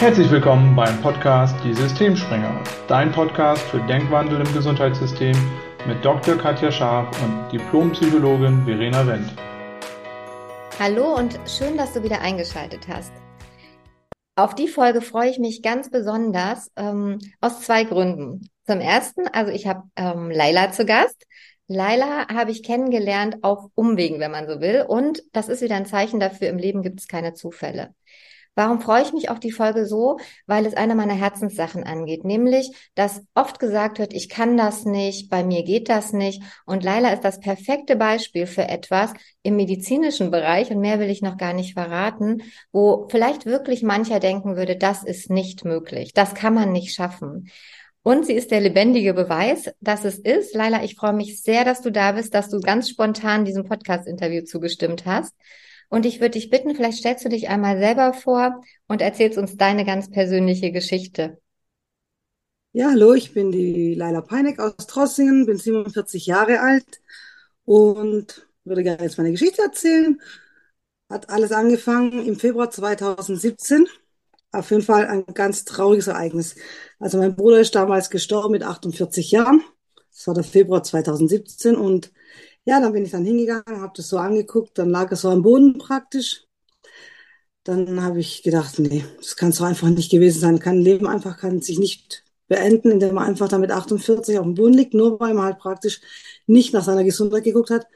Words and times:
Herzlich 0.00 0.30
willkommen 0.30 0.76
beim 0.76 1.02
Podcast 1.02 1.56
Die 1.64 1.74
Systemspringer, 1.74 2.62
dein 2.86 3.10
Podcast 3.10 3.62
für 3.62 3.80
Denkwandel 3.80 4.46
im 4.46 4.54
Gesundheitssystem 4.54 5.36
mit 5.88 6.04
Dr. 6.04 6.36
Katja 6.38 6.70
Scharf 6.70 7.20
und 7.20 7.50
Diplompsychologin 7.50 8.64
Verena 8.64 9.04
Wendt. 9.04 9.34
Hallo 10.78 11.16
und 11.16 11.40
schön, 11.48 11.76
dass 11.76 11.94
du 11.94 12.04
wieder 12.04 12.20
eingeschaltet 12.20 12.86
hast. 12.86 13.12
Auf 14.36 14.54
die 14.54 14.68
Folge 14.68 15.00
freue 15.00 15.30
ich 15.30 15.40
mich 15.40 15.62
ganz 15.62 15.90
besonders 15.90 16.70
ähm, 16.76 17.18
aus 17.40 17.62
zwei 17.62 17.82
Gründen. 17.82 18.48
Zum 18.68 18.78
ersten, 18.78 19.26
also 19.26 19.50
ich 19.50 19.66
habe 19.66 19.82
ähm, 19.96 20.30
Laila 20.30 20.70
zu 20.70 20.86
Gast. 20.86 21.26
Laila 21.66 22.28
habe 22.28 22.52
ich 22.52 22.62
kennengelernt 22.62 23.38
auf 23.42 23.64
Umwegen, 23.74 24.20
wenn 24.20 24.30
man 24.30 24.46
so 24.46 24.60
will. 24.60 24.84
Und 24.86 25.24
das 25.32 25.48
ist 25.48 25.60
wieder 25.60 25.74
ein 25.74 25.86
Zeichen 25.86 26.20
dafür, 26.20 26.50
im 26.50 26.56
Leben 26.56 26.82
gibt 26.82 27.00
es 27.00 27.08
keine 27.08 27.34
Zufälle. 27.34 27.96
Warum 28.58 28.80
freue 28.80 29.02
ich 29.04 29.12
mich 29.12 29.30
auf 29.30 29.38
die 29.38 29.52
Folge 29.52 29.86
so? 29.86 30.18
Weil 30.48 30.66
es 30.66 30.74
eine 30.74 30.96
meiner 30.96 31.14
Herzenssachen 31.14 31.84
angeht, 31.84 32.24
nämlich, 32.24 32.72
dass 32.96 33.22
oft 33.36 33.60
gesagt 33.60 34.00
wird, 34.00 34.12
ich 34.12 34.28
kann 34.28 34.56
das 34.56 34.84
nicht, 34.84 35.30
bei 35.30 35.44
mir 35.44 35.62
geht 35.62 35.88
das 35.88 36.12
nicht. 36.12 36.42
Und 36.66 36.82
Laila 36.82 37.12
ist 37.12 37.22
das 37.22 37.38
perfekte 37.38 37.94
Beispiel 37.94 38.46
für 38.46 38.66
etwas 38.68 39.12
im 39.44 39.54
medizinischen 39.54 40.32
Bereich, 40.32 40.72
und 40.72 40.80
mehr 40.80 40.98
will 40.98 41.08
ich 41.08 41.22
noch 41.22 41.36
gar 41.36 41.52
nicht 41.52 41.74
verraten, 41.74 42.42
wo 42.72 43.06
vielleicht 43.08 43.46
wirklich 43.46 43.84
mancher 43.84 44.18
denken 44.18 44.56
würde, 44.56 44.74
das 44.74 45.04
ist 45.04 45.30
nicht 45.30 45.64
möglich, 45.64 46.12
das 46.12 46.34
kann 46.34 46.54
man 46.54 46.72
nicht 46.72 46.92
schaffen. 46.92 47.52
Und 48.02 48.26
sie 48.26 48.32
ist 48.32 48.50
der 48.50 48.60
lebendige 48.60 49.14
Beweis, 49.14 49.70
dass 49.80 50.04
es 50.04 50.18
ist. 50.18 50.56
Laila, 50.56 50.82
ich 50.82 50.96
freue 50.96 51.12
mich 51.12 51.42
sehr, 51.42 51.64
dass 51.64 51.80
du 51.80 51.92
da 51.92 52.10
bist, 52.10 52.34
dass 52.34 52.48
du 52.48 52.58
ganz 52.58 52.88
spontan 52.88 53.44
diesem 53.44 53.62
Podcast-Interview 53.62 54.42
zugestimmt 54.42 55.06
hast. 55.06 55.32
Und 55.88 56.04
ich 56.04 56.20
würde 56.20 56.32
dich 56.32 56.50
bitten, 56.50 56.74
vielleicht 56.74 56.98
stellst 56.98 57.24
du 57.24 57.28
dich 57.28 57.48
einmal 57.48 57.78
selber 57.78 58.12
vor 58.12 58.60
und 58.88 59.00
erzählst 59.00 59.38
uns 59.38 59.56
deine 59.56 59.84
ganz 59.84 60.10
persönliche 60.10 60.70
Geschichte. 60.70 61.38
Ja, 62.72 62.90
hallo, 62.90 63.14
ich 63.14 63.32
bin 63.32 63.50
die 63.50 63.94
Laila 63.94 64.20
Peineck 64.20 64.60
aus 64.60 64.76
Trossingen, 64.86 65.46
bin 65.46 65.56
47 65.56 66.26
Jahre 66.26 66.60
alt 66.60 67.00
und 67.64 68.46
würde 68.64 68.82
gerne 68.82 69.02
jetzt 69.02 69.16
meine 69.16 69.30
Geschichte 69.32 69.62
erzählen. 69.62 70.20
Hat 71.08 71.30
alles 71.30 71.52
angefangen 71.52 72.26
im 72.26 72.36
Februar 72.36 72.70
2017. 72.70 73.88
Auf 74.52 74.70
jeden 74.70 74.82
Fall 74.82 75.06
ein 75.06 75.24
ganz 75.34 75.64
trauriges 75.64 76.06
Ereignis. 76.08 76.56
Also 76.98 77.18
mein 77.18 77.34
Bruder 77.34 77.60
ist 77.60 77.74
damals 77.74 78.10
gestorben 78.10 78.52
mit 78.52 78.62
48 78.62 79.30
Jahren. 79.30 79.62
Das 80.10 80.26
war 80.26 80.34
der 80.34 80.44
Februar 80.44 80.82
2017 80.82 81.76
und 81.76 82.12
ja, 82.68 82.80
dann 82.80 82.92
bin 82.92 83.04
ich 83.04 83.12
dann 83.12 83.24
hingegangen, 83.24 83.80
habe 83.80 83.94
das 83.96 84.08
so 84.10 84.18
angeguckt, 84.18 84.78
dann 84.78 84.90
lag 84.90 85.10
er 85.10 85.16
so 85.16 85.30
am 85.30 85.40
Boden 85.42 85.78
praktisch. 85.78 86.44
Dann 87.64 88.02
habe 88.02 88.20
ich 88.20 88.42
gedacht, 88.42 88.78
nee, 88.78 89.04
das 89.16 89.36
kann 89.36 89.52
so 89.52 89.64
einfach 89.64 89.88
nicht 89.88 90.10
gewesen 90.10 90.40
sein. 90.40 90.58
Kann 90.58 90.76
Leben 90.76 91.06
einfach 91.06 91.38
kann 91.38 91.62
sich 91.62 91.78
nicht 91.78 92.24
beenden, 92.46 92.90
indem 92.90 93.14
man 93.14 93.24
einfach 93.24 93.48
damit 93.48 93.70
48 93.72 94.38
auf 94.38 94.44
dem 94.44 94.54
Boden 94.54 94.74
liegt, 94.74 94.92
nur 94.92 95.18
weil 95.18 95.32
man 95.32 95.46
halt 95.46 95.58
praktisch 95.58 96.00
nicht 96.46 96.74
nach 96.74 96.84
seiner 96.84 97.04
Gesundheit 97.04 97.44
geguckt 97.44 97.70
hat, 97.70 97.86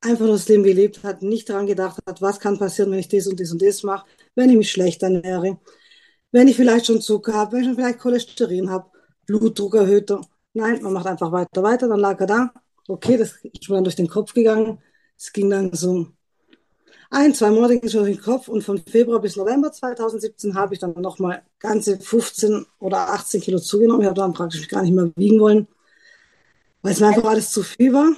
einfach 0.00 0.24
nur 0.24 0.36
das 0.36 0.48
Leben 0.48 0.62
gelebt 0.62 1.02
hat, 1.04 1.20
nicht 1.22 1.50
daran 1.50 1.66
gedacht 1.66 1.98
hat, 2.06 2.22
was 2.22 2.40
kann 2.40 2.58
passieren, 2.58 2.90
wenn 2.90 3.00
ich 3.00 3.08
das 3.08 3.26
und 3.26 3.38
das 3.38 3.52
und 3.52 3.60
das 3.60 3.82
mache, 3.82 4.06
wenn 4.34 4.48
ich 4.50 4.56
mich 4.56 4.70
schlecht 4.70 5.02
ernähre, 5.02 5.58
wenn 6.32 6.48
ich 6.48 6.56
vielleicht 6.56 6.86
schon 6.86 7.02
Zucker 7.02 7.34
habe, 7.34 7.52
wenn 7.52 7.60
ich 7.60 7.66
schon 7.66 7.76
vielleicht 7.76 7.98
Cholesterin 8.00 8.70
habe, 8.70 8.90
Blutdruck 9.26 9.74
erhöht. 9.74 10.10
Nein, 10.54 10.82
man 10.82 10.94
macht 10.94 11.06
einfach 11.06 11.32
weiter, 11.32 11.62
weiter, 11.62 11.88
dann 11.88 12.00
lag 12.00 12.20
er 12.20 12.26
da, 12.26 12.52
okay, 12.88 13.16
das 13.16 13.36
ist 13.42 13.68
mir 13.68 13.76
dann 13.76 13.84
durch 13.84 13.96
den 13.96 14.08
Kopf 14.08 14.34
gegangen. 14.34 14.78
Es 15.16 15.32
ging 15.32 15.50
dann 15.50 15.72
so 15.72 16.08
ein, 17.10 17.34
zwei 17.34 17.50
Monate 17.50 17.74
ging 17.74 17.84
es 17.84 17.92
durch 17.92 18.06
den 18.06 18.22
Kopf 18.22 18.48
und 18.48 18.64
von 18.64 18.78
Februar 18.78 19.20
bis 19.20 19.36
November 19.36 19.70
2017 19.70 20.54
habe 20.54 20.74
ich 20.74 20.80
dann 20.80 20.94
nochmal 20.94 21.42
ganze 21.58 21.98
15 21.98 22.64
oder 22.78 23.10
18 23.10 23.42
Kilo 23.42 23.58
zugenommen. 23.58 24.00
Ich 24.00 24.06
habe 24.06 24.18
dann 24.18 24.32
praktisch 24.32 24.66
gar 24.66 24.82
nicht 24.82 24.94
mehr 24.94 25.12
wiegen 25.16 25.38
wollen, 25.38 25.68
weil 26.80 26.92
es 26.92 27.00
mir 27.00 27.08
einfach 27.08 27.24
alles 27.24 27.50
zu 27.50 27.62
viel 27.62 27.92
war. 27.92 28.12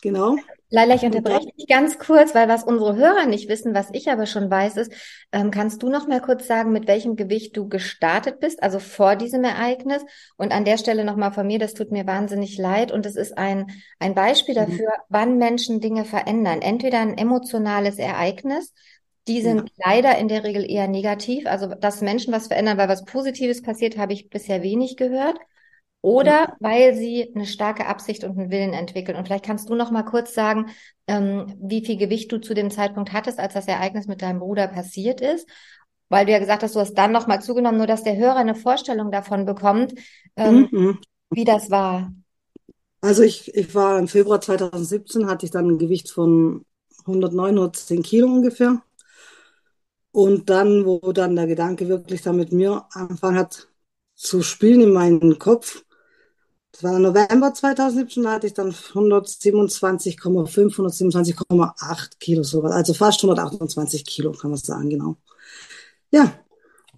Genau. 0.00 0.36
Leila, 0.68 0.96
ich 0.96 1.02
unterbreche 1.04 1.48
dich 1.56 1.68
ganz 1.68 1.96
kurz, 1.98 2.34
weil 2.34 2.48
was 2.48 2.64
unsere 2.64 2.96
Hörer 2.96 3.26
nicht 3.26 3.48
wissen, 3.48 3.72
was 3.72 3.88
ich 3.92 4.10
aber 4.10 4.26
schon 4.26 4.50
weiß, 4.50 4.76
ist, 4.78 4.92
ähm, 5.30 5.52
kannst 5.52 5.80
du 5.82 5.88
noch 5.88 6.08
mal 6.08 6.20
kurz 6.20 6.48
sagen, 6.48 6.72
mit 6.72 6.88
welchem 6.88 7.14
Gewicht 7.14 7.56
du 7.56 7.68
gestartet 7.68 8.40
bist, 8.40 8.62
also 8.64 8.80
vor 8.80 9.14
diesem 9.14 9.44
Ereignis? 9.44 10.02
Und 10.36 10.52
an 10.52 10.64
der 10.64 10.76
Stelle 10.76 11.04
noch 11.04 11.14
mal 11.14 11.30
von 11.30 11.46
mir, 11.46 11.60
das 11.60 11.74
tut 11.74 11.92
mir 11.92 12.06
wahnsinnig 12.06 12.58
leid 12.58 12.90
und 12.90 13.06
es 13.06 13.14
ist 13.14 13.38
ein, 13.38 13.70
ein 14.00 14.16
Beispiel 14.16 14.54
mhm. 14.54 14.58
dafür, 14.58 14.88
wann 15.08 15.38
Menschen 15.38 15.80
Dinge 15.80 16.04
verändern. 16.04 16.62
Entweder 16.62 16.98
ein 16.98 17.16
emotionales 17.16 17.98
Ereignis, 17.98 18.74
die 19.28 19.42
sind 19.42 19.70
ja. 19.76 19.90
leider 19.90 20.18
in 20.18 20.26
der 20.26 20.42
Regel 20.42 20.68
eher 20.68 20.88
negativ. 20.88 21.46
Also, 21.46 21.74
dass 21.76 22.00
Menschen 22.00 22.32
was 22.32 22.48
verändern, 22.48 22.76
weil 22.76 22.88
was 22.88 23.04
Positives 23.04 23.62
passiert, 23.62 23.98
habe 23.98 24.14
ich 24.14 24.30
bisher 24.30 24.64
wenig 24.64 24.96
gehört 24.96 25.38
oder 26.06 26.54
weil 26.60 26.94
sie 26.94 27.32
eine 27.34 27.46
starke 27.46 27.86
Absicht 27.86 28.22
und 28.22 28.38
einen 28.38 28.52
Willen 28.52 28.72
entwickeln. 28.74 29.18
Und 29.18 29.26
vielleicht 29.26 29.44
kannst 29.44 29.68
du 29.68 29.74
noch 29.74 29.90
mal 29.90 30.04
kurz 30.04 30.34
sagen, 30.34 30.66
ähm, 31.08 31.56
wie 31.60 31.84
viel 31.84 31.96
Gewicht 31.96 32.30
du 32.30 32.38
zu 32.38 32.54
dem 32.54 32.70
Zeitpunkt 32.70 33.12
hattest, 33.12 33.40
als 33.40 33.54
das 33.54 33.66
Ereignis 33.66 34.06
mit 34.06 34.22
deinem 34.22 34.38
Bruder 34.38 34.68
passiert 34.68 35.20
ist. 35.20 35.48
Weil 36.08 36.24
du 36.24 36.30
ja 36.30 36.38
gesagt 36.38 36.62
hast, 36.62 36.76
du 36.76 36.78
hast 36.78 36.94
dann 36.94 37.10
noch 37.10 37.26
mal 37.26 37.42
zugenommen, 37.42 37.78
nur 37.78 37.88
dass 37.88 38.04
der 38.04 38.16
Hörer 38.16 38.36
eine 38.36 38.54
Vorstellung 38.54 39.10
davon 39.10 39.46
bekommt, 39.46 39.94
ähm, 40.36 40.68
mhm. 40.70 40.98
wie 41.30 41.42
das 41.42 41.72
war. 41.72 42.12
Also 43.00 43.24
ich, 43.24 43.52
ich 43.56 43.74
war 43.74 43.98
im 43.98 44.06
Februar 44.06 44.40
2017, 44.40 45.26
hatte 45.26 45.46
ich 45.46 45.50
dann 45.50 45.70
ein 45.70 45.78
Gewicht 45.78 46.12
von 46.12 46.64
109, 47.00 47.56
110 47.56 48.04
Kilo 48.04 48.28
ungefähr. 48.28 48.80
Und 50.12 50.50
dann, 50.50 50.86
wo 50.86 51.10
dann 51.10 51.34
der 51.34 51.48
Gedanke 51.48 51.88
wirklich 51.88 52.22
dann 52.22 52.36
mit 52.36 52.52
mir 52.52 52.86
angefangen 52.92 53.38
hat 53.38 53.66
zu 54.14 54.42
spielen 54.42 54.82
in 54.82 54.92
meinen 54.92 55.40
Kopf, 55.40 55.82
das 56.76 56.82
war 56.82 56.98
November 56.98 57.54
2017, 57.54 58.22
da 58.22 58.32
hatte 58.32 58.48
ich 58.48 58.52
dann 58.52 58.70
127,5, 58.70 60.74
127,8 60.74 62.18
Kilo 62.20 62.42
sowas. 62.42 62.72
Also 62.72 62.92
fast 62.92 63.24
128 63.24 64.04
Kilo, 64.04 64.32
kann 64.32 64.50
man 64.50 64.58
sagen, 64.58 64.90
genau. 64.90 65.16
Ja, 66.10 66.38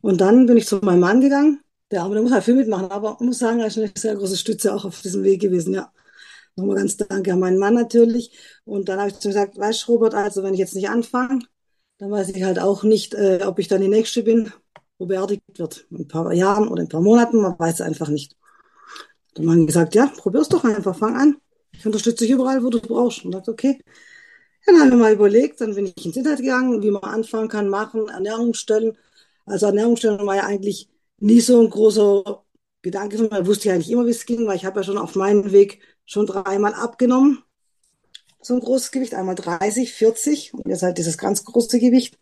und 0.01 0.21
dann 0.21 0.47
bin 0.47 0.57
ich 0.57 0.67
zu 0.67 0.79
meinem 0.79 1.01
Mann 1.01 1.21
gegangen. 1.21 1.61
Der 1.93 2.03
Arme, 2.03 2.15
der 2.15 2.25
muss 2.25 2.33
halt 2.33 2.43
viel 2.43 2.57
mitmachen, 2.57 2.91
aber 2.91 3.19
ich 3.21 3.27
muss 3.27 3.39
sagen, 3.39 3.61
er 3.61 3.69
ist 3.69 3.79
eine 3.79 3.93
sehr 3.97 4.17
große 4.17 4.37
Stütze 4.37 4.75
auch 4.75 4.85
auf 4.85 5.01
diesem 5.01 5.23
Weg 5.23 5.43
gewesen, 5.43 5.75
ja. 5.75 5.93
Nochmal 6.57 6.77
ganz 6.77 6.97
danke 6.97 7.33
an 7.33 7.39
meinen 7.39 7.59
Mann 7.59 7.75
natürlich. 7.75 8.33
Und 8.65 8.89
dann 8.89 8.99
habe 8.99 9.11
ich 9.11 9.19
zu 9.21 9.29
ihm 9.29 9.33
gesagt, 9.33 9.59
weißt 9.59 9.87
du, 9.87 9.93
Robert, 9.93 10.15
also 10.15 10.43
wenn 10.43 10.55
ich 10.55 10.61
jetzt 10.61 10.75
nicht 10.75 10.91
anfange, 10.91 11.45
dann 11.99 12.11
weiß 12.11 12.31
ich 12.31 12.43
halt 12.43 12.59
auch 12.59 12.83
nicht, 12.83 13.15
äh, 13.15 13.45
ob 13.47 13.61
ich 13.61 13.69
dann 13.69 13.81
die 13.81 13.89
Nächste 13.89 14.25
bin, 14.25 14.53
wo 14.99 15.07
beerdigt 15.07 15.43
wird. 15.57 15.87
In 15.91 15.99
ein 15.99 16.09
paar 16.09 16.33
Jahren 16.33 16.67
oder 16.67 16.83
in 16.83 16.89
ein 16.89 16.91
paar 16.91 17.01
Monaten, 17.01 17.41
man 17.41 17.59
weiß 17.59 17.75
es 17.75 17.81
einfach 17.81 18.09
nicht. 18.09 18.35
Dann 19.39 19.51
haben 19.51 19.67
gesagt, 19.67 19.95
ja, 19.95 20.07
probier's 20.07 20.49
doch 20.49 20.65
einfach, 20.65 20.97
fang 20.97 21.17
an. 21.17 21.37
Ich 21.73 21.87
unterstütze 21.87 22.25
dich 22.25 22.33
überall, 22.33 22.63
wo 22.65 22.71
du 22.71 22.81
brauchst. 22.81 23.25
Und 23.25 23.33
sagt, 23.33 23.49
okay. 23.49 23.79
Dann 24.67 24.81
haben 24.81 24.91
wir 24.91 24.97
mal 24.97 25.13
überlegt, 25.13 25.61
dann 25.61 25.75
bin 25.75 25.87
ich 25.87 26.05
ins 26.05 26.17
Internet 26.17 26.41
gegangen, 26.41 26.83
wie 26.83 26.91
man 26.91 27.05
anfangen 27.05 27.49
kann, 27.49 27.69
machen, 27.69 28.09
Ernährungsstellen. 28.09 28.99
Also 29.47 29.67
Ernährungsstellen 29.67 30.27
war 30.27 30.37
ja 30.37 30.45
eigentlich 30.45 30.91
nie 31.21 31.41
so 31.41 31.61
ein 31.61 31.71
großer 31.71 32.45
Gedanke, 32.83 33.23
man 33.31 33.47
wusste 33.47 33.69
ja 33.69 33.75
eigentlich 33.75 33.91
immer, 33.91 34.07
wie 34.07 34.11
es 34.11 34.27
ging, 34.27 34.47
weil 34.47 34.57
ich 34.57 34.65
habe 34.65 34.81
ja 34.81 34.85
schon 34.85 34.99
auf 34.99 35.15
meinem 35.15 35.53
Weg 35.53 35.81
schon 36.05 36.27
dreimal 36.27 36.75
abgenommen. 36.75 37.43
So 38.41 38.55
ein 38.55 38.61
großes 38.61 38.91
Gewicht, 38.91 39.15
einmal 39.15 39.35
30, 39.35 39.93
40 39.93 40.55
und 40.55 40.69
jetzt 40.69 40.83
halt 40.83 40.99
dieses 40.99 41.19
ganz 41.19 41.45
große 41.45 41.81
Gewicht. 41.81 42.19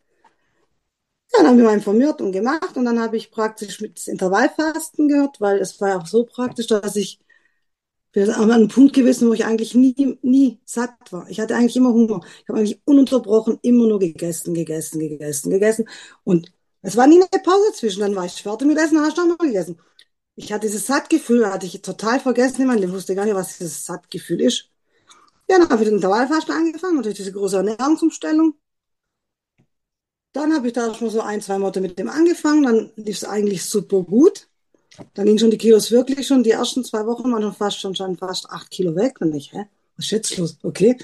Ja, 1.33 1.41
dann 1.43 1.49
habe 1.49 1.59
ich 1.59 1.65
mal 1.65 1.75
informiert 1.75 2.21
und 2.21 2.33
gemacht 2.33 2.77
und 2.77 2.85
dann 2.85 3.01
habe 3.01 3.17
ich 3.17 3.31
praktisch 3.31 3.81
mit 3.81 4.07
Intervallfasten 4.07 5.09
gehört, 5.09 5.41
weil 5.41 5.59
es 5.59 5.81
war 5.81 5.91
ja 5.91 5.99
auch 5.99 6.07
so 6.07 6.25
praktisch, 6.25 6.67
dass 6.69 6.97
ich 6.97 7.19
bin 8.13 8.31
an 8.31 8.51
einem 8.51 8.69
Punkt 8.69 8.95
gewesen, 8.95 9.29
wo 9.29 9.35
ich 9.35 9.45
eigentlich 9.45 9.75
nie, 9.75 10.19
nie 10.23 10.61
satt 10.65 10.95
war. 11.13 11.29
Ich 11.31 11.41
hatte 11.41 11.57
eigentlich 11.57 11.77
immer 11.77 11.93
Hunger. 11.93 12.21
Ich 12.43 12.49
habe 12.49 12.59
eigentlich 12.61 12.81
ununterbrochen 12.87 13.59
immer 13.63 13.87
nur 13.89 13.99
gegessen, 14.01 14.55
gegessen, 14.55 15.01
gegessen, 15.01 15.51
gegessen. 15.51 15.89
Und 16.25 16.53
es 16.83 16.97
war 16.97 17.07
nie 17.07 17.17
eine 17.23 17.43
Pause 17.43 17.73
zwischen. 17.75 18.01
Dann 18.01 18.17
war 18.17 18.25
ich 18.27 18.43
fertig 18.43 18.69
mit 18.69 18.79
Essen, 18.79 18.99
habe 19.01 19.11
ich 19.11 19.17
nochmal 19.17 19.39
gegessen. 19.39 19.79
Ich 20.37 20.53
hatte 20.53 20.67
dieses 20.69 20.87
Sattgefühl, 20.87 21.47
hatte 21.51 21.67
ich 21.67 21.83
total 21.83 22.21
vergessen 22.21 22.67
meinem 22.67 22.81
Leben. 22.81 22.93
wusste 22.95 23.15
gar 23.17 23.25
nicht, 23.27 23.35
was 23.37 23.59
dieses 23.59 23.85
Sattgefühl 23.87 24.41
ist. 24.43 24.71
Ja, 25.51 25.59
dann 25.59 25.69
habe 25.71 25.83
ich 25.83 25.89
den 25.89 25.97
Intervallfasten 25.97 26.55
angefangen, 26.55 26.97
natürlich 26.97 27.19
diese 27.19 27.33
große 27.33 27.57
Ernährungsumstellung. 27.59 28.55
Dann 30.37 30.55
habe 30.55 30.67
ich 30.67 30.75
da 30.75 30.93
schon 30.93 31.09
so 31.09 31.23
ein, 31.23 31.41
zwei 31.41 31.57
Monate 31.57 31.81
mit 31.81 31.99
dem 31.99 32.11
angefangen. 32.11 32.63
Dann 32.63 32.91
lief 32.97 33.17
es 33.17 33.25
eigentlich 33.25 33.65
super 33.65 34.03
gut. 34.03 34.49
Dann 35.15 35.25
gingen 35.25 35.39
schon 35.39 35.51
die 35.51 35.57
Kilos 35.57 35.91
wirklich 35.91 36.27
schon. 36.27 36.43
Die 36.43 36.51
ersten 36.51 36.85
zwei 36.85 37.07
Wochen 37.07 37.33
waren 37.33 37.41
schon 37.41 37.55
fast 37.55 37.81
schon, 37.81 37.95
schon 37.95 38.19
fast 38.19 38.51
acht 38.51 38.71
Kilo 38.71 38.95
weg. 38.95 39.19
Und 39.23 39.35
ich, 39.35 39.55
hä? 39.55 39.65
Was 39.97 40.05
ist 40.05 40.11
jetzt 40.11 40.37
los? 40.37 40.59
Okay. 40.63 40.99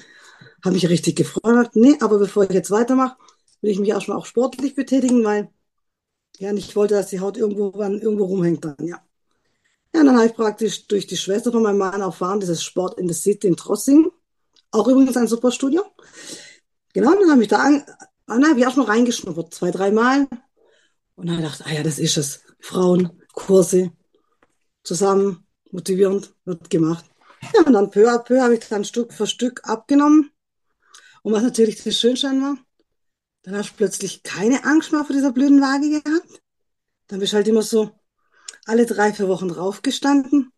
Habe 0.63 0.75
mich 0.75 0.87
richtig 0.87 1.15
gefreut. 1.15 1.71
Nee, 1.73 1.97
aber 1.99 2.19
bevor 2.19 2.43
ich 2.43 2.51
jetzt 2.51 2.69
weitermache, 2.69 3.17
will 3.61 3.71
ich 3.71 3.79
mich 3.79 3.89
erstmal 3.89 4.17
auch 4.17 4.27
sportlich 4.27 4.75
betätigen, 4.75 5.23
weil 5.23 5.49
ja 6.37 6.53
nicht 6.53 6.75
wollte, 6.75 6.93
dass 6.93 7.07
die 7.07 7.19
Haut 7.19 7.35
irgendwo, 7.35 7.71
irgendwo 7.81 8.25
rumhängt 8.25 8.63
dann, 8.63 8.75
ja. 8.81 9.01
Ja, 9.95 10.03
dann 10.03 10.15
habe 10.15 10.27
ich 10.27 10.35
praktisch 10.35 10.85
durch 10.87 11.07
die 11.07 11.17
Schwester 11.17 11.51
von 11.51 11.63
meinem 11.63 11.79
Mann 11.79 12.01
erfahren, 12.01 12.39
dieses 12.39 12.63
Sport 12.63 12.99
in 12.99 13.07
the 13.07 13.15
City 13.15 13.47
in 13.47 13.57
Trossing. 13.57 14.11
Auch 14.69 14.87
übrigens 14.87 15.17
ein 15.17 15.27
super 15.27 15.51
Studio. 15.51 15.83
Genau, 16.93 17.13
dann 17.15 17.31
habe 17.31 17.41
ich 17.41 17.47
da 17.47 17.57
an, 17.57 17.83
und 18.33 18.41
dann 18.41 18.51
habe 18.51 18.59
ich 18.59 18.67
auch 18.67 18.75
noch 18.75 18.87
reingeschnuppert, 18.87 19.53
zwei, 19.53 19.71
dreimal. 19.71 20.27
Und 21.15 21.27
dann 21.27 21.41
dachte 21.41 21.63
ich, 21.63 21.71
ah 21.71 21.75
ja, 21.75 21.83
das 21.83 21.99
ist 21.99 22.17
es. 22.17 22.41
Frauenkurse 22.59 23.91
zusammen, 24.83 25.45
motivierend, 25.71 26.33
wird 26.45 26.69
gemacht. 26.69 27.05
Ja, 27.53 27.61
und 27.65 27.73
dann 27.73 27.91
peu 27.91 28.09
à 28.09 28.19
peu 28.19 28.41
habe 28.41 28.55
ich 28.55 28.67
dann 28.67 28.85
Stück 28.85 29.13
für 29.13 29.27
Stück 29.27 29.67
abgenommen. 29.67 30.31
Und 31.23 31.33
was 31.33 31.43
natürlich 31.43 31.83
das 31.83 31.99
Schönste 31.99 32.27
war, 32.27 32.57
dann 33.43 33.55
hast 33.55 33.71
du 33.71 33.75
plötzlich 33.77 34.23
keine 34.23 34.63
Angst 34.63 34.91
mehr 34.91 35.03
vor 35.03 35.15
dieser 35.15 35.31
blöden 35.31 35.61
Waage 35.61 36.01
gehabt. 36.01 36.41
Dann 37.07 37.19
bist 37.19 37.33
du 37.33 37.37
halt 37.37 37.47
immer 37.47 37.61
so 37.61 37.91
alle 38.65 38.85
drei, 38.85 39.13
vier 39.13 39.27
Wochen 39.27 39.49
draufgestanden. 39.49 40.51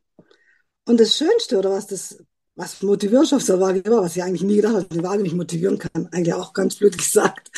Und 0.86 1.00
das 1.00 1.18
Schönste, 1.18 1.58
oder 1.58 1.72
was 1.72 1.88
das, 1.88 2.24
was 2.56 2.82
motivierend 2.82 3.34
auf 3.34 3.44
der 3.44 3.60
Waage 3.60 3.84
war, 3.90 4.04
was 4.04 4.16
ich 4.16 4.24
eigentlich 4.24 4.44
nie 4.44 4.58
gedacht 4.58 4.74
habe, 4.76 4.86
dass 4.86 4.98
die 4.98 5.04
Waage 5.04 5.22
mich 5.24 5.34
motivieren 5.34 5.78
kann, 5.78 6.08
eigentlich 6.12 6.34
auch 6.34 6.54
ganz 6.54 6.76
blöd 6.76 6.98
gesagt, 6.98 7.52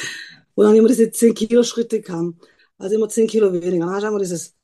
wo 0.55 0.63
dann 0.63 0.75
immer 0.75 0.87
diese 0.87 1.11
10 1.11 1.33
Kilo 1.35 1.63
Schritte 1.63 2.01
kamen. 2.01 2.39
Also 2.77 2.95
immer 2.95 3.09
10 3.09 3.27
Kilo 3.27 3.53
weniger. 3.53 3.85
Dann 3.85 3.95
hast 3.95 4.03
du 4.03 4.07
immer 4.07 4.19
dieses, 4.19 4.55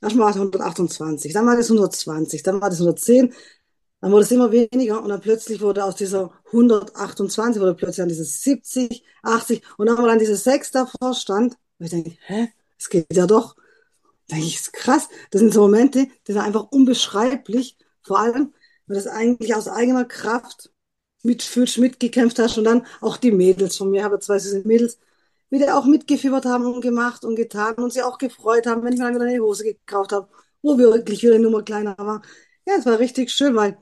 erstmal 0.00 0.24
war 0.26 0.30
es 0.30 0.36
128, 0.36 1.32
dann 1.32 1.46
war 1.46 1.56
das 1.56 1.66
120, 1.66 2.42
dann 2.42 2.60
war 2.60 2.70
das 2.70 2.80
110, 2.80 3.32
dann 4.00 4.12
wurde 4.12 4.24
es 4.24 4.30
immer 4.30 4.52
weniger 4.52 5.02
und 5.02 5.08
dann 5.08 5.20
plötzlich 5.20 5.60
wurde 5.60 5.84
aus 5.84 5.96
dieser 5.96 6.30
128 6.46 7.60
wurde 7.60 7.74
plötzlich 7.74 7.96
dann 7.96 8.08
dieses 8.08 8.42
70, 8.42 9.02
80 9.22 9.62
und 9.76 9.86
dann 9.86 9.98
wir 9.98 10.06
dann 10.06 10.18
diese 10.20 10.36
6 10.36 10.70
davor 10.70 11.14
stand. 11.14 11.54
Und 11.78 11.84
ich 11.86 11.90
denke, 11.90 12.16
hä, 12.26 12.48
es 12.78 12.88
geht 12.88 13.06
ja 13.12 13.26
doch. 13.26 13.56
Da 14.28 14.36
denke 14.36 14.46
ich, 14.46 14.56
ist 14.56 14.72
krass. 14.72 15.08
Das 15.30 15.40
sind 15.40 15.52
so 15.52 15.62
Momente, 15.62 16.06
die 16.26 16.32
sind 16.32 16.40
einfach 16.40 16.68
unbeschreiblich. 16.70 17.76
Vor 18.02 18.20
allem, 18.20 18.52
weil 18.88 18.96
das 18.96 19.06
eigentlich 19.06 19.54
aus 19.54 19.68
eigener 19.68 20.04
Kraft 20.04 20.70
mitfühlst, 21.22 21.78
mitgekämpft 21.78 22.38
hast 22.38 22.58
und 22.58 22.64
dann 22.64 22.86
auch 23.00 23.16
die 23.16 23.32
Mädels 23.32 23.76
von 23.76 23.90
mir, 23.90 24.04
habe 24.04 24.20
zwei 24.20 24.38
süße 24.38 24.66
Mädels, 24.66 24.98
wieder 25.50 25.76
auch 25.78 25.86
mitgefiebert 25.86 26.44
haben 26.44 26.66
und 26.66 26.80
gemacht 26.80 27.24
und 27.24 27.36
getan 27.36 27.74
und 27.76 27.92
sie 27.92 28.02
auch 28.02 28.18
gefreut 28.18 28.66
haben, 28.66 28.82
wenn 28.84 28.92
ich 28.92 28.98
mir 29.00 29.10
wieder 29.10 29.22
eine 29.22 29.40
Hose 29.40 29.64
gekauft 29.64 30.12
habe, 30.12 30.28
wo 30.62 30.78
wir 30.78 30.92
wirklich 30.92 31.22
wieder 31.22 31.34
eine 31.34 31.44
Nummer 31.44 31.62
kleiner 31.62 31.96
waren. 31.98 32.22
Ja, 32.66 32.74
es 32.78 32.86
war 32.86 32.98
richtig 32.98 33.30
schön, 33.30 33.54
weil 33.56 33.78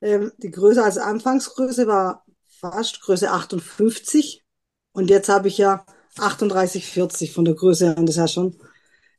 ähm, 0.00 0.32
die 0.38 0.50
Größe, 0.50 0.82
also 0.82 1.00
Anfangsgröße 1.00 1.86
war 1.86 2.24
fast 2.48 3.00
Größe 3.02 3.30
58 3.30 4.44
und 4.92 5.10
jetzt 5.10 5.28
habe 5.28 5.48
ich 5.48 5.58
ja 5.58 5.84
38, 6.18 6.86
40 6.86 7.32
von 7.32 7.44
der 7.44 7.54
Größe 7.54 7.96
an. 7.96 8.06
Das 8.06 8.16
ist 8.16 8.20
ja 8.20 8.28
schon 8.28 8.58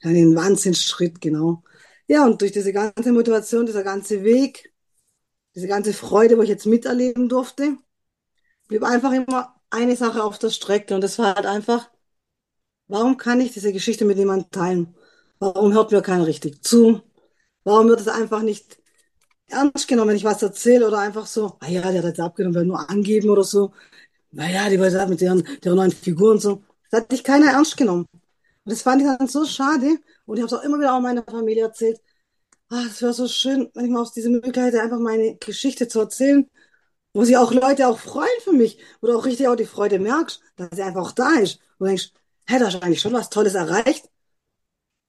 ein 0.04 0.36
Wahnsinnsschritt, 0.36 1.22
genau. 1.22 1.63
Ja, 2.07 2.25
und 2.25 2.42
durch 2.42 2.51
diese 2.51 2.74
ganze 2.74 3.12
Motivation, 3.12 3.65
dieser 3.65 3.83
ganze 3.83 4.24
Weg, 4.24 4.69
diese 5.56 5.68
ganze 5.68 5.94
Freude, 5.94 6.38
wo 6.38 6.42
ich 6.42 6.50
jetzt 6.50 6.66
miterleben 6.66 7.30
durfte, 7.30 7.78
blieb 8.68 8.84
einfach 8.84 9.12
immer 9.13 9.56
eine 9.69 9.96
Sache 9.96 10.24
auf 10.24 10.40
der 10.40 10.50
Strecke 10.50 10.96
und 10.96 11.01
das 11.01 11.19
war 11.19 11.36
halt 11.36 11.46
einfach, 11.46 11.90
warum 12.88 13.18
kann 13.18 13.42
ich 13.42 13.54
diese 13.54 13.74
Geschichte 13.74 14.06
mit 14.06 14.18
jemandem 14.18 14.50
teilen? 14.51 14.96
Warum 15.40 15.74
hört 15.74 15.92
mir 15.92 16.01
keiner 16.01 16.28
richtig 16.28 16.63
zu? 16.63 17.01
Warum 17.63 17.88
wird 17.90 18.01
es 18.01 18.07
einfach 18.07 18.42
nicht 18.42 18.80
ernst 19.48 19.88
genommen, 19.88 20.10
wenn 20.10 20.18
ich 20.18 20.24
was 20.24 20.42
erzähle 20.42 20.88
oder 20.88 21.00
einfach 21.00 21.25
so, 21.28 21.57
ah 21.60 21.68
ja, 21.68 21.81
der 21.92 22.00
hat 22.00 22.06
jetzt 22.06 22.19
abgenommen, 22.19 22.56
will 22.56 22.66
nur 22.66 22.90
angeben 22.90 23.30
oder 23.30 23.44
so. 23.44 23.74
Naja, 24.31 24.69
die 24.69 24.80
wollte 24.80 25.07
mit 25.07 25.22
deren, 25.22 25.44
deren 25.63 25.78
neuen 25.78 25.92
Figuren 25.92 26.34
und 26.34 26.42
so. 26.42 26.63
Das 26.92 27.01
hat 27.01 27.12
dich 27.12 27.24
keiner 27.24 27.51
ernst 27.51 27.78
genommen. 27.78 28.07
Und 28.12 28.72
das 28.72 28.81
fand 28.84 29.01
ich 29.01 29.07
dann 29.07 29.28
so 29.28 29.46
schade. 29.46 29.98
Und 30.25 30.38
ich 30.38 30.44
habe 30.44 30.54
es 30.54 30.54
auch 30.54 30.63
immer 30.63 30.80
wieder 30.80 30.94
auch 30.96 31.01
meiner 31.01 31.24
Familie 31.24 31.63
erzählt. 31.63 32.00
Ah, 32.71 32.83
es 32.88 33.01
wäre 33.01 33.13
so 33.13 33.27
schön, 33.27 33.69
wenn 33.74 33.86
ich 33.86 33.92
mal 33.92 34.01
aus 34.01 34.13
dieser 34.13 34.30
Möglichkeit 34.30 34.66
hätte, 34.74 34.81
einfach 34.81 35.00
meine 35.00 35.36
Geschichte 35.38 35.88
zu 35.88 36.00
erzählen, 36.01 36.50
wo 37.13 37.24
sich 37.25 37.38
auch 37.38 37.51
Leute 37.54 37.88
auch 37.88 38.00
freuen 38.00 38.30
für 38.44 38.54
mich, 38.54 38.80
wo 39.01 39.07
du 39.07 39.18
auch 39.18 39.25
richtig 39.25 39.48
auch 39.48 39.56
die 39.56 39.66
Freude 39.66 40.00
merkst, 40.00 40.42
dass 40.57 40.69
sie 40.75 40.83
einfach 40.83 41.01
auch 41.01 41.12
da 41.13 41.31
ist. 41.39 41.60
Und 41.80 41.88
denkst, 41.88 42.12
hä, 42.48 42.60
da 42.60 42.69
du 42.69 42.81
eigentlich 42.81 43.01
schon 43.01 43.13
was 43.13 43.30
Tolles 43.31 43.56
erreicht. 43.56 44.10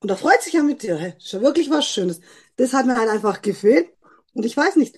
Und 0.00 0.08
da 0.10 0.16
freut 0.16 0.42
sich 0.42 0.54
ja 0.54 0.62
mit 0.62 0.82
dir, 0.82 0.96
hä, 0.96 1.14
ist 1.18 1.32
ja 1.32 1.40
wirklich 1.42 1.70
was 1.70 1.86
Schönes. 1.86 2.20
Das 2.56 2.72
hat 2.72 2.86
mir 2.86 2.96
halt 2.96 3.08
einfach 3.10 3.42
gefehlt. 3.42 3.90
Und 4.34 4.44
ich 4.46 4.56
weiß 4.56 4.76
nicht. 4.76 4.96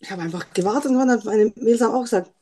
Ich 0.00 0.10
habe 0.10 0.22
einfach 0.22 0.52
gewartet 0.54 0.90
und 0.92 0.98
dann 0.98 1.10
hat 1.10 1.24
meine 1.24 1.52
Mädels 1.56 1.82
auch 1.82 2.02
gesagt, 2.02 2.32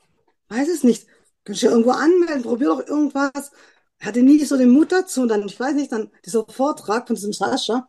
weiß 0.49 0.69
es 0.69 0.84
nicht. 0.84 1.06
Kannst 1.44 1.62
du 1.62 1.66
ja 1.66 1.72
irgendwo 1.72 1.93
anmelden, 1.93 2.43
probier 2.43 2.69
doch 2.69 2.87
irgendwas. 2.87 3.52
Ich 4.00 4.06
hatte 4.06 4.22
nie 4.22 4.44
so 4.44 4.56
den 4.56 4.70
Mut 4.70 4.93
dazu 4.93 5.22
und 5.22 5.28
dann, 5.28 5.46
ich 5.46 5.58
weiß 5.61 5.75
nicht, 5.75 5.93
dann 5.93 6.11
dieser 6.26 6.46
Vortrag 6.46 7.06
von 7.08 7.16
diesem 7.16 7.32
Sascha. 7.32 7.88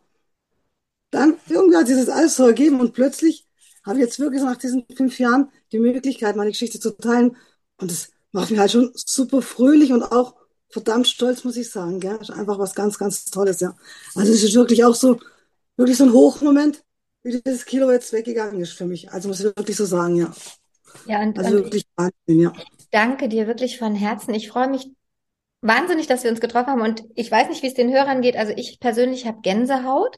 Dann 1.11 1.37
irgendwie 1.47 1.77
hat 1.77 1.87
sich 1.87 1.97
das 1.97 2.09
alles 2.09 2.35
so 2.35 2.45
ergeben 2.45 2.79
und 2.79 2.93
plötzlich 2.93 3.45
habe 3.85 3.97
ich 3.97 4.05
jetzt 4.05 4.19
wirklich 4.19 4.43
nach 4.43 4.57
diesen 4.57 4.85
fünf 4.95 5.19
Jahren 5.19 5.49
die 5.71 5.79
Möglichkeit, 5.79 6.35
meine 6.35 6.51
Geschichte 6.51 6.79
zu 6.79 6.91
teilen. 6.91 7.35
Und 7.77 7.91
das 7.91 8.11
macht 8.31 8.51
mich 8.51 8.59
halt 8.59 8.71
schon 8.71 8.91
super 8.93 9.41
fröhlich 9.41 9.91
und 9.91 10.03
auch 10.03 10.35
verdammt 10.69 11.07
stolz, 11.07 11.43
muss 11.43 11.57
ich 11.57 11.69
sagen. 11.69 11.99
Gell? 11.99 12.17
Ist 12.21 12.31
einfach 12.31 12.59
was 12.59 12.75
ganz, 12.75 12.97
ganz 12.97 13.25
Tolles, 13.25 13.59
ja. 13.59 13.75
Also 14.15 14.31
es 14.31 14.43
ist 14.43 14.55
wirklich 14.55 14.83
auch 14.83 14.95
so, 14.95 15.19
wirklich 15.77 15.97
so 15.97 16.03
ein 16.03 16.13
Hochmoment, 16.13 16.83
wie 17.23 17.41
dieses 17.41 17.65
Kilo 17.65 17.91
jetzt 17.91 18.13
weggegangen 18.13 18.61
ist 18.61 18.73
für 18.73 18.85
mich. 18.85 19.11
Also 19.11 19.27
muss 19.27 19.39
ich 19.39 19.45
wirklich 19.45 19.77
so 19.77 19.85
sagen, 19.85 20.15
ja. 20.15 20.31
Ja, 21.05 21.21
und, 21.21 21.37
also 21.37 21.57
und 21.57 21.63
wirklich 21.65 21.85
Wahnsinn, 21.95 22.39
ja. 22.41 22.53
Ich 22.77 22.89
danke 22.91 23.29
dir 23.29 23.47
wirklich 23.47 23.79
von 23.79 23.95
Herzen. 23.95 24.33
Ich 24.33 24.49
freue 24.49 24.69
mich 24.69 24.89
wahnsinnig, 25.61 26.07
dass 26.07 26.23
wir 26.23 26.31
uns 26.31 26.41
getroffen 26.41 26.67
haben. 26.67 26.81
Und 26.81 27.03
ich 27.15 27.31
weiß 27.31 27.49
nicht, 27.49 27.63
wie 27.63 27.67
es 27.67 27.73
den 27.73 27.91
Hörern 27.91 28.21
geht. 28.21 28.35
Also 28.35 28.53
ich 28.55 28.79
persönlich 28.79 29.25
habe 29.25 29.41
Gänsehaut. 29.41 30.17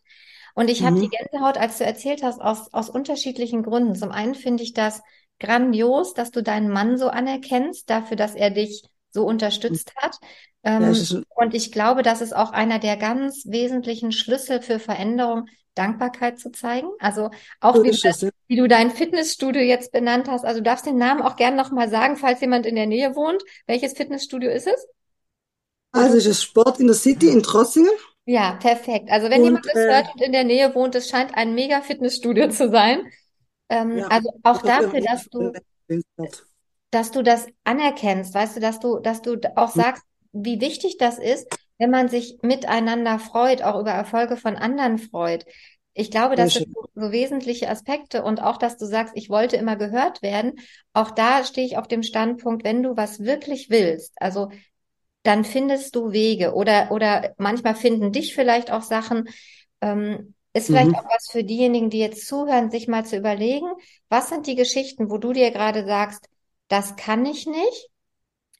Und 0.55 0.69
ich 0.69 0.81
mhm. 0.81 0.85
habe 0.85 0.99
die 1.01 1.09
Gänsehaut, 1.09 1.57
als 1.57 1.77
du 1.77 1.85
erzählt 1.85 2.23
hast, 2.23 2.41
aus, 2.41 2.73
aus 2.73 2.89
unterschiedlichen 2.89 3.63
Gründen. 3.63 3.95
Zum 3.95 4.11
einen 4.11 4.35
finde 4.35 4.63
ich 4.63 4.73
das 4.73 5.01
grandios, 5.39 6.13
dass 6.13 6.31
du 6.31 6.43
deinen 6.43 6.69
Mann 6.69 6.97
so 6.97 7.09
anerkennst, 7.09 7.89
dafür, 7.89 8.17
dass 8.17 8.35
er 8.35 8.51
dich 8.51 8.83
so 9.11 9.25
unterstützt 9.25 9.93
hat. 9.97 10.17
Ähm, 10.63 10.95
und 11.35 11.53
ich 11.53 11.71
glaube, 11.71 12.03
das 12.03 12.21
ist 12.21 12.35
auch 12.35 12.51
einer 12.51 12.79
der 12.79 12.97
ganz 12.97 13.45
wesentlichen 13.47 14.11
Schlüssel 14.11 14.61
für 14.61 14.79
Veränderung, 14.79 15.47
Dankbarkeit 15.73 16.39
zu 16.39 16.51
zeigen. 16.51 16.89
Also 16.99 17.31
auch 17.59 17.81
wie, 17.83 17.91
du, 17.91 18.31
wie 18.47 18.55
du 18.57 18.67
dein 18.67 18.91
Fitnessstudio 18.91 19.61
jetzt 19.61 19.91
benannt 19.91 20.27
hast. 20.29 20.45
Also 20.45 20.59
du 20.59 20.63
darfst 20.63 20.85
den 20.85 20.97
Namen 20.97 21.21
auch 21.21 21.35
gern 21.35 21.55
nochmal 21.55 21.89
sagen, 21.89 22.17
falls 22.17 22.41
jemand 22.41 22.65
in 22.65 22.75
der 22.75 22.87
Nähe 22.87 23.15
wohnt. 23.15 23.41
Welches 23.67 23.93
Fitnessstudio 23.93 24.51
ist 24.51 24.67
es? 24.67 24.87
Also 25.93 26.17
es 26.17 26.25
ist 26.25 26.43
Sport 26.43 26.79
in 26.79 26.87
der 26.87 26.95
City 26.95 27.29
in 27.29 27.43
Trossingen. 27.43 27.91
Ja, 28.25 28.53
perfekt. 28.53 29.09
Also 29.09 29.29
wenn 29.29 29.39
und, 29.41 29.45
jemand 29.45 29.65
das 29.65 29.75
äh, 29.75 29.87
hört 29.87 30.13
und 30.13 30.21
in 30.21 30.31
der 30.31 30.43
Nähe 30.43 30.73
wohnt, 30.75 30.95
es 30.95 31.09
scheint 31.09 31.35
ein 31.35 31.55
mega 31.55 31.81
Fitnessstudio 31.81 32.49
zu 32.49 32.69
sein. 32.69 33.01
Ähm, 33.69 33.97
ja, 33.97 34.07
also 34.07 34.31
auch 34.43 34.61
dafür, 34.61 35.01
dass 35.01 35.25
du, 35.25 35.53
dass 36.91 37.11
du 37.11 37.23
das 37.23 37.47
anerkennst, 37.63 38.33
weißt 38.33 38.57
du, 38.57 38.59
dass 38.59 38.79
du, 38.79 38.99
dass 38.99 39.21
du 39.21 39.37
auch 39.55 39.71
sagst, 39.71 40.03
wie 40.33 40.61
wichtig 40.61 40.97
das 40.97 41.17
ist, 41.17 41.47
wenn 41.77 41.89
man 41.89 42.09
sich 42.09 42.37
miteinander 42.41 43.17
freut, 43.17 43.63
auch 43.63 43.79
über 43.79 43.91
Erfolge 43.91 44.37
von 44.37 44.55
anderen 44.55 44.97
freut. 44.97 45.45
Ich 45.93 46.11
glaube, 46.11 46.35
das 46.35 46.53
sind 46.53 46.73
so 46.95 47.11
wesentliche 47.11 47.69
Aspekte 47.69 48.23
und 48.23 48.41
auch, 48.41 48.57
dass 48.57 48.77
du 48.77 48.85
sagst, 48.85 49.13
ich 49.17 49.29
wollte 49.29 49.57
immer 49.57 49.75
gehört 49.75 50.21
werden. 50.21 50.53
Auch 50.93 51.11
da 51.11 51.43
stehe 51.43 51.67
ich 51.67 51.77
auf 51.77 51.87
dem 51.87 52.03
Standpunkt, 52.03 52.63
wenn 52.63 52.83
du 52.83 52.95
was 52.95 53.19
wirklich 53.21 53.69
willst, 53.69 54.13
also 54.17 54.49
dann 55.23 55.43
findest 55.43 55.95
du 55.95 56.11
Wege 56.11 56.53
oder, 56.53 56.91
oder 56.91 57.33
manchmal 57.37 57.75
finden 57.75 58.11
dich 58.11 58.33
vielleicht 58.33 58.71
auch 58.71 58.81
Sachen. 58.81 59.29
Ähm, 59.81 60.33
ist 60.53 60.67
vielleicht 60.67 60.89
mhm. 60.89 60.95
auch 60.95 61.05
was 61.05 61.29
für 61.31 61.43
diejenigen, 61.43 61.89
die 61.89 61.99
jetzt 61.99 62.27
zuhören, 62.27 62.71
sich 62.71 62.87
mal 62.87 63.05
zu 63.05 63.17
überlegen, 63.17 63.67
was 64.09 64.29
sind 64.29 64.47
die 64.47 64.55
Geschichten, 64.55 65.09
wo 65.09 65.17
du 65.17 65.31
dir 65.31 65.51
gerade 65.51 65.85
sagst, 65.85 66.27
das 66.67 66.95
kann 66.97 67.25
ich 67.25 67.45
nicht, 67.45 67.89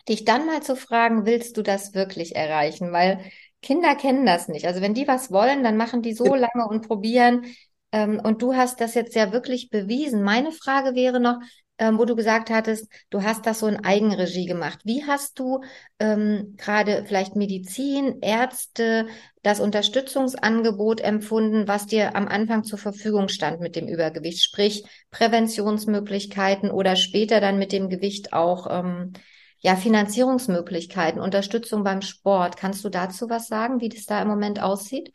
dich 0.08 0.24
dann 0.24 0.46
mal 0.46 0.64
zu 0.64 0.76
fragen, 0.76 1.26
willst 1.26 1.58
du 1.58 1.62
das 1.64 1.94
wirklich 1.94 2.36
erreichen? 2.36 2.92
Weil 2.92 3.20
Kinder 3.62 3.96
kennen 3.96 4.26
das 4.26 4.48
nicht. 4.48 4.66
Also 4.66 4.82
wenn 4.82 4.94
die 4.94 5.08
was 5.08 5.32
wollen, 5.32 5.64
dann 5.64 5.78
machen 5.78 6.02
die 6.02 6.14
so 6.14 6.34
lange 6.34 6.68
und 6.68 6.88
probieren. 6.88 7.46
Ähm, 7.92 8.22
und 8.24 8.42
du 8.42 8.56
hast 8.56 8.80
das 8.80 8.94
jetzt 8.94 9.16
ja 9.16 9.32
wirklich 9.32 9.70
bewiesen. 9.70 10.24
Meine 10.24 10.52
Frage 10.52 10.96
wäre 10.96 11.20
noch, 11.20 11.40
ähm, 11.82 11.98
wo 11.98 12.06
du 12.06 12.16
gesagt 12.16 12.52
hattest, 12.52 12.88
du 13.10 13.24
hast 13.24 13.48
das 13.48 13.60
so 13.60 13.68
in 13.68 13.84
Eigenregie 13.84 14.46
gemacht. 14.46 14.82
Wie 14.84 15.04
hast 15.04 15.40
du 15.40 15.62
ähm, 15.98 16.54
gerade 16.56 17.04
vielleicht 17.08 17.36
Medizin, 17.36 18.20
Ärzte, 18.22 19.08
das 19.42 19.60
Unterstützungsangebot 19.60 21.02
empfunden, 21.02 21.68
was 21.68 21.88
dir 21.88 22.16
am 22.16 22.28
Anfang 22.28 22.64
zur 22.64 22.78
Verfügung 22.78 23.30
stand 23.30 23.62
mit 23.62 23.76
dem 23.76 23.88
Übergewicht, 23.88 24.44
sprich 24.44 24.84
Präventionsmöglichkeiten 25.10 26.70
oder 26.70 26.96
später 26.96 27.42
dann 27.42 27.58
mit 27.58 27.72
dem 27.72 27.90
Gewicht 27.90 28.32
auch 28.32 28.68
ähm, 28.70 29.14
ja, 29.58 29.76
Finanzierungsmöglichkeiten, 29.76 31.20
Unterstützung 31.20 31.84
beim 31.84 32.04
Sport. 32.04 32.58
Kannst 32.58 32.86
du 32.86 32.90
dazu 32.90 33.28
was 33.28 33.48
sagen, 33.48 33.82
wie 33.82 33.90
das 33.90 34.06
da 34.06 34.22
im 34.22 34.28
Moment 34.28 34.62
aussieht? 34.62 35.12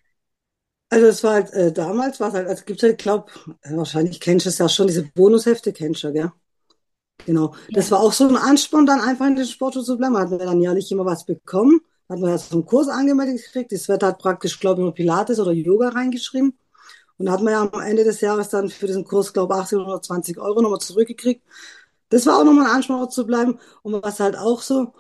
Also 0.89 1.07
es 1.07 1.23
war 1.23 1.35
halt, 1.35 1.53
äh, 1.53 1.73
damals 1.73 2.19
war 2.19 2.29
es 2.29 2.35
halt, 2.35 2.49
also 2.49 2.65
gibt 2.65 2.83
es, 2.83 2.91
ich 2.91 2.97
glaube, 2.97 3.31
wahrscheinlich 3.63 4.19
kennst 4.21 4.47
du 4.47 4.51
es 4.51 4.59
ja 4.59 4.69
schon, 4.69 4.89
diese 4.89 5.05
Bonushefte 5.05 5.73
kennst 5.73 6.03
du, 6.03 6.13
gell? 6.13 6.33
Genau. 7.25 7.55
Ja. 7.69 7.75
Das 7.75 7.91
war 7.91 8.01
auch 8.01 8.13
so 8.13 8.29
ein 8.29 8.37
Ansporn, 8.37 8.87
dann 8.87 9.01
einfach 9.01 9.27
in 9.27 9.37
den 9.37 9.47
Sport 9.47 9.75
zu 9.75 9.97
bleiben. 9.97 10.17
Hat 10.17 10.31
man 10.31 10.39
dann 10.39 10.61
jährlich 10.61 10.91
immer 10.93 11.05
was 11.05 11.25
bekommen. 11.25 11.81
Hat 12.09 12.21
man 12.21 12.31
ja 12.31 12.39
so 12.39 12.55
einen 12.55 12.67
Kurs 12.67 12.89
angemeldet 12.89 13.43
gekriegt. 13.43 13.73
Das 13.73 13.89
wird 13.89 14.03
halt 14.03 14.19
praktisch, 14.19 14.61
glaube 14.61 14.81
ich, 14.81 14.85
nur 14.85 14.95
Pilates 14.95 15.41
oder 15.41 15.53
Yoga 15.53 15.89
reingeschrieben. 15.89 16.57
Und 17.19 17.27
da 17.27 17.33
hat 17.33 17.43
man 17.43 17.53
ja 17.53 17.63
am 17.63 17.81
Ende 17.81 18.05
des 18.05 18.21
Jahres 18.21 18.51
dann 18.51 18.69
für 18.69 18.87
diesen 18.87 19.05
Kurs, 19.05 19.33
glaube 19.33 19.55
ich, 19.55 19.61
18 19.61 19.79
oder 19.81 20.03
20 20.03 20.39
Euro 20.39 20.61
nochmal 20.63 20.81
zurückgekriegt. 20.81 21.43
Das 22.11 22.27
war 22.27 22.39
auch 22.39 22.45
nochmal 22.45 22.67
ein 22.67 22.77
Ansporn 22.77 23.11
zu 23.11 23.27
bleiben. 23.27 23.59
Und 23.83 24.03
was 24.03 24.21
halt 24.21 24.37
auch 24.37 24.63
so 24.63 24.93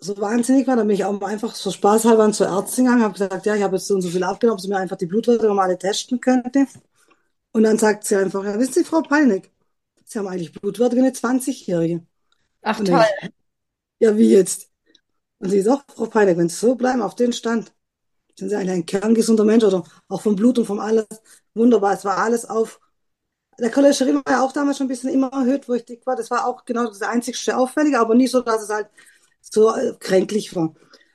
so 0.00 0.16
wahnsinnig 0.18 0.66
war, 0.66 0.76
dann 0.76 0.86
bin 0.86 0.94
ich 0.94 1.04
auch 1.04 1.20
einfach 1.22 1.54
so 1.54 1.70
spaßhalber 1.70 2.30
zur 2.32 2.46
Ärztin 2.48 2.84
gegangen, 2.84 3.02
habe 3.02 3.14
gesagt, 3.14 3.46
ja, 3.46 3.56
ich 3.56 3.62
habe 3.62 3.76
jetzt 3.76 3.86
so 3.88 3.94
und 3.94 4.02
so 4.02 4.08
viel 4.08 4.22
abgenommen, 4.22 4.54
ob 4.54 4.60
sie 4.60 4.68
mir 4.68 4.76
einfach 4.78 4.96
die 4.96 5.06
Blutwerte 5.06 5.46
nochmal 5.46 5.66
alle 5.66 5.78
testen 5.78 6.20
könnte. 6.20 6.66
Und 7.52 7.62
dann 7.64 7.78
sagt 7.78 8.04
sie 8.04 8.16
einfach, 8.16 8.44
ja, 8.44 8.58
wissen 8.58 8.74
Sie, 8.74 8.84
Frau 8.84 9.02
Palnig, 9.02 9.50
Sie 10.08 10.18
haben 10.18 10.26
eigentlich 10.28 10.52
Blutwerte 10.52 10.96
wie 10.96 11.00
eine 11.00 11.12
20-Jährige. 11.12 12.06
Ach 12.62 12.80
Und 12.80 12.88
toll. 12.88 13.04
ich, 13.22 13.30
ja, 14.00 14.16
wie 14.16 14.30
jetzt? 14.30 14.70
Und 15.40 15.50
sie 15.50 15.62
sagt, 15.62 15.92
Frau 15.92 16.06
Palnig, 16.06 16.38
wenn 16.38 16.48
Sie 16.48 16.56
so 16.56 16.74
bleiben 16.76 17.02
auf 17.02 17.14
den 17.16 17.32
Stand, 17.32 17.72
sind 18.38 18.50
Sie 18.50 18.56
eigentlich 18.56 18.72
ein 18.72 18.86
kerngesunder 18.86 19.44
Mensch 19.44 19.64
oder 19.64 19.84
auch 20.08 20.22
vom 20.22 20.36
Blut 20.36 20.58
und 20.58 20.66
vom 20.66 20.80
alles. 20.80 21.06
Wunderbar, 21.54 21.94
es 21.94 22.04
war 22.04 22.18
alles 22.18 22.46
auf. 22.46 22.80
Der 23.58 23.70
Cholesterin 23.70 24.16
war 24.16 24.24
ja 24.34 24.42
auch 24.44 24.52
damals 24.52 24.78
schon 24.78 24.86
ein 24.86 24.88
bisschen 24.88 25.10
immer 25.10 25.30
erhöht, 25.32 25.68
wo 25.68 25.74
ich 25.74 25.84
dick 25.84 26.06
war. 26.06 26.16
Das 26.16 26.30
war 26.30 26.46
auch 26.46 26.64
genau 26.64 26.86
das 26.86 27.02
einzigste 27.02 27.56
Auffällige, 27.56 27.98
aber 28.00 28.14
nicht 28.14 28.30
so, 28.32 28.40
dass 28.42 28.62
es 28.62 28.70
halt 28.70 28.88
so 29.40 29.74
äh, 29.74 29.94
kränklich 29.98 30.54
war. 30.56 30.74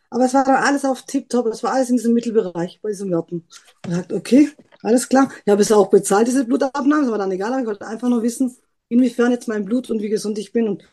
Aber 0.10 0.26
es 0.26 0.34
war 0.34 0.44
dann 0.44 0.56
alles 0.64 0.86
auf 0.86 1.04
Tipptopp, 1.04 1.48
es 1.48 1.64
war 1.64 1.74
alles 1.74 1.90
in 1.90 1.98
diesem 1.98 2.14
Mittelbereich 2.14 2.80
bei 2.82 2.90
diesen 2.90 3.10
Werten. 3.12 3.48
Und 3.86 3.94
dachte, 3.94 4.16
okay, 4.16 4.52
alles 4.84 5.10
klar. 5.10 5.32
Ich 5.46 5.52
habe 5.52 5.62
es 5.62 5.72
auch 5.72 5.90
bezahlt, 5.90 6.28
diese 6.28 6.46
Blutabnahme, 6.46 7.04
das 7.04 7.12
war 7.12 7.18
dann 7.18 7.32
egal, 7.32 7.52
aber 7.54 7.62
ich 7.62 7.68
wollte 7.68 7.88
einfach 7.88 8.10
nur 8.10 8.22
wissen, 8.22 8.56
inwiefern 8.94 9.32
jetzt 9.32 9.48
mein 9.48 9.66
Blut 9.66 9.90
und 9.92 10.02
wie 10.02 10.10
gesund 10.10 10.38
ich 10.40 10.54
bin. 10.54 10.68
Und 10.70 10.84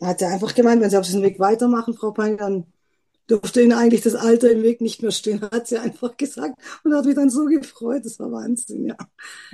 da 0.00 0.08
hat 0.08 0.18
sie 0.20 0.26
einfach 0.26 0.54
gemeint, 0.54 0.82
wenn 0.82 0.90
Sie 0.90 0.98
auf 0.98 1.06
diesem 1.06 1.22
Weg 1.22 1.38
weitermachen, 1.40 1.94
Frau 1.94 2.12
Pein, 2.12 2.36
dann 2.36 2.66
dürfte 3.30 3.62
Ihnen 3.62 3.72
eigentlich 3.72 4.02
das 4.02 4.14
Alter 4.16 4.50
im 4.50 4.62
Weg 4.62 4.80
nicht 4.80 5.02
mehr 5.02 5.12
stehen, 5.12 5.42
hat 5.52 5.68
sie 5.68 5.78
einfach 5.78 6.16
gesagt. 6.16 6.56
Und 6.84 6.94
hat 6.94 7.06
mich 7.06 7.14
dann 7.16 7.30
so 7.30 7.46
gefreut, 7.46 8.04
das 8.04 8.18
war 8.20 8.32
Wahnsinn, 8.32 8.86
ja. 8.86 8.96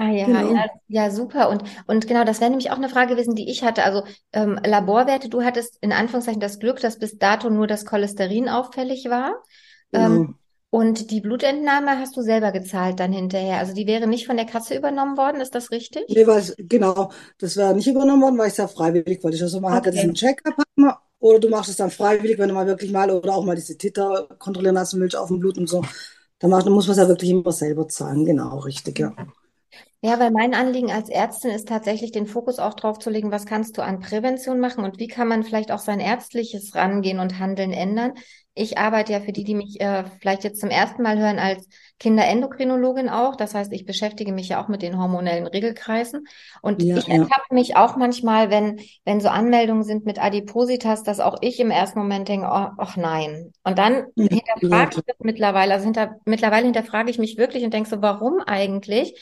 Ah 0.01 0.11
ja, 0.13 0.27
Genau. 0.27 0.55
ja, 0.55 0.67
ja, 0.87 1.11
super. 1.11 1.49
Und, 1.49 1.65
und 1.89 2.07
genau, 2.07 2.23
das 2.25 2.41
wäre 2.41 2.51
nämlich 2.51 2.71
auch 2.71 2.77
eine 2.77 2.89
Frage 2.89 3.15
gewesen, 3.15 3.35
die 3.35 3.51
ich 3.51 3.65
hatte. 3.65 3.83
Also 3.83 4.05
ähm, 4.33 4.57
Laborwerte, 4.65 5.29
du 5.29 5.43
hattest 5.43 5.77
in 5.83 5.93
Anführungszeichen 5.93 6.41
das 6.41 6.61
Glück, 6.61 6.79
dass 6.81 7.01
bis 7.01 7.19
dato 7.19 7.51
nur 7.51 7.67
das 7.67 7.85
Cholesterin 7.85 8.49
auffällig 8.49 9.07
war. 9.11 9.43
Ähm, 9.93 10.21
Genau. 10.23 10.39
Und 10.71 11.11
die 11.11 11.21
Blutentnahme 11.21 11.99
hast 11.99 12.17
du 12.17 12.23
selber 12.23 12.53
gezahlt 12.53 13.01
dann 13.01 13.13
hinterher. 13.13 13.59
Also 13.59 13.75
die 13.75 13.87
wäre 13.87 14.07
nicht 14.07 14.27
von 14.27 14.37
der 14.37 14.47
Kasse 14.47 14.77
übernommen 14.77 15.17
worden, 15.17 15.41
ist 15.41 15.55
das 15.55 15.71
richtig? 15.71 16.07
Nee, 16.07 16.27
weil, 16.27 16.39
es- 16.41 16.55
genau, 16.59 17.11
das 17.39 17.57
wäre 17.57 17.75
nicht 17.75 17.87
übernommen 17.87 18.23
worden, 18.23 18.39
weil 18.39 18.47
ich 18.47 18.53
es 18.53 18.57
ja 18.59 18.69
freiwillig 18.69 19.23
wollte. 19.23 19.43
Also 19.43 19.61
man 19.61 19.73
hat 19.75 19.85
ja 19.87 19.91
Okay. 19.91 19.93
diesen 19.93 20.15
Check-up, 20.15 20.55
oder 21.21 21.39
du 21.41 21.49
machst 21.49 21.71
es 21.71 21.77
dann 21.77 21.91
freiwillig, 21.91 22.39
wenn 22.39 22.49
du 22.49 22.55
mal 22.55 22.67
wirklich 22.67 22.93
mal, 22.93 23.11
oder 23.11 23.35
auch 23.35 23.45
mal 23.45 23.57
diese 23.57 23.77
Titer 23.77 24.29
kontrollieren 24.39 24.75
lassen 24.77 25.01
willst 25.01 25.17
auf 25.17 25.29
dem 25.29 25.39
Blut 25.41 25.59
und 25.59 25.69
so. 25.69 25.85
Dann, 26.39 26.51
macht, 26.51 26.67
dann 26.67 26.73
muss 26.73 26.87
man 26.87 26.93
es 26.97 26.99
ja 27.03 27.09
wirklich 27.09 27.31
immer 27.31 27.53
selber 27.53 27.89
zahlen. 27.89 28.25
Genau, 28.25 28.59
richtig, 28.61 28.99
ja. 28.99 29.15
Ja, 30.01 30.19
weil 30.21 30.31
mein 30.31 30.55
Anliegen 30.55 30.93
als 30.93 31.09
Ärztin 31.09 31.51
ist 31.51 31.67
tatsächlich, 31.69 32.13
den 32.13 32.27
Fokus 32.27 32.59
auch 32.61 32.75
drauf 32.75 32.99
zu 33.01 33.11
legen, 33.11 33.31
was 33.33 33.47
kannst 33.47 33.77
du 33.77 33.83
an 33.83 33.99
Prävention 34.01 34.61
machen 34.61 34.85
und 34.85 34.99
wie 35.01 35.09
kann 35.09 35.27
man 35.29 35.43
vielleicht 35.43 35.73
auch 35.73 35.81
sein 35.81 35.99
ärztliches 36.01 36.75
Rangehen 36.75 37.19
und 37.19 37.39
Handeln 37.41 37.73
ändern. 37.73 38.13
Ich 38.59 38.79
arbeite 38.79 39.13
ja 39.13 39.21
für 39.21 39.33
die, 39.33 39.45
die 39.45 39.55
mich 39.55 39.81
äh, 39.81 40.05
vielleicht 40.21 40.45
jetzt 40.45 40.61
zum 40.61 40.71
ersten 40.71 41.03
Mal 41.03 41.19
hören, 41.19 41.39
als 41.39 41.69
Kinderendokrinologin 41.99 43.09
auch. 43.09 43.37
Das 43.37 43.55
heißt, 43.55 43.73
ich 43.73 43.87
beschäftige 43.87 44.33
mich 44.33 44.49
ja 44.49 44.63
auch 44.63 44.69
mit 44.69 44.83
den 44.83 44.99
hormonellen 44.99 45.47
Regelkreisen. 45.47 46.27
Und 46.63 46.83
Ja, 46.83 46.97
ich 46.97 47.07
ja. 47.07 47.15
ertappe 47.15 47.55
mich 47.55 47.77
auch 47.77 47.97
manchmal, 47.97 48.51
wenn, 48.51 48.81
wenn 49.05 49.21
so 49.21 49.29
Anmeldungen 49.29 49.83
sind 49.83 50.05
mit 50.07 50.23
Adipositas, 50.23 51.03
dass 51.03 51.21
auch 51.21 51.37
ich 51.41 51.61
im 51.61 51.71
ersten 51.71 51.99
Moment 51.99 52.29
denke, 52.29 52.47
oh, 52.47 52.69
ach 52.77 52.97
nein. 52.97 53.53
Und 53.65 53.79
dann. 53.79 54.07
Ja, 54.17 54.27
hinterfrage 54.29 54.91
ich 54.97 55.05
klar. 55.05 55.05
das 55.07 55.17
mittlerweile. 55.21 55.73
Also 55.75 55.85
hinter, 55.85 56.17
mittlerweile 56.25 56.65
hinterfrage 56.65 57.11
ich 57.11 57.19
mich 57.19 57.39
wirklich 57.39 57.65
und 57.65 57.75
denke 57.75 57.89
so, 57.89 58.03
warum 58.03 58.41
eigentlich? 58.41 59.15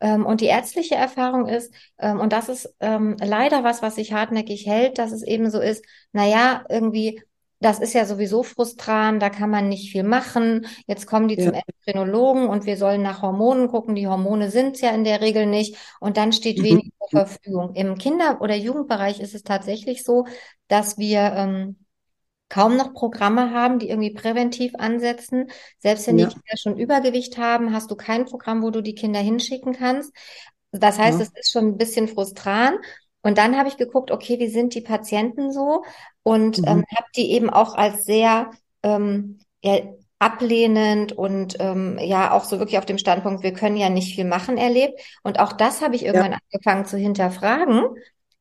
Ähm, 0.00 0.26
und 0.26 0.40
die 0.40 0.46
ärztliche 0.46 0.94
Erfahrung 0.94 1.46
ist, 1.46 1.74
ähm, 1.98 2.20
und 2.20 2.32
das 2.32 2.48
ist 2.48 2.74
ähm, 2.80 3.16
leider 3.20 3.64
was, 3.64 3.82
was 3.82 3.96
sich 3.96 4.12
hartnäckig 4.12 4.66
hält, 4.66 4.98
dass 4.98 5.12
es 5.12 5.22
eben 5.22 5.50
so 5.50 5.60
ist, 5.60 5.84
naja, 6.12 6.64
irgendwie, 6.68 7.20
das 7.60 7.80
ist 7.80 7.92
ja 7.94 8.04
sowieso 8.06 8.42
frustrant, 8.44 9.20
da 9.20 9.30
kann 9.30 9.50
man 9.50 9.68
nicht 9.68 9.90
viel 9.90 10.04
machen. 10.04 10.66
Jetzt 10.86 11.06
kommen 11.06 11.28
die 11.28 11.36
Ja, 11.36 11.52
zum 11.52 11.54
Endokrinologen 11.54 12.48
und 12.48 12.66
wir 12.66 12.76
sollen 12.76 13.02
nach 13.02 13.22
Hormonen 13.22 13.68
gucken. 13.68 13.94
Die 13.96 14.06
Hormone 14.06 14.50
sind 14.50 14.76
es 14.76 14.80
ja 14.82 14.90
in 14.90 15.04
der 15.04 15.20
Regel 15.20 15.46
nicht. 15.46 15.76
Und 16.00 16.16
dann 16.16 16.32
steht 16.32 16.62
mhm. 16.62 16.62
wenig 16.62 16.92
zur 17.00 17.08
Verfügung. 17.10 17.74
Im 17.74 17.98
Kinder- 17.98 18.40
oder 18.40 18.54
Jugendbereich 18.56 19.20
ist 19.20 19.34
es 19.34 19.42
tatsächlich 19.42 20.04
so, 20.04 20.26
dass 20.68 20.98
wir 20.98 21.20
ähm, 21.20 21.84
kaum 22.48 22.76
noch 22.76 22.94
Programme 22.94 23.52
haben, 23.52 23.78
die 23.78 23.90
irgendwie 23.90 24.12
präventiv 24.14 24.72
ansetzen. 24.78 25.50
Selbst 25.78 26.06
wenn 26.06 26.16
die 26.16 26.26
Ja, 26.26 26.28
Kinder 26.28 26.56
schon 26.56 26.78
Übergewicht 26.78 27.38
haben, 27.38 27.72
hast 27.74 27.90
du 27.90 27.96
kein 27.96 28.24
Programm, 28.26 28.62
wo 28.62 28.70
du 28.70 28.82
die 28.82 28.94
Kinder 28.94 29.20
hinschicken 29.20 29.74
kannst. 29.74 30.12
Das 30.72 30.98
heißt, 30.98 31.20
ja, 31.20 31.20
es 31.20 31.30
ist 31.34 31.52
schon 31.52 31.66
ein 31.68 31.76
bisschen 31.78 32.08
frustrant. 32.08 32.78
Und 33.22 33.38
dann 33.38 33.56
habe 33.56 33.68
ich 33.68 33.76
geguckt, 33.76 34.10
okay, 34.10 34.38
wie 34.38 34.48
sind 34.48 34.74
die 34.74 34.80
Patienten 34.80 35.52
so? 35.52 35.82
Und 36.22 36.60
ähm, 36.66 36.78
mhm. 36.78 36.84
habe 36.96 37.08
die 37.16 37.32
eben 37.32 37.50
auch 37.50 37.74
als 37.74 38.04
sehr 38.04 38.50
ähm, 38.82 39.38
ja, 39.62 39.80
ablehnend 40.18 41.12
und 41.12 41.56
ähm, 41.60 41.98
ja 42.00 42.32
auch 42.32 42.44
so 42.44 42.58
wirklich 42.58 42.78
auf 42.78 42.86
dem 42.86 42.98
Standpunkt, 42.98 43.42
wir 43.42 43.52
können 43.52 43.76
ja 43.76 43.88
nicht 43.90 44.14
viel 44.14 44.24
machen, 44.24 44.56
erlebt. 44.56 45.00
Und 45.22 45.38
auch 45.40 45.52
das 45.52 45.82
habe 45.82 45.96
ich 45.96 46.04
Ja, 46.12 46.22
irgendwann 46.22 46.34
angefangen 46.34 46.86
zu 46.86 46.96
hinterfragen, 46.96 47.82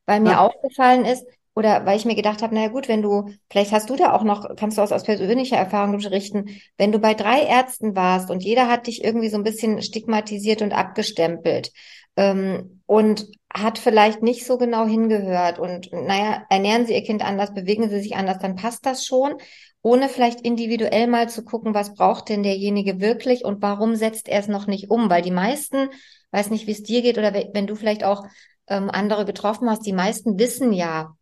weil 0.06 0.20
mir 0.22 0.40
ja, 0.40 0.42
aufgefallen 0.42 1.06
ist, 1.06 1.26
oder 1.56 1.86
weil 1.86 1.98
ich 1.98 2.06
mir 2.06 2.16
gedacht 2.16 2.42
habe, 2.44 2.54
naja 2.54 2.68
gut, 2.70 2.88
wenn 2.88 3.02
du, 3.02 3.30
vielleicht 3.50 3.72
hast 3.72 3.90
du 3.90 3.96
da 3.96 4.14
auch 4.14 4.24
noch, 4.24 4.56
kannst 4.56 4.78
du 4.78 4.82
aus, 4.82 4.92
aus 4.92 5.04
persönlicher 5.04 5.58
Erfahrung 5.58 5.98
berichten, 5.98 6.46
wenn 6.78 6.92
du 6.92 7.00
bei 7.00 7.14
drei 7.16 7.42
Ärzten 7.42 7.96
warst 7.96 8.30
und 8.30 8.44
jeder 8.44 8.68
hat 8.70 8.88
dich 8.88 9.04
irgendwie 9.04 9.30
so 9.30 9.38
ein 9.38 9.44
bisschen 9.44 9.82
stigmatisiert 9.82 10.62
und 10.62 10.72
abgestempelt 10.74 11.72
ähm, 12.16 12.82
und 12.86 13.28
hat 13.54 13.80
vielleicht 13.80 14.22
nicht 14.24 14.46
so 14.46 14.58
genau 14.58 14.86
hingehört. 14.86 15.60
Und 15.60 15.92
naja, 15.92 16.46
ernähren 16.50 16.86
sie 16.86 16.94
ihr 16.94 17.04
Kind 17.04 17.24
anders, 17.24 17.54
bewegen 17.54 17.90
sie 17.90 18.00
sich 18.02 18.16
anders, 18.16 18.40
dann 18.40 18.56
passt 18.56 18.86
das 18.86 19.06
schon, 19.06 19.36
ohne 19.82 20.10
vielleicht 20.10 20.42
individuell 20.42 21.08
mal 21.08 21.30
zu 21.30 21.44
gucken, 21.44 21.74
was 21.74 21.94
braucht 21.94 22.30
denn 22.30 22.44
derjenige 22.44 23.00
wirklich 23.00 23.46
und 23.46 23.62
warum 23.62 23.96
setzt 23.96 24.28
er 24.28 24.40
es 24.40 24.48
noch 24.48 24.68
nicht 24.68 24.90
um, 24.92 25.10
weil 25.10 25.22
die 25.22 25.32
meisten, 25.32 25.90
weiß 26.32 26.50
nicht, 26.50 26.68
wie 26.68 26.72
es 26.72 26.84
dir 26.84 27.02
geht 27.02 27.18
oder 27.18 27.34
we- 27.34 27.50
wenn 27.54 27.68
du 27.68 27.76
vielleicht 27.76 28.04
auch 28.04 28.26
ähm, 28.68 28.90
andere 28.92 29.26
getroffen 29.26 29.70
hast, 29.70 29.86
die 29.86 29.94
meisten 29.94 30.38
wissen 30.40 30.74
ja, 30.74 31.16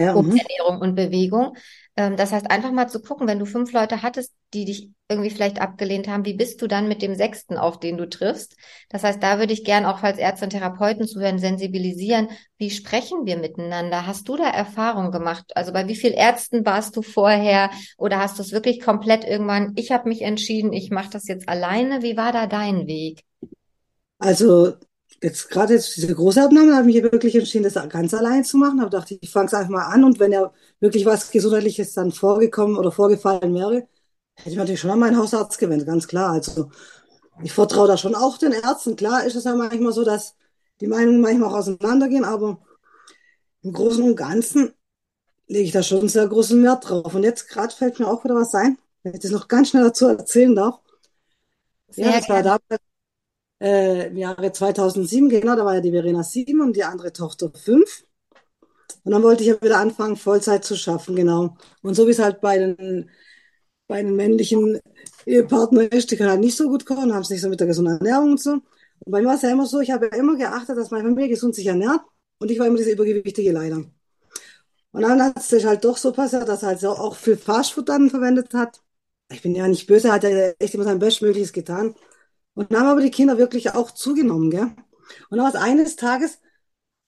ja, 0.00 0.14
um 0.14 0.28
mhm. 0.28 0.36
Ernährung 0.36 0.80
und 0.80 0.94
Bewegung. 0.94 1.56
Ähm, 1.96 2.16
das 2.16 2.32
heißt, 2.32 2.50
einfach 2.50 2.72
mal 2.72 2.88
zu 2.88 3.02
gucken, 3.02 3.28
wenn 3.28 3.38
du 3.38 3.44
fünf 3.44 3.72
Leute 3.72 4.02
hattest, 4.02 4.32
die 4.54 4.64
dich 4.64 4.90
irgendwie 5.08 5.30
vielleicht 5.30 5.60
abgelehnt 5.60 6.08
haben, 6.08 6.24
wie 6.24 6.34
bist 6.34 6.62
du 6.62 6.66
dann 6.66 6.88
mit 6.88 7.02
dem 7.02 7.14
sechsten, 7.14 7.58
auf 7.58 7.78
den 7.80 7.98
du 7.98 8.08
triffst? 8.08 8.56
Das 8.88 9.04
heißt, 9.04 9.22
da 9.22 9.38
würde 9.38 9.52
ich 9.52 9.64
gern 9.64 9.84
auch 9.84 10.02
als 10.02 10.18
Ärzte 10.18 10.46
und 10.46 10.50
Therapeuten 10.50 11.06
zuhören, 11.06 11.38
sensibilisieren. 11.38 12.28
Wie 12.56 12.70
sprechen 12.70 13.26
wir 13.26 13.36
miteinander? 13.36 14.06
Hast 14.06 14.28
du 14.28 14.36
da 14.36 14.48
Erfahrung 14.48 15.10
gemacht? 15.10 15.52
Also 15.54 15.72
bei 15.72 15.86
wie 15.88 15.96
vielen 15.96 16.14
Ärzten 16.14 16.64
warst 16.64 16.96
du 16.96 17.02
vorher? 17.02 17.70
Oder 17.98 18.18
hast 18.18 18.38
du 18.38 18.42
es 18.42 18.52
wirklich 18.52 18.80
komplett 18.80 19.24
irgendwann, 19.24 19.72
ich 19.76 19.92
habe 19.92 20.08
mich 20.08 20.22
entschieden, 20.22 20.72
ich 20.72 20.90
mache 20.90 21.10
das 21.10 21.28
jetzt 21.28 21.48
alleine? 21.48 22.02
Wie 22.02 22.16
war 22.16 22.32
da 22.32 22.46
dein 22.46 22.86
Weg? 22.86 23.20
Also 24.18 24.74
jetzt 25.22 25.50
gerade 25.50 25.74
jetzt 25.74 25.96
diese 25.96 26.14
große 26.14 26.42
Abnahme, 26.42 26.76
habe 26.76 26.90
ich 26.90 27.02
mich 27.02 27.12
wirklich 27.12 27.34
entschieden, 27.36 27.64
das 27.64 27.74
ganz 27.88 28.14
allein 28.14 28.44
zu 28.44 28.56
machen. 28.56 28.80
Habe 28.80 28.90
gedacht, 28.90 29.10
ich 29.20 29.30
fange 29.30 29.46
es 29.46 29.54
einfach 29.54 29.70
mal 29.70 29.86
an 29.86 30.04
und 30.04 30.18
wenn 30.18 30.32
ja 30.32 30.52
wirklich 30.80 31.04
was 31.06 31.30
Gesundheitliches 31.30 31.92
dann 31.94 32.12
vorgekommen 32.12 32.76
oder 32.76 32.92
vorgefallen 32.92 33.54
wäre, 33.54 33.86
hätte 34.36 34.50
ich 34.50 34.56
natürlich 34.56 34.80
schon 34.80 34.90
an 34.90 34.98
meinen 35.00 35.18
Hausarzt 35.18 35.58
gewendet, 35.58 35.86
ganz 35.86 36.08
klar. 36.08 36.32
Also 36.32 36.70
ich 37.42 37.52
vertraue 37.52 37.88
da 37.88 37.96
schon 37.98 38.14
auch 38.14 38.38
den 38.38 38.52
Ärzten. 38.52 38.96
Klar 38.96 39.24
ist 39.24 39.36
es 39.36 39.44
ja 39.44 39.54
manchmal 39.54 39.92
so, 39.92 40.04
dass 40.04 40.36
die 40.80 40.86
Meinungen 40.88 41.20
manchmal 41.20 41.50
auch 41.50 41.56
auseinandergehen, 41.56 42.24
aber 42.24 42.60
im 43.62 43.72
Großen 43.72 44.02
und 44.02 44.16
Ganzen 44.16 44.72
lege 45.48 45.64
ich 45.66 45.72
da 45.72 45.82
schon 45.82 46.08
sehr 46.08 46.28
großen 46.28 46.62
Wert 46.64 46.88
drauf. 46.88 47.14
Und 47.14 47.24
jetzt 47.24 47.48
gerade 47.48 47.74
fällt 47.74 47.98
mir 48.00 48.08
auch 48.08 48.24
wieder 48.24 48.34
was 48.36 48.54
ein, 48.54 48.78
wenn 49.02 49.14
ich 49.14 49.20
das 49.20 49.30
noch 49.32 49.48
ganz 49.48 49.70
schnell 49.70 49.84
dazu 49.84 50.06
erzählen 50.08 50.54
darf. 50.54 50.80
Ja, 51.96 52.12
Sehr 52.12 52.12
das 52.12 52.28
war 52.28 52.42
damals 52.42 52.80
äh, 53.60 54.08
im 54.08 54.16
Jahre 54.16 54.52
2007, 54.52 55.28
genau, 55.28 55.56
da 55.56 55.64
war 55.64 55.74
ja 55.76 55.80
die 55.80 55.90
Verena 55.92 56.22
sieben 56.22 56.60
und 56.60 56.76
die 56.76 56.84
andere 56.84 57.12
Tochter 57.12 57.50
fünf. 57.54 58.04
Und 59.04 59.12
dann 59.12 59.22
wollte 59.22 59.42
ich 59.42 59.48
ja 59.48 59.60
wieder 59.62 59.78
anfangen, 59.78 60.16
Vollzeit 60.16 60.64
zu 60.64 60.76
schaffen, 60.76 61.16
genau. 61.16 61.56
Und 61.82 61.94
so 61.94 62.06
wie 62.06 62.10
es 62.12 62.18
halt 62.18 62.40
bei 62.40 62.58
den, 62.58 63.10
bei 63.88 64.02
den 64.02 64.16
männlichen 64.16 64.80
Ehepartnern 65.26 65.88
ist, 65.88 66.10
die 66.10 66.16
können 66.16 66.30
halt 66.30 66.40
nicht 66.40 66.56
so 66.56 66.68
gut 66.68 66.86
kochen, 66.86 67.14
haben 67.14 67.22
es 67.22 67.30
nicht 67.30 67.42
so 67.42 67.48
mit 67.48 67.60
der 67.60 67.68
gesunden 67.68 67.96
Ernährung 67.98 68.32
und 68.32 68.40
so. 68.40 68.52
Und 68.54 69.12
bei 69.12 69.20
mir 69.22 69.28
war 69.28 69.36
es 69.36 69.42
ja 69.42 69.50
immer 69.50 69.66
so, 69.66 69.80
ich 69.80 69.90
habe 69.90 70.08
ja 70.12 70.18
immer 70.18 70.36
geachtet, 70.36 70.76
dass 70.78 70.90
meine 70.90 71.04
Familie 71.08 71.30
gesund 71.30 71.54
sich 71.54 71.66
ernährt 71.66 72.00
und 72.40 72.50
ich 72.50 72.58
war 72.58 72.66
immer 72.66 72.78
diese 72.78 72.92
übergewichtige 72.92 73.52
leider. 73.52 73.84
Und 74.92 75.02
dann 75.02 75.22
hat 75.22 75.36
es 75.38 75.48
sich 75.48 75.64
halt 75.64 75.84
doch 75.84 75.96
so 75.96 76.12
passiert, 76.12 76.48
dass 76.48 76.62
er 76.62 76.68
halt 76.70 76.84
auch 76.84 77.14
viel 77.16 77.36
Fastfood 77.36 77.88
dann 77.88 78.10
verwendet 78.10 78.52
hat. 78.54 78.82
Ich 79.30 79.42
bin 79.42 79.54
ja 79.54 79.68
nicht 79.68 79.86
böse, 79.86 80.08
er 80.08 80.14
hat 80.14 80.24
ja 80.24 80.30
echt 80.58 80.74
immer 80.74 80.84
sein 80.84 80.98
Bestmögliches 80.98 81.52
getan. 81.52 81.94
Und 82.54 82.72
dann 82.72 82.80
haben 82.80 82.88
aber 82.88 83.00
die 83.00 83.10
Kinder 83.10 83.38
wirklich 83.38 83.74
auch 83.74 83.90
zugenommen, 83.90 84.50
gell? 84.50 84.62
Und 85.28 85.38
dann 85.38 85.40
war 85.40 85.48
es 85.48 85.54
eines 85.54 85.96
Tages, 85.96 86.38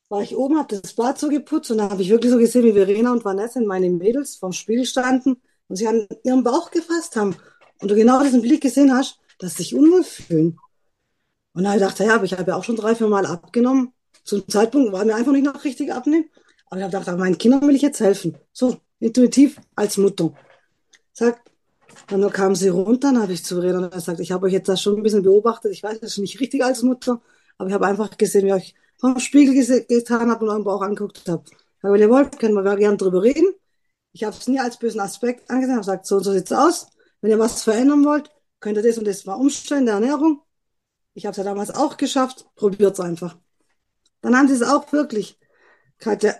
war 0.08 0.22
ich 0.22 0.36
oben, 0.36 0.58
habe 0.58 0.76
das 0.76 0.92
Bad 0.92 1.18
so 1.18 1.28
geputzt 1.28 1.70
und 1.70 1.78
da 1.78 1.90
habe 1.90 2.02
ich 2.02 2.10
wirklich 2.10 2.30
so 2.30 2.38
gesehen, 2.38 2.64
wie 2.64 2.72
Verena 2.72 3.12
und 3.12 3.24
Vanessa, 3.24 3.60
meine 3.60 3.88
Mädels, 3.90 4.36
vorm 4.36 4.52
Spiegel 4.52 4.84
standen 4.84 5.40
und 5.68 5.76
sich 5.76 5.88
an 5.88 6.06
ihren 6.24 6.44
Bauch 6.44 6.70
gefasst 6.70 7.16
haben. 7.16 7.34
Und 7.80 7.90
du 7.90 7.94
genau 7.94 8.22
diesen 8.22 8.42
Blick 8.42 8.60
gesehen 8.60 8.92
hast, 8.94 9.18
dass 9.38 9.56
sie 9.56 9.64
sich 9.64 9.74
unwohl 9.74 10.04
fühlen. 10.04 10.58
Und 11.54 11.64
dann 11.64 11.80
habe 11.80 11.92
ich 11.92 11.98
ja, 11.98 12.14
aber 12.14 12.24
ich 12.24 12.32
habe 12.32 12.50
ja 12.50 12.56
auch 12.56 12.64
schon 12.64 12.76
drei, 12.76 12.94
vier 12.94 13.08
Mal 13.08 13.26
abgenommen. 13.26 13.92
Zum 14.24 14.46
Zeitpunkt 14.48 14.92
war 14.92 15.04
mir 15.04 15.14
einfach 15.14 15.32
nicht 15.32 15.44
noch 15.44 15.64
richtig 15.64 15.92
abnehmen. 15.92 16.30
Aber 16.66 16.78
ich 16.78 16.84
habe 16.84 16.98
gedacht, 16.98 17.18
meinen 17.18 17.38
Kindern 17.38 17.66
will 17.66 17.74
ich 17.74 17.82
jetzt 17.82 18.00
helfen. 18.00 18.38
So, 18.52 18.78
intuitiv 19.00 19.60
als 19.74 19.98
Mutter. 19.98 20.32
Sagt, 21.12 21.51
dann 22.08 22.30
kam 22.30 22.54
sie 22.54 22.68
runter, 22.68 23.12
dann 23.12 23.22
habe 23.22 23.32
ich 23.32 23.44
zu 23.44 23.60
Verena 23.60 23.88
gesagt, 23.88 24.20
ich 24.20 24.32
habe 24.32 24.46
euch 24.46 24.52
jetzt 24.52 24.68
das 24.68 24.82
schon 24.82 24.96
ein 24.96 25.02
bisschen 25.02 25.22
beobachtet. 25.22 25.72
Ich 25.72 25.82
weiß, 25.82 25.98
ist 25.98 26.18
nicht 26.18 26.40
richtig 26.40 26.64
als 26.64 26.82
Mutter, 26.82 27.20
aber 27.58 27.68
ich 27.68 27.74
habe 27.74 27.86
einfach 27.86 28.16
gesehen, 28.16 28.46
wie 28.46 28.52
euch 28.52 28.74
vom 28.98 29.18
Spiegel 29.18 29.54
getan 29.86 30.30
habt 30.30 30.42
und 30.42 30.48
euren 30.48 30.64
Bauch 30.64 30.82
angeguckt 30.82 31.22
habt. 31.28 31.50
Wenn 31.80 32.00
ihr 32.00 32.10
wollt, 32.10 32.38
können 32.38 32.54
wir 32.54 32.76
gerne 32.76 32.96
drüber 32.96 33.22
reden. 33.22 33.52
Ich 34.12 34.24
habe 34.24 34.36
es 34.36 34.46
nie 34.46 34.60
als 34.60 34.78
bösen 34.78 35.00
Aspekt 35.00 35.50
angesehen, 35.50 35.74
habe 35.74 35.80
gesagt, 35.80 36.06
so 36.06 36.16
und 36.16 36.24
so 36.24 36.32
sieht's 36.32 36.52
aus. 36.52 36.86
Wenn 37.20 37.30
ihr 37.30 37.38
was 37.38 37.62
verändern 37.62 38.04
wollt, 38.04 38.30
könnt 38.60 38.76
ihr 38.76 38.82
das 38.82 38.98
und 38.98 39.06
das 39.06 39.24
mal 39.24 39.34
umstellen, 39.34 39.86
der 39.86 39.94
Ernährung. 39.94 40.42
Ich 41.14 41.26
habe 41.26 41.32
es 41.32 41.38
ja 41.38 41.44
damals 41.44 41.70
auch 41.74 41.96
geschafft, 41.96 42.46
probiert's 42.54 43.00
einfach. 43.00 43.36
Dann 44.20 44.36
haben 44.36 44.48
sie 44.48 44.54
es 44.54 44.62
auch 44.62 44.92
wirklich 44.92 45.38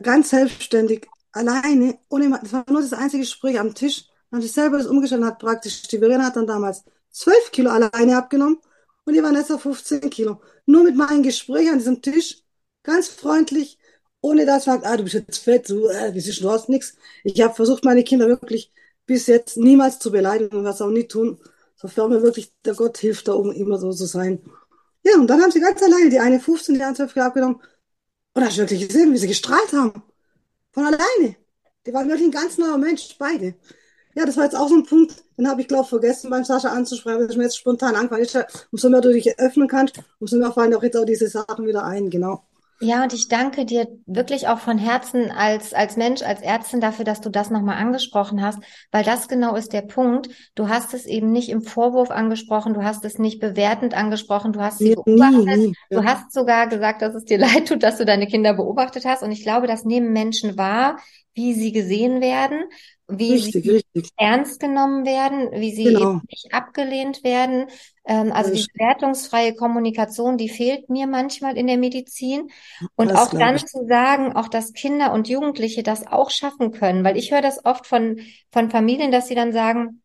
ganz 0.02 0.30
selbstständig, 0.30 1.08
alleine, 1.32 1.98
ohne, 2.08 2.38
das 2.42 2.52
war 2.52 2.64
nur 2.68 2.80
das 2.80 2.92
einzige 2.92 3.22
Gespräch 3.22 3.58
am 3.58 3.74
Tisch, 3.74 4.08
dann 4.32 4.40
sie 4.40 4.48
selber 4.48 4.78
das 4.78 4.86
umgestellt 4.86 5.24
hat 5.24 5.38
praktisch, 5.38 5.82
die 5.82 5.98
Verena 5.98 6.24
hat 6.24 6.36
dann 6.36 6.46
damals 6.46 6.84
zwölf 7.10 7.52
Kilo 7.52 7.70
alleine 7.70 8.16
abgenommen 8.16 8.58
und 9.04 9.14
die 9.14 9.22
Vanessa 9.22 9.58
15 9.58 10.08
Kilo. 10.08 10.40
Nur 10.64 10.84
mit 10.84 10.96
meinem 10.96 11.22
Gespräch 11.22 11.70
an 11.70 11.78
diesem 11.78 12.00
Tisch, 12.00 12.42
ganz 12.82 13.08
freundlich, 13.08 13.78
ohne 14.22 14.46
dass 14.46 14.66
man 14.66 14.80
sagt, 14.80 14.86
ah, 14.86 14.96
du 14.96 15.04
bist 15.04 15.14
jetzt 15.14 15.38
fett, 15.38 15.68
du, 15.68 15.86
äh, 15.88 16.12
du, 16.12 16.50
hast 16.50 16.70
nichts. 16.70 16.96
Ich 17.24 17.42
habe 17.42 17.54
versucht, 17.54 17.84
meine 17.84 18.04
Kinder 18.04 18.26
wirklich 18.26 18.72
bis 19.04 19.26
jetzt 19.26 19.58
niemals 19.58 19.98
zu 19.98 20.10
beleidigen 20.10 20.56
und 20.56 20.64
was 20.64 20.80
auch 20.80 20.88
nie 20.90 21.06
tun, 21.06 21.38
sofern 21.76 22.10
mir 22.10 22.22
wirklich 22.22 22.54
der 22.64 22.74
Gott 22.74 22.96
hilft, 22.96 23.28
da 23.28 23.34
oben 23.34 23.52
immer 23.52 23.78
so 23.78 23.92
zu 23.92 24.06
sein. 24.06 24.40
Ja, 25.04 25.16
und 25.16 25.26
dann 25.26 25.42
haben 25.42 25.50
sie 25.50 25.60
ganz 25.60 25.82
alleine 25.82 26.08
die 26.08 26.20
eine 26.20 26.40
15, 26.40 26.76
die 26.76 26.80
andere 26.80 27.08
12 27.08 27.12
Kilo 27.12 27.24
abgenommen. 27.26 27.60
Und 28.34 28.44
hast 28.44 28.56
du 28.56 28.62
wirklich 28.62 28.88
gesehen, 28.88 29.12
wie 29.12 29.18
sie 29.18 29.28
gestrahlt 29.28 29.72
haben. 29.74 30.02
Von 30.70 30.86
alleine. 30.86 31.36
Die 31.84 31.92
waren 31.92 32.08
wirklich 32.08 32.28
ein 32.28 32.32
ganz 32.32 32.56
neuer 32.56 32.78
Mensch, 32.78 33.14
beide. 33.18 33.56
Ja, 34.14 34.26
das 34.26 34.36
war 34.36 34.44
jetzt 34.44 34.56
auch 34.56 34.68
so 34.68 34.74
ein 34.74 34.84
Punkt, 34.84 35.24
den 35.38 35.48
habe 35.48 35.62
ich, 35.62 35.68
glaube 35.68 35.88
vergessen 35.88 36.30
beim 36.30 36.44
Sascha 36.44 36.68
anzusprechen, 36.68 37.20
weil 37.20 37.30
ich 37.30 37.36
mir 37.36 37.44
jetzt 37.44 37.56
spontan 37.56 37.94
ist. 38.18 38.38
Umso 38.70 38.90
mehr 38.90 39.00
du 39.00 39.12
dich 39.12 39.38
öffnen 39.38 39.68
kannst, 39.68 40.00
umso 40.20 40.36
mehr 40.36 40.52
fallen 40.52 40.74
auch 40.74 40.82
jetzt 40.82 40.96
auch 40.96 41.06
diese 41.06 41.28
Sachen 41.28 41.66
wieder 41.66 41.84
ein, 41.84 42.10
genau. 42.10 42.42
Ja, 42.82 43.04
und 43.04 43.12
ich 43.12 43.28
danke 43.28 43.64
dir 43.64 43.86
wirklich 44.06 44.48
auch 44.48 44.58
von 44.58 44.76
Herzen 44.76 45.30
als, 45.30 45.72
als 45.72 45.96
Mensch, 45.96 46.22
als 46.22 46.42
Ärztin 46.42 46.80
dafür, 46.80 47.04
dass 47.04 47.20
du 47.20 47.30
das 47.30 47.48
nochmal 47.48 47.76
angesprochen 47.76 48.42
hast, 48.42 48.58
weil 48.90 49.04
das 49.04 49.28
genau 49.28 49.54
ist 49.54 49.72
der 49.72 49.82
Punkt. 49.82 50.28
Du 50.56 50.68
hast 50.68 50.92
es 50.92 51.06
eben 51.06 51.30
nicht 51.30 51.48
im 51.48 51.62
Vorwurf 51.62 52.10
angesprochen, 52.10 52.74
du 52.74 52.82
hast 52.82 53.04
es 53.04 53.20
nicht 53.20 53.38
bewertend 53.38 53.94
angesprochen, 53.94 54.52
du 54.52 54.60
hast 54.60 54.78
sie 54.78 54.96
beobachtet. 54.96 55.46
Nie, 55.46 55.56
nie. 55.68 55.74
Du 55.90 56.02
hast 56.02 56.32
sogar 56.32 56.66
gesagt, 56.66 57.02
dass 57.02 57.14
es 57.14 57.24
dir 57.24 57.38
leid 57.38 57.68
tut, 57.68 57.84
dass 57.84 57.98
du 57.98 58.04
deine 58.04 58.26
Kinder 58.26 58.52
beobachtet 58.52 59.04
hast. 59.04 59.22
Und 59.22 59.30
ich 59.30 59.44
glaube, 59.44 59.68
das 59.68 59.84
nehmen 59.84 60.12
Menschen 60.12 60.58
wahr, 60.58 60.98
wie 61.34 61.54
sie 61.54 61.70
gesehen 61.70 62.20
werden 62.20 62.64
wie 63.18 63.32
richtig, 63.32 63.64
sie 63.64 63.70
richtig. 63.70 64.10
ernst 64.16 64.60
genommen 64.60 65.04
werden, 65.04 65.50
wie 65.52 65.74
sie 65.74 65.84
genau. 65.84 66.20
nicht 66.28 66.52
abgelehnt 66.52 67.24
werden. 67.24 67.66
Ähm, 68.04 68.32
also 68.32 68.52
die 68.52 68.66
wertungsfreie 68.74 69.54
Kommunikation, 69.54 70.36
die 70.36 70.48
fehlt 70.48 70.90
mir 70.90 71.06
manchmal 71.06 71.56
in 71.56 71.66
der 71.66 71.78
Medizin. 71.78 72.50
Und 72.96 73.10
das 73.10 73.18
auch 73.18 73.30
dann 73.38 73.56
ich. 73.56 73.66
zu 73.66 73.86
sagen, 73.86 74.34
auch 74.34 74.48
dass 74.48 74.72
Kinder 74.72 75.12
und 75.12 75.28
Jugendliche 75.28 75.82
das 75.82 76.06
auch 76.06 76.30
schaffen 76.30 76.72
können, 76.72 77.04
weil 77.04 77.16
ich 77.16 77.30
höre 77.30 77.42
das 77.42 77.64
oft 77.64 77.86
von, 77.86 78.20
von 78.50 78.70
Familien, 78.70 79.12
dass 79.12 79.28
sie 79.28 79.34
dann 79.34 79.52
sagen, 79.52 80.02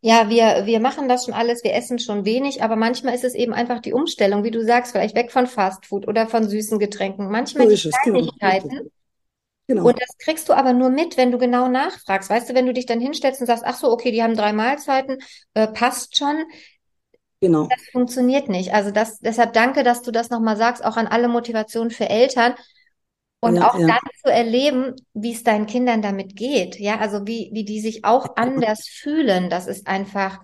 ja, 0.00 0.28
wir, 0.28 0.66
wir 0.66 0.80
machen 0.80 1.08
das 1.08 1.24
schon 1.24 1.34
alles, 1.34 1.64
wir 1.64 1.74
essen 1.74 1.98
schon 1.98 2.24
wenig, 2.24 2.62
aber 2.62 2.76
manchmal 2.76 3.14
ist 3.14 3.24
es 3.24 3.34
eben 3.34 3.52
einfach 3.52 3.80
die 3.80 3.92
Umstellung, 3.92 4.44
wie 4.44 4.50
du 4.50 4.64
sagst, 4.64 4.92
vielleicht 4.92 5.16
weg 5.16 5.32
von 5.32 5.46
Fastfood 5.46 6.06
oder 6.06 6.26
von 6.26 6.48
süßen 6.48 6.78
Getränken. 6.78 7.30
Manchmal 7.30 7.68
so 7.68 7.74
die 7.74 7.90
genau. 8.04 8.18
Kleinigkeiten, 8.38 8.90
Genau. 9.70 9.86
Und 9.86 10.00
das 10.00 10.18
kriegst 10.18 10.48
du 10.48 10.52
aber 10.52 10.72
nur 10.72 10.90
mit, 10.90 11.16
wenn 11.16 11.30
du 11.30 11.38
genau 11.38 11.68
nachfragst. 11.68 12.28
Weißt 12.28 12.50
du, 12.50 12.54
wenn 12.54 12.66
du 12.66 12.72
dich 12.72 12.86
dann 12.86 12.98
hinstellst 12.98 13.40
und 13.40 13.46
sagst, 13.46 13.62
ach 13.64 13.76
so, 13.76 13.92
okay, 13.92 14.10
die 14.10 14.20
haben 14.20 14.34
drei 14.34 14.52
Mahlzeiten, 14.52 15.18
äh, 15.54 15.68
passt 15.68 16.16
schon. 16.16 16.42
Genau. 17.40 17.68
Das 17.70 17.80
funktioniert 17.92 18.48
nicht. 18.48 18.74
Also 18.74 18.90
das, 18.90 19.20
deshalb 19.20 19.52
danke, 19.52 19.84
dass 19.84 20.02
du 20.02 20.10
das 20.10 20.28
nochmal 20.28 20.56
sagst, 20.56 20.84
auch 20.84 20.96
an 20.96 21.06
alle 21.06 21.28
Motivationen 21.28 21.92
für 21.92 22.08
Eltern. 22.08 22.54
Und 23.38 23.54
ja, 23.54 23.70
auch 23.70 23.78
ja. 23.78 23.86
dann 23.86 24.00
zu 24.24 24.32
erleben, 24.32 24.96
wie 25.14 25.34
es 25.34 25.44
deinen 25.44 25.66
Kindern 25.66 26.02
damit 26.02 26.34
geht. 26.34 26.80
Ja, 26.80 26.98
also 26.98 27.28
wie, 27.28 27.50
wie 27.52 27.64
die 27.64 27.80
sich 27.80 28.04
auch 28.04 28.34
anders 28.34 28.88
fühlen. 28.88 29.50
Das 29.50 29.68
ist 29.68 29.86
einfach 29.86 30.40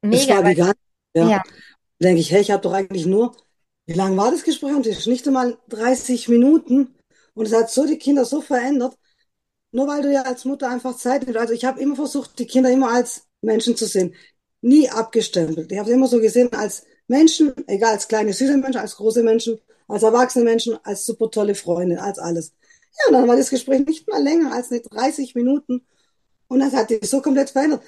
mega. 0.00 0.26
Das 0.26 0.36
war 0.36 0.44
vegan. 0.44 0.74
Ja. 1.16 1.28
ja. 1.28 1.42
denke 1.98 2.20
ich, 2.20 2.30
hey, 2.30 2.40
ich 2.40 2.52
habe 2.52 2.62
doch 2.62 2.72
eigentlich 2.72 3.06
nur, 3.06 3.34
wie 3.86 3.94
lange 3.94 4.16
war 4.16 4.30
das 4.30 4.44
Gespräch? 4.44 4.76
Und 4.76 4.86
ist 4.86 5.08
nicht 5.08 5.26
einmal 5.26 5.58
30 5.70 6.28
Minuten. 6.28 6.94
Und 7.34 7.46
es 7.46 7.52
hat 7.52 7.70
so 7.70 7.86
die 7.86 7.98
Kinder 7.98 8.24
so 8.24 8.40
verändert, 8.40 8.96
nur 9.72 9.88
weil 9.88 10.02
du 10.02 10.12
ja 10.12 10.22
als 10.22 10.44
Mutter 10.44 10.70
einfach 10.70 10.96
Zeit 10.96 11.22
nimmst. 11.24 11.38
Also 11.38 11.52
ich 11.52 11.64
habe 11.64 11.80
immer 11.80 11.96
versucht, 11.96 12.38
die 12.38 12.46
Kinder 12.46 12.70
immer 12.70 12.90
als 12.92 13.24
Menschen 13.42 13.76
zu 13.76 13.86
sehen. 13.86 14.14
Nie 14.60 14.88
abgestempelt. 14.88 15.70
Ich 15.72 15.78
habe 15.78 15.88
sie 15.88 15.94
immer 15.94 16.08
so 16.08 16.20
gesehen 16.20 16.52
als 16.52 16.84
Menschen, 17.08 17.52
egal 17.66 17.92
als 17.94 18.08
kleine 18.08 18.32
süße 18.32 18.56
Menschen, 18.56 18.80
als 18.80 18.96
große 18.96 19.22
Menschen, 19.22 19.58
als 19.88 20.02
erwachsene 20.02 20.44
Menschen, 20.44 20.78
als 20.84 21.04
super 21.06 21.30
tolle 21.30 21.54
Freunde, 21.54 22.00
als 22.00 22.18
alles. 22.18 22.52
Ja, 22.98 23.08
und 23.08 23.14
dann 23.14 23.28
war 23.28 23.36
das 23.36 23.50
Gespräch 23.50 23.84
nicht 23.86 24.08
mal 24.08 24.22
länger 24.22 24.52
als 24.52 24.70
nicht 24.70 24.92
30 24.92 25.34
Minuten. 25.34 25.84
Und 26.48 26.60
das 26.60 26.72
hat 26.72 26.90
die 26.90 27.00
so 27.04 27.20
komplett 27.20 27.50
verändert. 27.50 27.82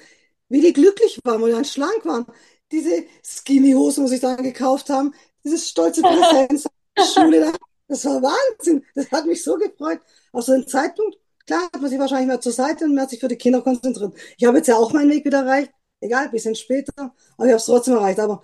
Wie 0.49 0.61
die 0.61 0.73
glücklich 0.73 1.19
waren, 1.23 1.41
wo 1.41 1.47
die 1.47 1.53
dann 1.53 1.65
schlank 1.65 2.05
waren. 2.05 2.25
Diese 2.71 3.05
Skinny-Hosen, 3.23 4.05
die 4.05 4.11
sich 4.11 4.21
dann 4.21 4.43
gekauft 4.43 4.89
haben, 4.89 5.13
dieses 5.43 5.69
stolze 5.69 6.01
Präsenz, 6.03 6.65
Schule 7.13 7.39
da, 7.39 7.51
das 7.87 8.05
war 8.05 8.21
Wahnsinn. 8.21 8.83
Das 8.95 9.11
hat 9.11 9.25
mich 9.25 9.43
so 9.43 9.55
gefreut. 9.55 9.99
Auf 10.31 10.43
so 10.43 10.53
einen 10.53 10.67
Zeitpunkt, 10.67 11.17
klar 11.45 11.63
hat 11.73 11.81
man 11.81 11.89
sich 11.89 11.99
wahrscheinlich 11.99 12.27
mal 12.27 12.41
zur 12.41 12.51
Seite 12.51 12.85
und 12.85 12.93
man 12.93 13.03
hat 13.03 13.09
sich 13.09 13.19
für 13.19 13.27
die 13.27 13.37
Kinder 13.37 13.61
konzentriert. 13.61 14.13
Ich 14.37 14.45
habe 14.45 14.57
jetzt 14.57 14.67
ja 14.67 14.75
auch 14.75 14.91
meinen 14.93 15.09
Weg 15.09 15.25
wieder 15.25 15.39
erreicht. 15.39 15.71
Egal, 15.99 16.25
ein 16.25 16.31
bisschen 16.31 16.55
später. 16.55 16.93
Aber 16.97 17.45
ich 17.45 17.51
habe 17.51 17.55
es 17.55 17.65
trotzdem 17.65 17.95
erreicht. 17.95 18.19
Aber 18.19 18.43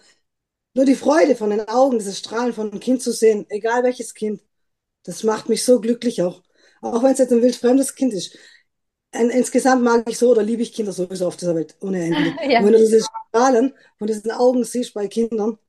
nur 0.75 0.85
die 0.85 0.95
Freude 0.95 1.35
von 1.35 1.49
den 1.49 1.67
Augen, 1.67 1.99
dieses 1.99 2.19
Strahlen 2.19 2.53
von 2.53 2.71
einem 2.71 2.79
Kind 2.79 3.01
zu 3.01 3.11
sehen, 3.11 3.45
egal 3.49 3.83
welches 3.83 4.13
Kind, 4.13 4.41
das 5.03 5.23
macht 5.23 5.49
mich 5.49 5.63
so 5.63 5.79
glücklich 5.79 6.21
auch. 6.21 6.41
Auch 6.81 7.03
wenn 7.03 7.11
es 7.11 7.19
jetzt 7.19 7.31
ein 7.31 7.41
wildfremdes 7.41 7.95
Kind 7.95 8.13
ist. 8.13 8.37
Ein, 9.11 9.29
insgesamt 9.29 9.83
mag 9.83 10.09
ich 10.09 10.17
so 10.17 10.31
oder 10.31 10.41
liebe 10.41 10.63
ich 10.63 10.73
Kinder 10.73 10.91
sowieso 10.91 11.27
auf 11.27 11.37
dieser 11.37 11.55
Welt 11.55 11.75
ohne 11.81 12.03
Ende. 12.03 12.35
ja. 12.49 12.59
Und 12.59 12.65
wenn 12.65 12.73
du 12.73 12.79
diese 12.79 13.01
Strahlen 13.29 13.73
von 13.99 14.07
diesen 14.07 14.31
Augen 14.31 14.63
siehst 14.63 14.93
bei 14.93 15.07
Kindern, 15.07 15.59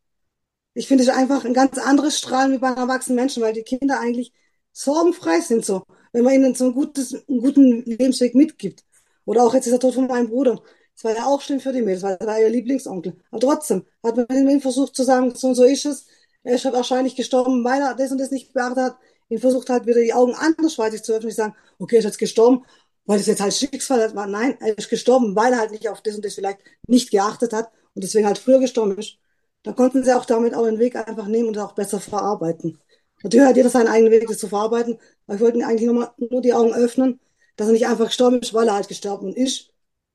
ich 0.74 0.88
finde 0.88 1.04
es 1.04 1.10
einfach 1.10 1.44
ein 1.44 1.54
ganz 1.54 1.78
anderes 1.78 2.18
Strahlen 2.18 2.52
wie 2.52 2.58
bei 2.58 2.70
erwachsenen 2.70 3.16
Menschen, 3.16 3.42
weil 3.42 3.52
die 3.52 3.62
Kinder 3.62 4.00
eigentlich 4.00 4.32
sorgenfrei 4.72 5.40
sind 5.40 5.64
so, 5.64 5.84
wenn 6.12 6.24
man 6.24 6.34
ihnen 6.34 6.54
so 6.54 6.66
ein 6.66 6.74
gutes, 6.74 7.14
einen 7.28 7.40
guten 7.40 7.82
Lebensweg 7.84 8.34
mitgibt. 8.34 8.84
Oder 9.24 9.44
auch 9.44 9.54
jetzt 9.54 9.66
ist 9.66 9.72
der 9.72 9.80
Tod 9.80 9.94
von 9.94 10.06
meinem 10.06 10.28
Bruder. 10.28 10.62
Das 10.94 11.04
war 11.04 11.16
ja 11.16 11.26
auch 11.26 11.40
schlimm 11.40 11.60
für 11.60 11.72
die 11.72 11.80
Mädels, 11.82 12.02
weil 12.02 12.16
er 12.20 12.26
war 12.26 12.40
ihr 12.40 12.48
Lieblingsonkel. 12.48 13.16
Aber 13.30 13.40
trotzdem 13.40 13.84
hat 14.02 14.16
man 14.16 14.48
ihm 14.48 14.60
versucht 14.60 14.94
zu 14.94 15.04
sagen, 15.04 15.34
so 15.34 15.48
und 15.48 15.54
so 15.54 15.64
ist 15.64 15.86
es. 15.86 16.06
Er 16.42 16.56
ist 16.56 16.64
wahrscheinlich 16.64 17.16
gestorben, 17.16 17.64
weil 17.64 17.80
er 17.80 17.94
das 17.94 18.12
und 18.12 18.18
das 18.18 18.30
nicht 18.30 18.52
beachtet 18.52 18.78
hat. 18.78 18.96
Ihn 19.28 19.38
versucht 19.38 19.70
halt 19.70 19.86
wieder 19.86 20.00
die 20.00 20.12
Augen 20.12 20.34
andersweitig 20.34 21.02
zu 21.02 21.12
öffnen 21.12 21.30
und 21.30 21.36
sagen, 21.36 21.56
okay, 21.78 21.96
er 21.96 21.98
ist 22.00 22.04
jetzt 22.04 22.18
gestorben, 22.18 22.64
weil 23.06 23.18
das 23.18 23.26
jetzt 23.26 23.40
halt 23.40 23.54
Schicksal 23.54 24.14
war. 24.14 24.26
Nein, 24.26 24.56
er 24.60 24.76
ist 24.76 24.90
gestorben, 24.90 25.34
weil 25.34 25.52
er 25.52 25.60
halt 25.60 25.70
nicht 25.70 25.88
auf 25.88 26.02
das 26.02 26.16
und 26.16 26.24
das 26.24 26.34
vielleicht 26.34 26.58
nicht 26.86 27.10
geachtet 27.10 27.52
hat 27.52 27.70
und 27.94 28.04
deswegen 28.04 28.26
halt 28.26 28.38
früher 28.38 28.60
gestorben 28.60 28.98
ist. 28.98 29.16
Da 29.64 29.72
konnten 29.72 30.04
sie 30.04 30.14
auch 30.14 30.26
damit 30.26 30.54
auch 30.54 30.64
den 30.66 30.78
Weg 30.78 30.94
einfach 30.94 31.26
nehmen 31.26 31.48
und 31.48 31.58
auch 31.58 31.72
besser 31.72 31.98
verarbeiten. 31.98 32.78
Natürlich 33.22 33.48
hat 33.48 33.56
jeder 33.56 33.70
seinen 33.70 33.88
eigenen 33.88 34.12
Weg, 34.12 34.28
das 34.28 34.38
zu 34.38 34.48
verarbeiten, 34.48 34.98
aber 35.26 35.36
ich 35.36 35.40
wollte 35.40 35.66
eigentlich 35.66 35.90
nur, 35.90 36.14
nur 36.18 36.42
die 36.42 36.52
Augen 36.52 36.74
öffnen, 36.74 37.18
dass 37.56 37.68
er 37.68 37.72
nicht 37.72 37.86
einfach 37.86 38.06
gestorben 38.06 38.40
ist, 38.40 38.52
weil 38.52 38.68
er 38.68 38.74
halt 38.74 38.88
gestorben 38.88 39.32
ist, 39.34 39.70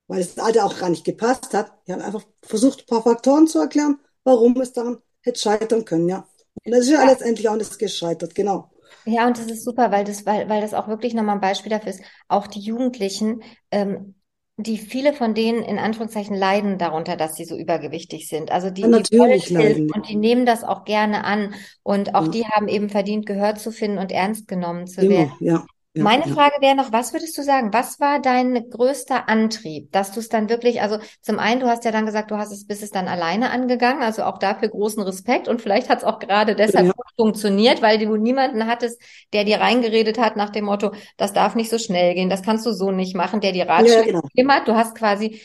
weil 0.06 0.20
das 0.20 0.38
Alter 0.38 0.64
auch 0.64 0.78
gar 0.78 0.88
nicht 0.88 1.04
gepasst 1.04 1.52
hat. 1.52 1.72
Ich 1.84 1.92
habe 1.92 2.04
einfach 2.04 2.22
versucht, 2.42 2.82
ein 2.82 2.86
paar 2.86 3.02
Faktoren 3.02 3.48
zu 3.48 3.58
erklären, 3.58 3.98
warum 4.22 4.58
es 4.60 4.72
daran 4.72 4.98
hätte 5.22 5.40
scheitern 5.40 5.84
können, 5.84 6.08
ja. 6.08 6.26
Und 6.64 6.72
das 6.72 6.82
ist 6.82 6.90
ja, 6.90 7.02
ja. 7.02 7.10
letztendlich 7.10 7.48
auch 7.48 7.56
nicht 7.56 7.76
gescheitert, 7.78 8.34
genau. 8.34 8.70
Ja, 9.04 9.26
und 9.26 9.36
das 9.36 9.46
ist 9.46 9.64
super, 9.64 9.90
weil 9.90 10.04
das, 10.04 10.26
weil, 10.26 10.48
weil 10.48 10.60
das 10.60 10.74
auch 10.74 10.86
wirklich 10.86 11.14
nochmal 11.14 11.36
ein 11.36 11.40
Beispiel 11.40 11.70
dafür 11.70 11.90
ist. 11.90 12.02
Auch 12.28 12.46
die 12.46 12.60
Jugendlichen 12.60 13.42
ähm, 13.72 14.14
die 14.62 14.78
viele 14.78 15.12
von 15.12 15.34
denen 15.34 15.62
in 15.62 15.78
Anführungszeichen 15.78 16.36
leiden 16.36 16.78
darunter, 16.78 17.16
dass 17.16 17.36
sie 17.36 17.44
so 17.44 17.56
übergewichtig 17.56 18.28
sind. 18.28 18.50
Also 18.50 18.70
die, 18.70 18.82
ja, 18.82 18.88
natürlich 18.88 19.46
die 19.46 19.54
leiden. 19.54 19.92
und 19.92 20.08
die 20.08 20.16
nehmen 20.16 20.46
das 20.46 20.64
auch 20.64 20.84
gerne 20.84 21.24
an 21.24 21.54
und 21.82 22.14
auch 22.14 22.26
ja. 22.26 22.30
die 22.30 22.46
haben 22.46 22.68
eben 22.68 22.88
verdient, 22.88 23.26
gehört 23.26 23.58
zu 23.58 23.72
finden 23.72 23.98
und 23.98 24.12
ernst 24.12 24.48
genommen 24.48 24.86
zu 24.86 25.02
Immer, 25.02 25.10
werden. 25.10 25.32
Ja. 25.40 25.66
Ja, 25.92 26.04
Meine 26.04 26.28
ja. 26.28 26.34
Frage 26.34 26.60
wäre 26.60 26.76
noch, 26.76 26.92
was 26.92 27.12
würdest 27.12 27.36
du 27.36 27.42
sagen? 27.42 27.72
Was 27.72 27.98
war 27.98 28.20
dein 28.20 28.70
größter 28.70 29.28
Antrieb, 29.28 29.90
dass 29.90 30.12
du 30.12 30.20
es 30.20 30.28
dann 30.28 30.48
wirklich, 30.48 30.82
also 30.82 30.98
zum 31.20 31.40
einen, 31.40 31.58
du 31.60 31.66
hast 31.66 31.84
ja 31.84 31.90
dann 31.90 32.06
gesagt, 32.06 32.30
du 32.30 32.36
hast 32.36 32.52
es, 32.52 32.64
bist 32.64 32.84
es 32.84 32.92
dann 32.92 33.08
alleine 33.08 33.50
angegangen, 33.50 34.00
also 34.00 34.22
auch 34.22 34.38
dafür 34.38 34.68
großen 34.68 35.02
Respekt 35.02 35.48
und 35.48 35.60
vielleicht 35.60 35.88
hat 35.88 35.98
es 35.98 36.04
auch 36.04 36.20
gerade 36.20 36.54
deshalb 36.54 36.86
ja. 36.86 36.92
funktioniert, 37.16 37.82
weil 37.82 37.98
du 37.98 38.16
niemanden 38.16 38.68
hattest, 38.68 39.02
der 39.32 39.42
dir 39.44 39.60
reingeredet 39.60 40.18
hat 40.18 40.36
nach 40.36 40.50
dem 40.50 40.66
Motto, 40.66 40.92
das 41.16 41.32
darf 41.32 41.56
nicht 41.56 41.70
so 41.70 41.78
schnell 41.78 42.14
gehen, 42.14 42.30
das 42.30 42.42
kannst 42.42 42.64
du 42.66 42.72
so 42.72 42.92
nicht 42.92 43.16
machen, 43.16 43.40
der 43.40 43.50
dir 43.50 43.68
Ratschläge 43.68 44.12
ja, 44.12 44.20
genau. 44.34 44.52
hat. 44.52 44.68
Du 44.68 44.76
hast 44.76 44.94
quasi, 44.94 45.40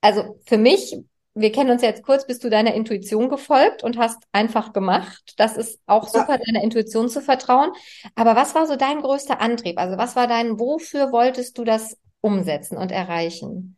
also 0.00 0.38
für 0.46 0.58
mich 0.58 0.96
wir 1.40 1.52
kennen 1.52 1.70
uns 1.70 1.82
jetzt 1.82 2.02
kurz, 2.02 2.26
bist 2.26 2.42
du 2.42 2.50
deiner 2.50 2.74
Intuition 2.74 3.28
gefolgt 3.28 3.84
und 3.84 3.98
hast 3.98 4.18
einfach 4.32 4.72
gemacht. 4.72 5.34
Das 5.36 5.56
ist 5.56 5.78
auch 5.86 6.08
super, 6.08 6.38
ja. 6.38 6.40
deiner 6.44 6.62
Intuition 6.62 7.08
zu 7.08 7.20
vertrauen. 7.20 7.70
Aber 8.14 8.36
was 8.36 8.54
war 8.54 8.66
so 8.66 8.76
dein 8.76 9.00
größter 9.00 9.40
Antrieb? 9.40 9.78
Also 9.78 9.96
was 9.96 10.16
war 10.16 10.26
dein, 10.26 10.58
wofür 10.58 11.12
wolltest 11.12 11.56
du 11.58 11.64
das 11.64 11.96
umsetzen 12.20 12.76
und 12.76 12.90
erreichen? 12.90 13.76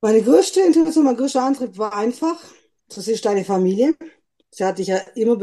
Meine 0.00 0.22
größte 0.22 0.60
Intuition, 0.60 1.04
mein 1.04 1.16
größter 1.16 1.42
Antrieb 1.42 1.78
war 1.78 1.94
einfach, 1.94 2.42
das 2.88 3.08
ist 3.08 3.24
deine 3.24 3.44
Familie. 3.44 3.94
Sie 4.50 4.64
hat 4.64 4.78
dich 4.78 4.88
ja 4.88 4.98
immer 5.14 5.38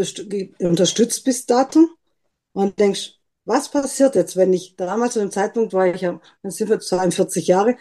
unterstützt 0.59 1.23
bis 1.23 1.45
dato. 1.45 1.87
Und 2.53 2.79
denkst, 2.79 3.15
was 3.43 3.69
passiert 3.69 4.15
jetzt, 4.15 4.35
wenn 4.35 4.53
ich, 4.53 4.75
damals 4.75 5.13
zu 5.13 5.19
dem 5.19 5.29
Zeitpunkt 5.29 5.73
war 5.73 5.87
ich 5.87 6.01
ja, 6.01 6.19
dann 6.41 6.51
sind 6.51 6.69
wir 6.69 6.79
42 6.79 7.47
Jahre, 7.47 7.75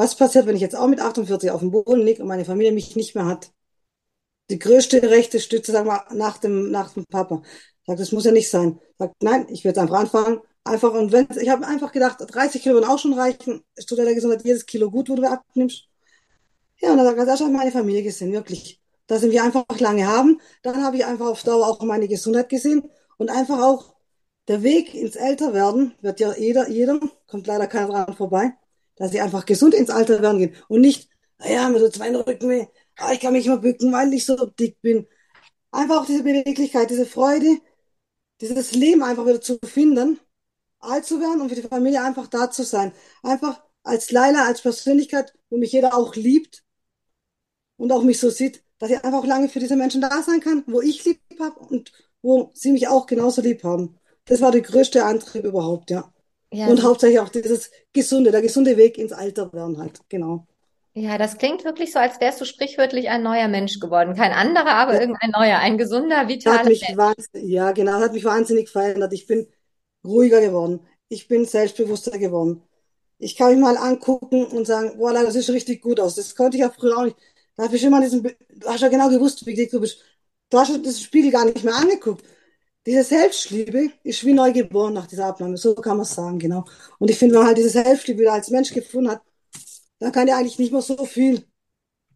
was 0.00 0.14
passiert, 0.14 0.46
wenn 0.46 0.56
ich 0.56 0.62
jetzt 0.62 0.76
auch 0.76 0.88
mit 0.88 0.98
48 0.98 1.50
auf 1.50 1.60
dem 1.60 1.70
Boden 1.70 2.00
liege 2.00 2.22
und 2.22 2.28
meine 2.28 2.46
Familie 2.46 2.72
mich 2.72 2.96
nicht 2.96 3.14
mehr 3.14 3.26
hat? 3.26 3.52
Die 4.48 4.58
größte 4.58 5.02
rechte 5.02 5.38
Stütze, 5.40 5.72
sagen 5.72 5.88
wir, 5.88 6.06
nach 6.14 6.38
dem, 6.38 6.70
nach 6.70 6.94
dem 6.94 7.04
Papa. 7.04 7.42
Sagt, 7.86 8.00
das 8.00 8.10
muss 8.10 8.24
ja 8.24 8.32
nicht 8.32 8.48
sein. 8.48 8.80
Sagt, 8.98 9.22
nein, 9.22 9.46
ich 9.50 9.62
werde 9.62 9.82
einfach 9.82 10.00
anfangen. 10.00 10.40
Einfach, 10.64 10.94
und 10.94 11.12
wenn, 11.12 11.28
ich 11.38 11.50
habe 11.50 11.66
einfach 11.66 11.92
gedacht, 11.92 12.18
30 12.26 12.62
Kilo 12.62 12.76
würden 12.76 12.88
auch 12.88 12.98
schon 12.98 13.12
reichen. 13.12 13.62
Es 13.74 13.84
tut 13.84 13.98
der 13.98 14.14
Gesundheit 14.14 14.42
jedes 14.42 14.64
Kilo 14.64 14.90
gut, 14.90 15.10
wo 15.10 15.16
du 15.16 15.30
abnimmst. 15.30 15.84
Ja, 16.80 16.92
und 16.92 16.96
dann 16.96 17.06
sagt 17.06 17.18
er, 17.18 17.26
das 17.26 17.40
hat 17.40 17.52
meine 17.52 17.70
Familie 17.70 18.02
gesehen, 18.02 18.32
wirklich. 18.32 18.80
Dass 19.06 19.22
wir 19.22 19.44
einfach 19.44 19.64
lange 19.80 20.06
haben. 20.06 20.40
Dann 20.62 20.82
habe 20.82 20.96
ich 20.96 21.04
einfach 21.04 21.26
auf 21.26 21.42
Dauer 21.42 21.68
auch 21.68 21.82
meine 21.82 22.08
Gesundheit 22.08 22.48
gesehen 22.48 22.88
und 23.18 23.28
einfach 23.28 23.60
auch 23.60 23.94
der 24.48 24.62
Weg 24.62 24.94
ins 24.94 25.16
Älterwerden 25.16 25.94
wird 26.00 26.20
ja 26.20 26.34
jeder, 26.34 26.70
jeder, 26.70 26.98
kommt 27.26 27.46
leider 27.46 27.66
keiner 27.66 27.88
dran 27.88 28.16
vorbei, 28.16 28.54
dass 29.00 29.12
sie 29.12 29.20
einfach 29.22 29.46
gesund 29.46 29.74
ins 29.74 29.88
Alter 29.90 30.20
werden 30.20 30.38
gehen 30.38 30.56
und 30.68 30.82
nicht, 30.82 31.08
naja, 31.38 31.68
mir 31.70 31.78
tut 31.80 31.94
zwei 31.94 32.14
Rücken 32.14 32.50
weh, 32.50 32.66
ah, 32.98 33.12
ich 33.12 33.20
kann 33.20 33.32
mich 33.32 33.46
mal 33.46 33.58
bücken, 33.58 33.92
weil 33.92 34.12
ich 34.12 34.26
so 34.26 34.36
dick 34.46 34.80
bin. 34.82 35.06
Einfach 35.72 36.02
auch 36.02 36.06
diese 36.06 36.22
Beweglichkeit, 36.22 36.90
diese 36.90 37.06
Freude, 37.06 37.58
dieses 38.42 38.72
Leben 38.74 39.02
einfach 39.02 39.26
wieder 39.26 39.40
zu 39.40 39.58
finden, 39.64 40.20
alt 40.80 41.06
zu 41.06 41.18
werden 41.18 41.40
und 41.40 41.48
für 41.48 41.54
die 41.54 41.62
Familie 41.62 42.02
einfach 42.02 42.26
da 42.26 42.50
zu 42.50 42.62
sein. 42.62 42.92
Einfach 43.22 43.62
als 43.82 44.10
Laila, 44.10 44.46
als 44.46 44.60
Persönlichkeit, 44.60 45.32
wo 45.48 45.56
mich 45.56 45.72
jeder 45.72 45.96
auch 45.96 46.14
liebt 46.14 46.62
und 47.78 47.92
auch 47.92 48.02
mich 48.02 48.18
so 48.20 48.28
sieht, 48.28 48.62
dass 48.78 48.90
ich 48.90 49.02
einfach 49.02 49.20
auch 49.20 49.26
lange 49.26 49.48
für 49.48 49.60
diese 49.60 49.76
Menschen 49.76 50.02
da 50.02 50.22
sein 50.22 50.40
kann, 50.40 50.62
wo 50.66 50.82
ich 50.82 51.04
lieb 51.06 51.20
habe 51.40 51.58
und 51.60 51.92
wo 52.20 52.50
sie 52.54 52.72
mich 52.72 52.88
auch 52.88 53.06
genauso 53.06 53.40
lieb 53.40 53.64
haben. 53.64 53.98
Das 54.26 54.42
war 54.42 54.52
der 54.52 54.60
größte 54.60 55.04
Antrieb 55.06 55.44
überhaupt, 55.44 55.90
ja. 55.90 56.12
Ja, 56.50 56.70
Und 56.70 56.82
hauptsächlich 56.82 57.20
auch 57.20 57.28
dieses 57.30 57.70
gesunde, 57.92 58.30
der 58.32 58.42
gesunde 58.42 58.76
Weg 58.76 58.98
ins 58.98 59.12
Alter 59.12 59.52
werden 59.52 59.78
halt, 59.78 60.00
genau. 60.08 60.46
ja, 60.94 61.18
das 61.18 61.36
klingt 61.38 61.64
wirklich 61.64 61.92
so, 61.92 61.98
als 61.98 62.20
wärst 62.20 62.40
du 62.40 62.44
sprichwörtlich 62.44 63.08
ein 63.08 63.22
neuer 63.24 63.48
Mensch 63.48 63.80
geworden. 63.80 64.14
Kein 64.14 64.32
anderer, 64.32 64.74
aber 64.74 64.94
Ja, 64.94 65.00
irgendein 65.00 65.30
neuer, 65.30 65.58
ein 65.58 65.78
gesunder, 65.78 66.28
vitaler 66.28 66.64
Mensch. 66.64 66.96
ja, 67.34 67.72
genau, 67.72 67.92
hat 68.00 68.12
mich 68.12 68.24
wahnsinnig 68.24 68.68
verändert. 68.70 69.12
Ich 69.12 69.26
bin 69.26 69.46
ruhiger 70.04 70.40
geworden. 70.40 70.80
Ich 71.08 71.28
bin 71.28 71.44
selbstbewusster 71.44 72.18
geworden. 72.18 72.62
Ich 73.18 73.36
kann 73.36 73.52
mich 73.52 73.60
mal 73.60 73.76
angucken 73.76 74.46
und 74.46 74.66
sagen, 74.66 74.98
boah, 74.98 75.12
das 75.12 75.34
sieht 75.34 75.44
schon 75.44 75.54
richtig 75.54 75.82
gut 75.82 76.00
aus. 76.00 76.14
Das 76.16 76.34
konnte 76.36 76.56
ich 76.56 76.62
ja 76.62 76.70
früher 76.70 76.98
auch 76.98 77.04
nicht. 77.04 77.16
Da 77.56 77.64
habe 77.64 77.76
ich 77.76 77.84
immer 77.84 78.00
diesen, 78.00 78.22
Be- 78.22 78.36
du 78.50 78.68
hast 78.68 78.80
ja 78.82 78.88
genau 78.88 79.10
gewusst, 79.10 79.44
wie 79.46 79.54
dick 79.54 79.70
du 79.70 79.80
bist. 79.80 80.00
Du 80.50 80.58
hast 80.58 80.70
ja 80.70 80.78
das 80.78 81.00
Spiegel 81.02 81.30
gar 81.30 81.44
nicht 81.44 81.64
mehr 81.64 81.74
angeguckt. 81.76 82.24
Diese 82.86 83.04
Selbstliebe 83.04 83.90
ist 84.04 84.24
wie 84.24 84.32
neu 84.32 84.52
geboren 84.52 84.94
nach 84.94 85.06
dieser 85.06 85.26
Abnahme. 85.26 85.56
So 85.56 85.74
kann 85.74 85.96
man 85.98 86.04
es 86.06 86.14
sagen, 86.14 86.38
genau. 86.38 86.64
Und 86.98 87.10
ich 87.10 87.18
finde, 87.18 87.34
wenn 87.34 87.40
man 87.40 87.48
halt 87.48 87.58
diese 87.58 87.70
Selbstliebe 87.70 88.20
wieder 88.20 88.32
als 88.32 88.50
Mensch 88.50 88.72
gefunden 88.72 89.10
hat, 89.10 89.22
dann 89.98 90.12
kann 90.12 90.28
ja 90.28 90.38
eigentlich 90.38 90.58
nicht 90.58 90.72
mehr 90.72 90.82
so 90.82 91.04
viel, 91.04 91.46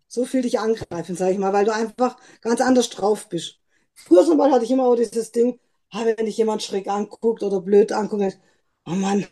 so 0.09 0.24
viel 0.24 0.42
dich 0.42 0.59
angreifen, 0.59 1.16
sag 1.16 1.33
ich 1.33 1.38
mal, 1.38 1.53
weil 1.53 1.66
du 1.66 1.74
einfach 1.74 2.16
ganz 2.40 2.61
anders 2.61 2.90
drauf 2.90 3.29
bist. 3.29 3.59
Früher 3.94 4.24
zum 4.24 4.38
Beispiel 4.38 4.55
hatte 4.55 4.64
ich 4.64 4.70
immer 4.70 4.87
auch 4.87 4.96
dieses 4.96 5.33
Ding, 5.33 5.61
ah, 5.90 6.05
wenn 6.05 6.27
dich 6.27 6.38
jemand 6.38 6.62
schräg 6.62 6.88
anguckt 6.88 7.42
oder 7.42 7.61
blöd 7.61 7.92
anguckt, 7.92 8.38
oh 8.87 8.90
Mann, 8.92 9.27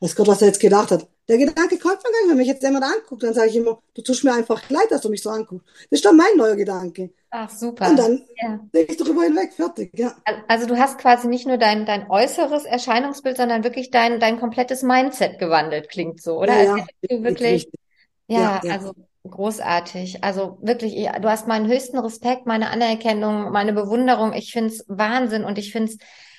weiß 0.00 0.16
Gott, 0.16 0.28
was 0.28 0.42
er 0.42 0.48
jetzt 0.48 0.60
gedacht 0.60 0.90
hat. 0.92 1.08
Der 1.28 1.38
Gedanke 1.38 1.78
kommt 1.78 1.96
mir 1.98 2.10
gar 2.10 2.20
nicht, 2.22 2.30
wenn 2.30 2.36
mich 2.38 2.48
jetzt 2.48 2.62
jemand 2.62 2.84
anguckt, 2.84 3.22
dann 3.22 3.34
sage 3.34 3.50
ich 3.50 3.56
immer, 3.56 3.82
du 3.94 4.02
tust 4.02 4.24
mir 4.24 4.32
einfach 4.32 4.68
leid, 4.70 4.90
dass 4.90 5.02
du 5.02 5.10
mich 5.10 5.22
so 5.22 5.30
anguckst. 5.30 5.66
Das 5.90 5.98
ist 5.98 6.04
dann 6.04 6.16
mein 6.16 6.36
neuer 6.36 6.56
Gedanke. 6.56 7.10
Ach, 7.30 7.48
Und 7.82 7.96
super. 7.96 7.98
dann 7.98 8.24
Ja. 8.42 8.60
sehe 8.72 8.84
ich 8.84 8.96
drüber 8.96 9.24
hinweg, 9.24 9.52
fertig, 9.52 9.90
ja. 9.98 10.16
Al- 10.24 10.44
Also 10.48 10.66
du 10.66 10.76
hast 10.78 10.98
quasi 10.98 11.28
nicht 11.28 11.46
nur 11.46 11.58
dein, 11.58 11.86
dein 11.86 12.10
äußeres 12.10 12.64
Erscheinungsbild, 12.64 13.36
sondern 13.36 13.64
wirklich 13.64 13.90
dein, 13.90 14.20
dein 14.20 14.38
komplettes 14.38 14.82
Mindset 14.82 15.38
gewandelt, 15.38 15.88
klingt 15.90 16.22
so, 16.22 16.38
oder? 16.40 16.54
Ja, 16.54 16.58
Als 16.58 16.72
ja, 16.74 16.86
wirklich. 17.22 17.68
Ja, 18.28 18.60
ja, 18.60 18.60
also 18.68 18.94
großartig. 19.28 20.24
Also 20.24 20.58
wirklich, 20.62 20.94
ihr- 20.96 21.12
du 21.20 21.30
hast 21.30 21.48
meinen 21.48 21.68
höchsten 21.68 21.98
Respekt, 21.98 22.46
meine 22.46 22.70
Anerkennung, 22.70 23.50
meine 23.52 23.72
Bewunderung. 23.72 24.32
Ich 24.34 24.52
finde 24.52 24.70
es 24.74 24.84
Wahnsinn 24.88 25.44
und 25.44 25.58
ich 25.58 25.72
finde 25.72 25.92
es 25.92 25.98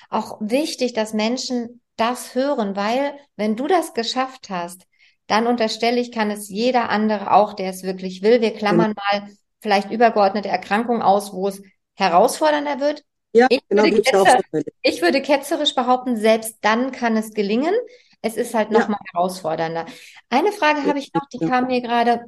auch 0.10 0.39
wichtig, 0.41 0.93
dass 0.93 1.13
Menschen 1.13 1.82
das 1.97 2.36
hören, 2.36 2.75
weil 2.75 3.13
wenn 3.36 3.56
du 3.56 3.67
das 3.67 3.93
geschafft 3.93 4.49
hast, 4.49 4.86
dann 5.28 5.47
unterstelle 5.47 5.99
ich, 5.99 6.12
kann 6.12 6.32
es 6.32 6.49
jeder 6.49 6.89
andere 6.89 7.34
auch, 7.34 7.54
der 7.54 7.69
es 7.69 7.84
wirklich 7.84 8.21
will. 8.23 8.41
Wir 8.41 8.54
Genau. 8.69 8.86
klammern 8.86 8.93
mal 8.95 9.30
vielleicht 9.62 9.91
übergeordnete 9.91 10.50
Erkrankungen 10.50 11.02
aus, 11.02 11.34
wo 11.34 11.48
es 11.48 11.62
herausfordernder 11.95 12.80
wird. 12.80 13.04
Ja, 13.34 13.48
Ich 13.48 13.62
genau, 13.69 13.84
würde 13.84 14.00
ketzer, 14.02 14.39
ich 14.82 15.02
würde 15.02 15.22
ketzerisch 15.22 15.76
behaupten, 15.76 16.17
selbst 16.17 16.58
dann 16.62 16.91
kann 16.91 17.17
es 17.17 17.34
gelingen. 17.34 17.74
Es 18.22 18.36
ist 18.38 18.54
halt 18.54 18.72
Ja, 18.72 18.88
nochmal 18.88 19.00
herausfordernder. 19.13 19.86
Eine 20.30 20.52
Frage 20.52 20.86
habe 20.86 21.00
ich 21.00 21.13
noch, 21.13 21.28
die 21.30 21.39
ja. 21.39 21.50
kam 21.50 21.67
mir 21.67 21.82
gerade. 21.82 22.26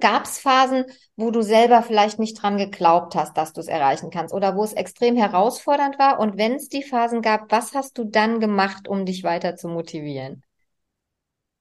Gab 0.00 0.24
es 0.24 0.38
Phasen, 0.40 0.84
wo 1.16 1.30
du 1.30 1.42
selber 1.42 1.82
vielleicht 1.84 2.18
nicht 2.18 2.42
dran 2.42 2.58
geglaubt 2.58 3.14
hast, 3.14 3.36
dass 3.36 3.52
du 3.52 3.60
es 3.60 3.68
erreichen 3.68 4.10
kannst 4.10 4.34
oder 4.34 4.56
wo 4.56 4.64
es 4.64 4.72
extrem 4.72 5.16
herausfordernd 5.16 5.98
war? 6.00 6.18
Und 6.20 6.36
wenn 6.36 6.54
es 6.56 6.68
die 6.68 6.82
Phasen 6.82 7.22
gab, 7.22 7.50
was 7.52 7.74
hast 7.74 7.96
du 7.98 8.04
dann 8.04 8.40
gemacht, 8.40 8.88
um 8.88 9.06
dich 9.06 9.22
weiter 9.24 9.56
zu 9.56 9.68
motivieren? 9.68 10.42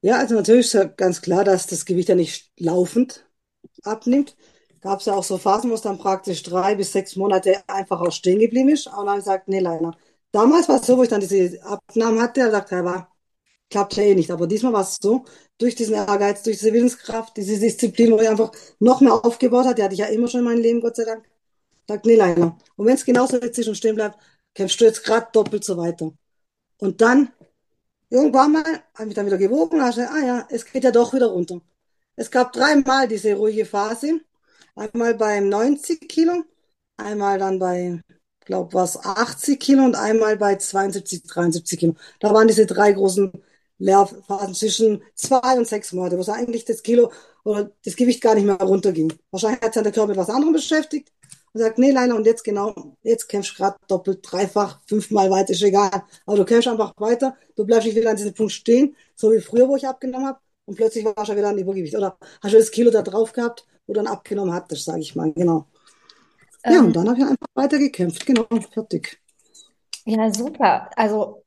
Ja, 0.01 0.17
also 0.17 0.35
natürlich 0.35 0.67
ist 0.67 0.73
ja 0.73 0.85
ganz 0.85 1.21
klar, 1.21 1.43
dass 1.43 1.67
das 1.67 1.85
Gewicht 1.85 2.09
ja 2.09 2.15
nicht 2.15 2.51
laufend 2.57 3.25
abnimmt. 3.83 4.35
Gab 4.81 4.99
es 4.99 5.05
ja 5.05 5.13
auch 5.13 5.23
so 5.23 5.37
Phasen, 5.37 5.69
wo 5.69 5.75
es 5.75 5.81
dann 5.81 5.97
praktisch 5.97 6.43
drei 6.43 6.75
bis 6.75 6.91
sechs 6.91 7.15
Monate 7.15 7.63
einfach 7.67 8.01
auch 8.01 8.11
stehen 8.11 8.39
geblieben 8.39 8.69
ist. 8.69 8.87
Und 8.87 9.05
dann 9.05 9.17
gesagt, 9.17 9.47
nee, 9.47 9.59
Leila. 9.59 9.91
Damals 10.31 10.69
war 10.69 10.79
es 10.81 10.87
so, 10.87 10.97
wo 10.97 11.03
ich 11.03 11.09
dann 11.09 11.21
diese 11.21 11.61
Abnahmen 11.63 12.21
hatte, 12.21 12.41
da 12.41 12.49
dachte 12.49 12.75
ich, 12.75 12.85
ja, 12.85 13.07
klappt 13.69 13.95
ja 13.97 14.03
eh 14.03 14.15
nicht. 14.15 14.31
Aber 14.31 14.47
diesmal 14.47 14.73
war 14.73 14.81
es 14.81 14.97
so, 15.01 15.25
durch 15.57 15.75
diesen 15.75 15.95
Ehrgeiz, 15.95 16.43
durch 16.43 16.57
diese 16.59 16.73
Willenskraft, 16.73 17.37
diese 17.37 17.59
Disziplin, 17.59 18.11
wo 18.11 18.19
ich 18.19 18.29
einfach 18.29 18.51
noch 18.79 19.01
mehr 19.01 19.13
aufgebaut 19.13 19.65
hat, 19.65 19.77
die 19.77 19.83
hatte 19.83 19.93
ich 19.93 19.99
ja 19.99 20.07
immer 20.07 20.27
schon 20.27 20.39
in 20.39 20.45
meinem 20.45 20.61
Leben, 20.61 20.81
Gott 20.81 20.95
sei 20.95 21.05
Dank. 21.05 21.25
Sagt, 21.87 22.05
nee, 22.05 22.15
Leila. 22.15 22.57
Und 22.77 22.85
wenn 22.85 22.95
es 22.95 23.05
genauso 23.05 23.37
jetzt 23.39 23.59
ist 23.59 23.67
und 23.67 23.75
stehen 23.75 23.95
bleibt, 23.95 24.17
kämpfst 24.55 24.79
du 24.81 24.85
jetzt 24.85 25.03
gerade 25.03 25.27
doppelt 25.33 25.63
so 25.63 25.77
weiter. 25.77 26.11
Und 26.79 27.01
dann 27.01 27.31
Irgendwann 28.11 28.51
mal 28.51 28.63
habe 28.95 29.09
ich 29.09 29.15
dann 29.15 29.25
wieder 29.25 29.37
gewogen 29.37 29.77
und 29.79 29.83
habe 29.83 30.09
ah 30.09 30.19
ja, 30.19 30.47
es 30.49 30.65
geht 30.65 30.83
ja 30.83 30.91
doch 30.91 31.13
wieder 31.13 31.27
runter. 31.27 31.61
Es 32.17 32.29
gab 32.29 32.51
dreimal 32.53 33.07
diese 33.07 33.35
ruhige 33.35 33.65
Phase. 33.65 34.19
Einmal 34.75 35.15
beim 35.15 35.49
90 35.49 36.07
Kilo, 36.07 36.43
einmal 36.97 37.39
dann 37.39 37.59
bei, 37.59 38.01
glaube 38.45 38.73
was, 38.73 38.97
80 39.03 39.59
Kilo 39.59 39.83
und 39.83 39.95
einmal 39.95 40.37
bei 40.37 40.55
72, 40.57 41.23
73 41.23 41.79
Kilo. 41.79 41.95
Da 42.19 42.33
waren 42.33 42.47
diese 42.47 42.65
drei 42.65 42.93
großen 42.93 43.31
Leerphasen 43.79 44.53
zwischen 44.55 45.03
zwei 45.15 45.57
und 45.57 45.67
sechs 45.67 45.91
Monate, 45.93 46.17
wo 46.17 46.21
es 46.21 46.29
eigentlich 46.29 46.65
das 46.65 46.83
Kilo 46.83 47.11
oder 47.43 47.71
das 47.83 47.95
Gewicht 47.95 48.21
gar 48.21 48.35
nicht 48.35 48.45
mehr 48.45 48.55
runterging. 48.57 49.11
Wahrscheinlich 49.31 49.61
hat 49.61 49.73
sich 49.73 49.83
der 49.83 49.91
Körper 49.91 50.09
mit 50.09 50.17
was 50.17 50.29
anderem 50.29 50.53
beschäftigt 50.53 51.11
und 51.53 51.61
sagt, 51.61 51.77
nee, 51.77 51.91
Leila, 51.91 52.15
und 52.15 52.25
jetzt 52.25 52.43
genau, 52.43 52.73
jetzt 53.03 53.27
kämpfst 53.27 53.53
du 53.53 53.57
gerade 53.63 53.77
doppelt, 53.87 54.19
dreifach, 54.21 54.79
fünfmal 54.87 55.29
weiter, 55.31 55.51
ist 55.51 55.63
egal. 55.63 56.03
Aber 56.25 56.37
du 56.37 56.45
kämpfst 56.45 56.67
einfach 56.69 56.93
weiter, 56.97 57.35
du 57.55 57.65
bleibst 57.65 57.87
nicht 57.87 57.95
wieder 57.95 58.11
an 58.11 58.15
diesem 58.17 58.33
Punkt 58.33 58.53
stehen, 58.53 58.95
so 59.15 59.31
wie 59.31 59.41
früher, 59.41 59.67
wo 59.67 59.75
ich 59.75 59.87
abgenommen 59.87 60.27
habe, 60.27 60.39
und 60.65 60.75
plötzlich 60.75 61.05
warst 61.05 61.31
du 61.31 61.35
wieder 61.35 61.49
an 61.49 61.57
Übergewicht. 61.57 61.95
Oder 61.95 62.17
hast 62.41 62.53
du 62.53 62.57
das 62.57 62.71
Kilo 62.71 62.91
da 62.91 63.01
drauf 63.01 63.33
gehabt, 63.33 63.65
wo 63.87 63.93
du 63.93 63.99
dann 63.99 64.07
abgenommen 64.07 64.53
hattest, 64.53 64.85
sage 64.85 65.01
ich 65.01 65.15
mal, 65.15 65.33
genau. 65.33 65.67
Ja, 66.65 66.81
Ähm, 66.81 66.85
und 66.85 66.95
dann 66.95 67.07
habe 67.09 67.19
ich 67.19 67.25
einfach 67.25 67.47
weiter 67.55 67.77
gekämpft, 67.79 68.25
genau, 68.25 68.45
fertig. 68.73 69.21
ja, 70.05 70.33
super. 70.33 70.89
Also 70.97 71.43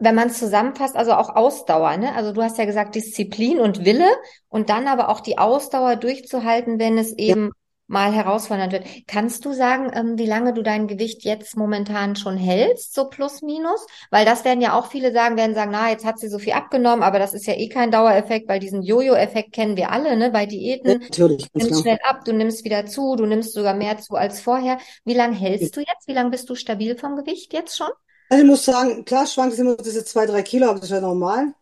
wenn 0.00 0.14
man 0.16 0.28
es 0.28 0.38
zusammenfasst, 0.40 0.96
also 0.96 1.12
auch 1.14 1.30
Ausdauer, 1.36 1.96
ne? 1.98 2.14
Also 2.16 2.32
du 2.32 2.42
hast 2.42 2.58
ja 2.58 2.66
gesagt, 2.66 2.94
Disziplin 2.96 3.60
und 3.60 3.84
Wille 3.84 4.06
und 4.48 4.70
dann 4.70 4.88
aber 4.88 5.08
auch 5.10 5.20
die 5.20 5.38
Ausdauer 5.38 5.96
durchzuhalten, 5.96 6.78
wenn 6.80 6.98
es 6.98 7.12
Ja, 7.26 7.36
eben 7.36 7.52
mal 7.92 8.12
herausfordernd 8.12 8.72
wird. 8.72 8.86
Kannst 9.06 9.44
du 9.44 9.52
sagen, 9.52 9.90
ähm, 9.94 10.18
wie 10.18 10.26
lange 10.26 10.54
du 10.54 10.62
dein 10.62 10.88
Gewicht 10.88 11.22
jetzt 11.22 11.56
momentan 11.56 12.16
schon 12.16 12.36
hältst, 12.36 12.94
so 12.94 13.08
plus 13.08 13.42
minus? 13.42 13.86
Weil 14.10 14.24
das 14.24 14.44
werden 14.44 14.60
ja 14.60 14.76
auch 14.76 14.86
viele 14.86 15.12
sagen, 15.12 15.36
werden 15.36 15.54
sagen, 15.54 15.70
na, 15.70 15.90
jetzt 15.90 16.04
hat 16.04 16.18
sie 16.18 16.28
so 16.28 16.38
viel 16.38 16.54
abgenommen, 16.54 17.02
aber 17.02 17.18
das 17.18 17.34
ist 17.34 17.46
ja 17.46 17.54
eh 17.54 17.68
kein 17.68 17.90
Dauereffekt, 17.90 18.48
weil 18.48 18.60
diesen 18.60 18.82
Jojo-Effekt 18.82 19.52
kennen 19.52 19.76
wir 19.76 19.90
alle, 19.90 20.16
ne? 20.16 20.30
Bei 20.30 20.46
Diäten, 20.46 21.00
natürlich, 21.00 21.50
du 21.52 21.58
nimmst 21.58 21.82
schnell 21.82 21.98
ab, 22.02 22.24
du 22.24 22.32
nimmst 22.32 22.64
wieder 22.64 22.86
zu, 22.86 23.14
du 23.16 23.26
nimmst 23.26 23.52
sogar 23.52 23.74
mehr 23.74 23.98
zu 23.98 24.14
als 24.14 24.40
vorher. 24.40 24.78
Wie 25.04 25.14
lange 25.14 25.36
hältst 25.36 25.76
du 25.76 25.80
jetzt? 25.80 26.08
Wie 26.08 26.14
lange 26.14 26.30
bist 26.30 26.48
du 26.48 26.54
stabil 26.54 26.96
vom 26.96 27.16
Gewicht 27.16 27.52
jetzt 27.52 27.76
schon? 27.76 27.90
Also 28.30 28.42
ich 28.42 28.50
muss 28.50 28.64
sagen, 28.64 29.04
klar 29.04 29.26
schwankt 29.26 29.58
immer 29.58 29.76
diese 29.76 30.04
zwei, 30.04 30.24
drei 30.24 30.42
Kilo, 30.42 30.68
aber 30.68 30.76
das 30.76 30.84
ist 30.84 30.94
ja 30.94 31.02
normal. 31.02 31.52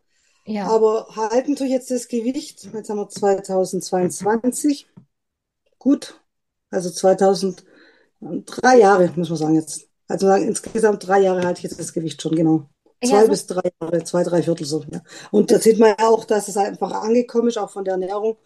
Ja. 0.44 0.68
Aber 0.68 1.08
halten 1.16 1.56
tue 1.56 1.66
ich 1.66 1.72
jetzt 1.72 1.90
das 1.90 2.06
Gewicht, 2.06 2.68
jetzt 2.72 2.88
haben 2.88 2.98
wir 2.98 3.08
2022, 3.08 4.86
gut, 5.78 6.19
also 6.70 6.90
2000, 6.90 7.64
drei 8.20 8.78
Jahre, 8.78 9.10
muss 9.16 9.28
man 9.28 9.38
sagen 9.38 9.54
jetzt. 9.54 9.88
Also 10.08 10.26
sagen, 10.26 10.48
insgesamt 10.48 11.06
drei 11.06 11.20
Jahre 11.20 11.42
halte 11.44 11.58
ich 11.58 11.64
jetzt 11.64 11.78
das 11.78 11.92
Gewicht 11.92 12.20
schon, 12.20 12.34
genau. 12.34 12.68
Ja, 13.02 13.10
Zwei 13.10 13.22
so, 13.22 13.28
bis 13.28 13.46
drei 13.46 13.70
Jahre, 13.80 14.04
zwei, 14.04 14.22
drei 14.24 14.42
Viertel 14.42 14.66
so, 14.66 14.84
ja. 14.90 15.00
Und 15.30 15.50
da 15.50 15.58
sieht 15.58 15.78
man 15.78 15.94
ja 15.98 16.08
auch, 16.08 16.24
dass 16.24 16.48
es 16.48 16.56
einfach 16.56 16.92
angekommen 16.92 17.48
ist, 17.48 17.58
auch 17.58 17.70
von 17.70 17.84
der 17.84 17.94
Ernährung. 17.94 18.36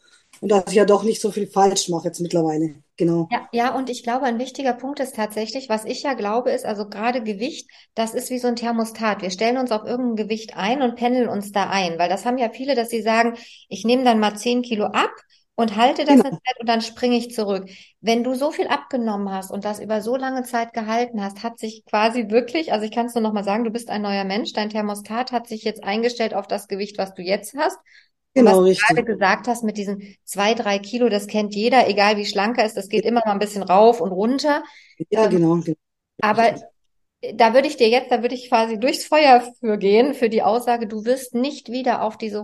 und 0.40 0.50
dass 0.50 0.64
ich 0.68 0.74
ja 0.74 0.84
doch 0.84 1.02
nicht 1.04 1.20
so 1.20 1.30
viel 1.30 1.46
falsch 1.46 1.88
mache 1.88 2.06
jetzt 2.08 2.20
mittlerweile. 2.20 2.74
Genau. 2.96 3.28
Ja, 3.32 3.48
ja, 3.52 3.74
und 3.74 3.90
ich 3.90 4.02
glaube, 4.04 4.26
ein 4.26 4.38
wichtiger 4.38 4.72
Punkt 4.72 5.00
ist 5.00 5.16
tatsächlich, 5.16 5.68
was 5.68 5.84
ich 5.84 6.02
ja 6.02 6.14
glaube, 6.14 6.50
ist, 6.52 6.64
also 6.64 6.88
gerade 6.88 7.22
Gewicht, 7.22 7.68
das 7.94 8.14
ist 8.14 8.30
wie 8.30 8.38
so 8.38 8.46
ein 8.48 8.56
Thermostat. 8.56 9.22
Wir 9.22 9.30
stellen 9.30 9.58
uns 9.58 9.72
auf 9.72 9.84
irgendein 9.84 10.16
Gewicht 10.26 10.56
ein 10.56 10.82
und 10.82 10.96
pendeln 10.96 11.28
uns 11.28 11.50
da 11.50 11.70
ein, 11.70 11.98
weil 11.98 12.08
das 12.08 12.24
haben 12.24 12.38
ja 12.38 12.50
viele, 12.50 12.74
dass 12.76 12.90
sie 12.90 13.02
sagen, 13.02 13.36
ich 13.68 13.84
nehme 13.84 14.04
dann 14.04 14.20
mal 14.20 14.36
zehn 14.36 14.62
Kilo 14.62 14.86
ab 14.86 15.10
und 15.56 15.76
halte 15.76 16.04
das 16.04 16.16
Genau. 16.16 16.24
eine 16.24 16.32
Zeit 16.32 16.60
und 16.60 16.68
dann 16.68 16.82
springe 16.82 17.16
ich 17.16 17.32
zurück. 17.34 17.68
Wenn 18.00 18.24
du 18.24 18.34
so 18.34 18.50
viel 18.50 18.66
abgenommen 18.68 19.30
hast 19.30 19.50
und 19.52 19.64
das 19.64 19.80
über 19.80 20.00
so 20.02 20.16
lange 20.16 20.42
Zeit 20.42 20.72
gehalten 20.72 21.22
hast, 21.22 21.42
hat 21.42 21.58
sich 21.58 21.84
quasi 21.86 22.28
wirklich, 22.30 22.72
also 22.72 22.84
ich 22.84 22.90
kann 22.92 23.06
es 23.06 23.14
nur 23.14 23.22
noch 23.22 23.32
mal 23.32 23.44
sagen, 23.44 23.64
du 23.64 23.70
bist 23.70 23.88
ein 23.90 24.02
neuer 24.02 24.24
Mensch, 24.24 24.52
dein 24.52 24.70
Thermostat 24.70 25.32
hat 25.32 25.46
sich 25.48 25.62
jetzt 25.64 25.84
eingestellt 25.84 26.34
auf 26.34 26.46
das 26.48 26.68
Gewicht, 26.68 26.98
was 26.98 27.14
du 27.14 27.22
jetzt 27.22 27.54
hast. 27.56 27.78
Und 28.36 28.46
was 28.46 28.54
Genau, 28.54 28.62
du 28.62 28.64
richtig. 28.64 29.04
gerade 29.04 29.04
gesagt 29.04 29.46
hast 29.48 29.62
mit 29.64 29.76
diesen 29.76 30.16
zwei, 30.24 30.54
drei 30.54 30.78
Kilo, 30.80 31.08
das 31.08 31.26
kennt 31.28 31.54
jeder, 31.54 31.88
egal 31.88 32.16
wie 32.16 32.26
schlank 32.26 32.58
er 32.58 32.66
ist, 32.66 32.76
das 32.76 32.88
geht 32.88 33.04
immer 33.04 33.22
mal 33.24 33.32
ein 33.32 33.38
bisschen 33.38 33.62
rauf 33.62 34.00
und 34.00 34.10
runter. 34.12 34.64
Ja, 35.10 35.26
Ähm, 35.26 35.28
genau. 35.28 35.60
genau. 35.62 35.76
aber 36.20 36.54
da 37.34 37.54
würde 37.54 37.68
ich 37.68 37.76
dir 37.76 37.88
jetzt, 37.88 38.10
da 38.10 38.22
würde 38.22 38.34
ich 38.34 38.48
quasi 38.48 38.78
durchs 38.78 39.04
Feuer 39.06 39.40
für 39.60 39.78
gehen, 39.78 40.14
für 40.14 40.28
die 40.28 40.42
Aussage, 40.42 40.86
du 40.86 41.04
wirst 41.04 41.34
nicht 41.34 41.70
wieder 41.70 42.02
auf 42.02 42.18
diese 42.18 42.40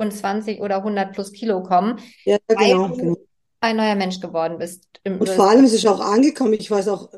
120 0.00 0.60
oder 0.60 0.78
100 0.78 1.12
plus 1.12 1.32
Kilo 1.32 1.62
kommen, 1.62 1.98
Ja, 2.24 2.38
genau, 2.48 2.88
du 2.88 2.96
genau. 2.96 3.16
ein 3.60 3.76
neuer 3.76 3.94
Mensch 3.94 4.20
geworden 4.20 4.58
bist. 4.58 4.88
Und 5.04 5.28
vor 5.28 5.48
allem 5.50 5.64
ist 5.64 5.74
es 5.74 5.86
auch 5.86 6.00
angekommen. 6.00 6.54
Ich 6.54 6.70
weiß 6.70 6.88
auch 6.88 7.10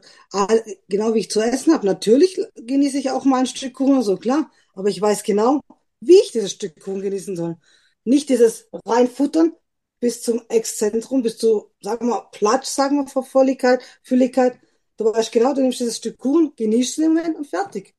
genau, 0.89 1.15
wie 1.15 1.21
ich 1.21 1.31
zu 1.31 1.41
essen 1.41 1.73
habe. 1.73 1.87
Natürlich 1.87 2.41
genieße 2.57 2.99
ich 2.99 3.11
auch 3.11 3.25
mal 3.25 3.41
ein 3.41 3.47
Stück 3.47 3.75
Kuchen, 3.75 4.03
so 4.03 4.17
klar. 4.17 4.51
Aber 4.75 4.89
ich 4.89 5.01
weiß 5.01 5.23
genau, 5.23 5.61
wie 6.01 6.17
ich 6.21 6.33
dieses 6.33 6.53
Stück 6.53 6.81
Kuchen 6.81 7.03
genießen 7.03 7.37
soll. 7.37 7.57
Nicht 8.05 8.29
dieses 8.29 8.69
reinfuttern 8.87 9.53
bis 10.01 10.23
zum 10.23 10.43
Exzentrum, 10.49 11.23
bis 11.23 11.39
zu, 11.39 11.71
sagen 11.81 12.07
wir 12.09 12.15
mal, 12.17 12.29
Platsch, 12.33 12.67
sagen 12.67 12.97
wir, 12.97 13.07
vor 13.07 13.25
Volligkeit, 13.25 13.81
Fülligkeit. 14.03 14.59
Du 14.97 15.05
weißt 15.05 15.31
genau, 15.33 15.55
du 15.55 15.63
nimmst 15.63 15.81
dieses 15.81 15.99
Stück 15.99 16.19
Kuchen, 16.19 16.53
genießt 16.57 16.99
es 16.99 17.05
im 17.05 17.15
Moment 17.15 17.37
und 17.37 17.47
fertig. 17.47 17.95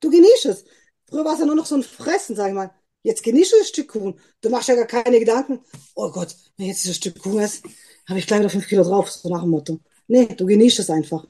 Du 0.00 0.10
genießt 0.10 0.46
es. 0.46 0.64
Früher 1.08 1.24
war 1.24 1.34
es 1.34 1.40
ja 1.40 1.46
nur 1.46 1.54
noch 1.56 1.66
so 1.66 1.76
ein 1.76 1.82
Fressen, 1.82 2.36
sag 2.36 2.48
ich 2.48 2.54
mal. 2.54 2.70
Jetzt 3.04 3.24
genießt 3.24 3.52
du 3.54 3.58
das 3.60 3.68
Stück 3.70 3.90
Kuchen. 3.90 4.20
Du 4.42 4.50
machst 4.50 4.68
ja 4.68 4.76
gar 4.76 4.86
keine 4.88 5.20
Gedanken. 5.20 5.60
Oh 5.94 6.10
Gott, 6.10 6.36
wenn 6.56 6.66
jetzt 6.66 6.84
dieses 6.84 6.96
Stück 6.96 7.18
Kuchen 7.20 7.40
esse, 7.40 7.62
habe 8.08 8.18
ich 8.18 8.26
gleich 8.26 8.40
wieder 8.40 8.50
fünf 8.50 8.66
Kilo 8.68 8.84
drauf, 8.84 9.10
so 9.10 9.28
nach 9.28 9.42
dem 9.42 9.50
Motto. 9.50 9.80
Nee, 10.08 10.26
du 10.26 10.46
genießt 10.46 10.80
es 10.80 10.90
einfach. 10.90 11.26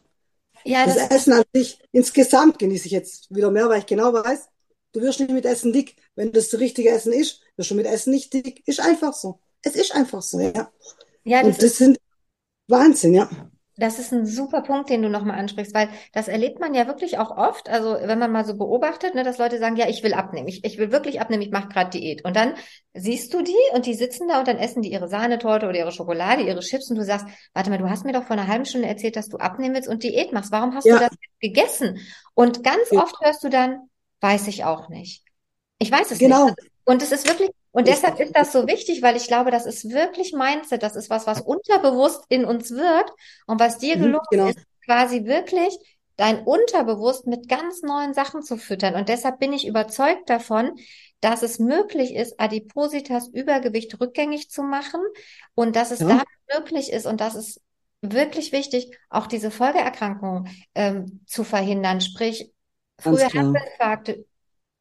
Ja, 0.65 0.87
Das 0.87 0.97
das, 0.97 1.11
Essen 1.11 1.33
an 1.35 1.45
sich, 1.55 1.79
insgesamt 1.93 2.59
genieße 2.59 2.87
ich 2.87 2.93
jetzt 2.93 3.35
wieder 3.35 3.51
mehr, 3.51 3.69
weil 3.69 3.81
ich 3.81 3.87
genau 3.87 4.13
weiß, 4.13 4.49
du 4.93 5.03
wirst 5.03 5.21
nicht 5.21 5.33
mit 5.33 5.47
Essen 5.47 5.73
dick. 5.73 5.97
Wenn 6.17 6.33
das 6.33 6.51
das 6.51 6.61
richtige 6.61 6.91
Essen 6.91 7.13
ist, 7.15 7.43
wirst 7.57 7.71
du 7.73 7.77
mit 7.77 7.87
Essen 7.87 8.13
nicht 8.13 8.33
dick. 8.35 8.67
Ist 8.69 8.81
einfach 8.81 9.15
so. 9.15 9.41
Es 9.63 9.77
ist 9.77 9.95
einfach 9.95 10.23
so, 10.23 10.41
ja. 10.41 10.73
ja, 11.25 11.43
das 11.43 11.59
Und 11.59 11.59
ist 11.59 11.73
das 11.73 11.79
sind 11.79 11.99
Wahnsinn, 12.69 13.15
ja. 13.15 13.31
Das 13.77 13.99
ist 13.99 14.13
ein 14.13 14.25
super 14.25 14.63
Punkt, 14.63 14.89
den 14.89 15.03
du 15.03 15.09
nochmal 15.09 15.39
ansprichst, 15.39 15.75
weil 15.75 15.89
das 16.13 16.29
erlebt 16.29 16.61
man 16.61 16.75
ja 16.75 16.87
wirklich 16.87 17.19
auch 17.19 17.37
oft. 17.37 17.69
Also 17.69 17.95
wenn 18.01 18.19
man 18.21 18.31
mal 18.31 18.45
so 18.45 18.57
beobachtet, 18.57 19.15
ne, 19.17 19.25
dass 19.25 19.39
Leute 19.39 19.59
sagen, 19.59 19.75
ja, 19.77 19.89
ich 19.89 20.03
will 20.05 20.15
abnehmen, 20.15 20.47
ich, 20.47 20.65
ich 20.65 20.79
will 20.79 20.93
wirklich 20.93 21.21
abnehmen, 21.21 21.43
ich 21.43 21.51
mache 21.51 21.69
gerade 21.69 21.91
Diät. 21.91 22.25
Und 22.25 22.37
dann 22.37 22.55
siehst 22.93 23.35
du 23.35 23.43
die 23.43 23.53
und 23.73 23.87
die 23.87 23.95
sitzen 23.95 24.29
da 24.29 24.39
und 24.39 24.47
dann 24.47 24.59
essen 24.59 24.83
die 24.83 24.93
ihre 24.93 25.09
Sahnetorte 25.09 25.67
oder 25.69 25.77
ihre 25.79 25.91
Schokolade, 25.93 26.43
ihre 26.43 26.61
Chips 26.61 26.89
und 26.91 26.97
du 26.97 27.05
sagst, 27.05 27.27
warte 27.53 27.71
mal, 27.71 27.79
du 27.79 27.91
hast 27.91 28.05
mir 28.05 28.13
doch 28.13 28.25
vor 28.25 28.37
einer 28.37 28.47
halben 28.47 28.65
Stunde 28.65 28.87
erzählt, 28.87 29.17
dass 29.17 29.29
du 29.29 29.39
abnehmen 29.39 29.75
willst 29.75 29.89
und 29.89 30.05
Diät 30.05 30.33
machst. 30.33 30.53
Warum 30.53 30.75
hast 30.75 30.87
du 30.87 30.91
Ja. 30.91 30.99
das 30.99 31.11
jetzt 31.11 31.41
gegessen? 31.41 31.99
Und 32.35 32.63
ganz 32.63 32.93
Ja. 32.93 33.01
oft 33.03 33.17
hörst 33.23 33.43
du 33.43 33.49
dann, 33.49 33.89
weiß 34.21 34.47
ich 34.49 34.65
auch 34.65 34.89
nicht. 34.89 35.25
Ich 35.79 35.91
weiß 35.91 36.13
es 36.13 36.19
Genau. 36.21 36.47
nicht. 36.47 36.59
Und 36.85 37.03
es 37.03 37.11
ist 37.13 37.27
wirklich, 37.27 37.51
und 37.75 37.89
deshalb 37.89 38.21
ist 38.21 38.37
das 38.37 38.53
so 38.53 38.67
wichtig, 38.67 39.03
weil 39.03 39.17
ich 39.17 39.27
glaube, 39.29 39.51
das 39.51 39.67
ist 39.67 39.91
wirklich 39.91 40.33
Mindset, 40.33 40.83
das 40.83 40.97
ist 40.97 41.11
was, 41.11 41.27
was 41.27 41.41
unterbewusst 41.43 42.25
in 42.31 42.45
uns 42.45 42.71
wirkt 42.73 43.13
und 43.47 43.61
was 43.61 43.79
dir 43.79 43.97
Mhm, 43.97 43.99
gelungen 43.99 44.25
genau. 44.31 44.55
ist, 44.57 44.59
quasi 44.87 45.25
wirklich 45.27 45.77
dein 46.17 46.45
Unterbewusst 46.45 47.27
mit 47.27 47.49
ganz 47.49 47.83
neuen 47.83 48.15
Sachen 48.15 48.43
zu 48.43 48.57
füttern. 48.57 48.95
Und 48.95 49.09
deshalb 49.09 49.41
bin 49.41 49.53
ich 49.53 49.67
überzeugt 49.67 50.31
davon, 50.31 50.73
dass 51.21 51.43
es 51.43 51.59
möglich 51.59 52.15
ist, 52.15 52.39
Adipositas, 52.41 53.29
Übergewicht 53.29 54.01
rückgängig 54.01 54.51
zu 54.51 54.63
machen 54.63 55.01
und 55.55 55.77
dass 55.77 55.91
es 55.91 56.07
Ja. 56.07 56.07
damit 56.07 56.27
möglich 56.53 56.93
ist 56.93 57.07
und 57.07 57.21
dass 57.21 57.35
es 57.35 57.61
wirklich 58.03 58.53
wichtig, 58.53 58.97
auch 59.09 59.27
diese 59.27 59.51
Folgeerkrankungen 59.51 60.49
ähm, 60.75 61.23
zu 61.27 61.45
verhindern, 61.45 62.01
sprich 62.01 62.53
frühe. 62.99 63.29
Herzinfarkte, 63.33 64.27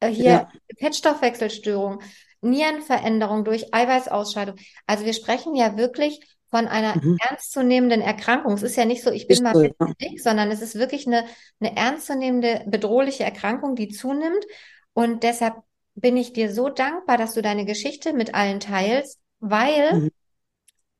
äh, 0.00 0.08
hier 0.10 0.42
Ja. 0.42 0.52
Fettstoffwechselstörung, 0.78 2.02
Nierenveränderung 2.44 3.44
durch 3.44 3.74
Eiweißausscheidung. 3.74 4.56
Also 4.86 5.04
wir 5.04 5.12
sprechen 5.14 5.54
ja 5.54 5.76
wirklich 5.76 6.20
von 6.50 6.68
einer 6.68 6.96
Mhm. 6.96 7.18
ernstzunehmenden 7.28 8.00
Erkrankung. 8.00 8.54
Es 8.54 8.62
ist 8.62 8.76
ja 8.76 8.84
nicht 8.84 9.02
so, 9.02 9.10
ich 9.10 9.26
bin 9.26 9.36
Ist 9.36 9.42
mal 9.42 9.54
so, 9.54 9.62
ja. 9.64 9.92
dick, 10.00 10.20
sondern 10.20 10.50
es 10.50 10.62
ist 10.62 10.76
wirklich 10.76 11.06
eine, 11.06 11.24
eine 11.60 11.76
ernstzunehmende, 11.76 12.64
bedrohliche 12.66 13.24
Erkrankung, 13.24 13.74
die 13.74 13.88
zunimmt. 13.88 14.44
Und 14.92 15.22
deshalb 15.24 15.56
bin 15.96 16.16
ich 16.16 16.32
dir 16.32 16.52
so 16.52 16.68
dankbar, 16.68 17.18
dass 17.18 17.34
du 17.34 17.42
deine 17.42 17.64
Geschichte 17.64 18.12
mit 18.12 18.34
allen 18.34 18.60
teilst, 18.60 19.18
weil 19.40 19.94
Mhm. 19.94 20.10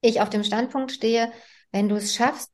ich 0.01 0.21
auf 0.21 0.31
dem 0.31 0.45
Standpunkt 0.45 0.93
stehe, 0.93 1.33
wenn 1.73 1.89
du 1.89 1.97
es 1.97 2.15
schaffst, 2.15 2.51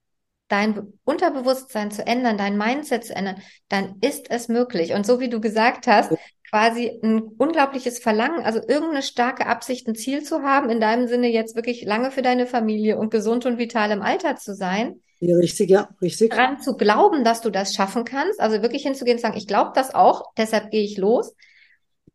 dein 0.48 0.74
Be- 0.74 0.92
Unterbewusstsein 1.04 1.90
zu 1.90 2.06
ändern, 2.06 2.36
dein 2.38 2.56
Mindset 2.58 3.04
zu 3.04 3.14
ändern, 3.14 3.40
dann 3.68 3.96
ist 4.00 4.30
es 4.30 4.48
möglich. 4.48 4.92
Und 4.94 5.06
so 5.06 5.20
wie 5.20 5.28
du 5.28 5.40
gesagt 5.40 5.86
hast, 5.86 6.12
quasi 6.50 7.00
ein 7.02 7.22
unglaubliches 7.38 7.98
Verlangen, 8.00 8.42
also 8.44 8.58
irgendeine 8.60 9.02
starke 9.02 9.46
Absicht, 9.46 9.86
ein 9.88 9.94
Ziel 9.96 10.22
zu 10.24 10.42
haben, 10.42 10.70
in 10.70 10.80
deinem 10.80 11.08
Sinne 11.08 11.28
jetzt 11.28 11.56
wirklich 11.56 11.82
lange 11.84 12.10
für 12.10 12.22
deine 12.22 12.46
Familie 12.46 12.98
und 12.98 13.10
gesund 13.10 13.46
und 13.46 13.58
vital 13.58 13.90
im 13.92 14.02
Alter 14.02 14.36
zu 14.36 14.54
sein, 14.54 15.00
Ja, 15.20 15.36
richtig, 15.36 15.70
ja, 15.70 15.88
richtig. 16.02 16.30
daran 16.30 16.60
zu 16.60 16.76
glauben, 16.76 17.24
dass 17.24 17.40
du 17.40 17.50
das 17.50 17.74
schaffen 17.74 18.04
kannst, 18.04 18.40
also 18.40 18.62
wirklich 18.62 18.82
hinzugehen 18.82 19.16
und 19.16 19.20
zu 19.20 19.26
sagen, 19.26 19.36
ich 19.38 19.46
glaube 19.46 19.72
das 19.74 19.94
auch, 19.94 20.32
deshalb 20.36 20.70
gehe 20.70 20.82
ich 20.84 20.96
los, 20.98 21.34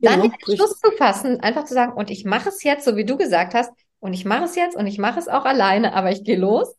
dann 0.04 0.22
Genau, 0.22 0.32
den. 0.46 0.62
Entschluss 0.62 0.80
zu 0.80 0.92
fassen, 0.94 1.40
einfach 1.42 1.66
zu 1.66 1.74
sagen, 1.74 1.94
und 1.94 2.12
ich 2.12 2.26
mache 2.26 2.50
es 2.50 2.64
jetzt, 2.64 2.86
so 2.86 2.96
wie 2.98 3.06
du 3.06 3.18
gesagt 3.18 3.54
hast, 3.56 3.72
und 4.00 4.14
ich 4.14 4.26
mache 4.26 4.46
es 4.46 4.56
jetzt 4.56 4.78
und 4.78 4.88
ich 4.88 5.00
mache 5.00 5.20
es 5.20 5.28
auch 5.28 5.46
alleine, 5.46 5.94
aber 5.94 6.12
ich 6.12 6.24
gehe 6.24 6.38
los. 6.38 6.76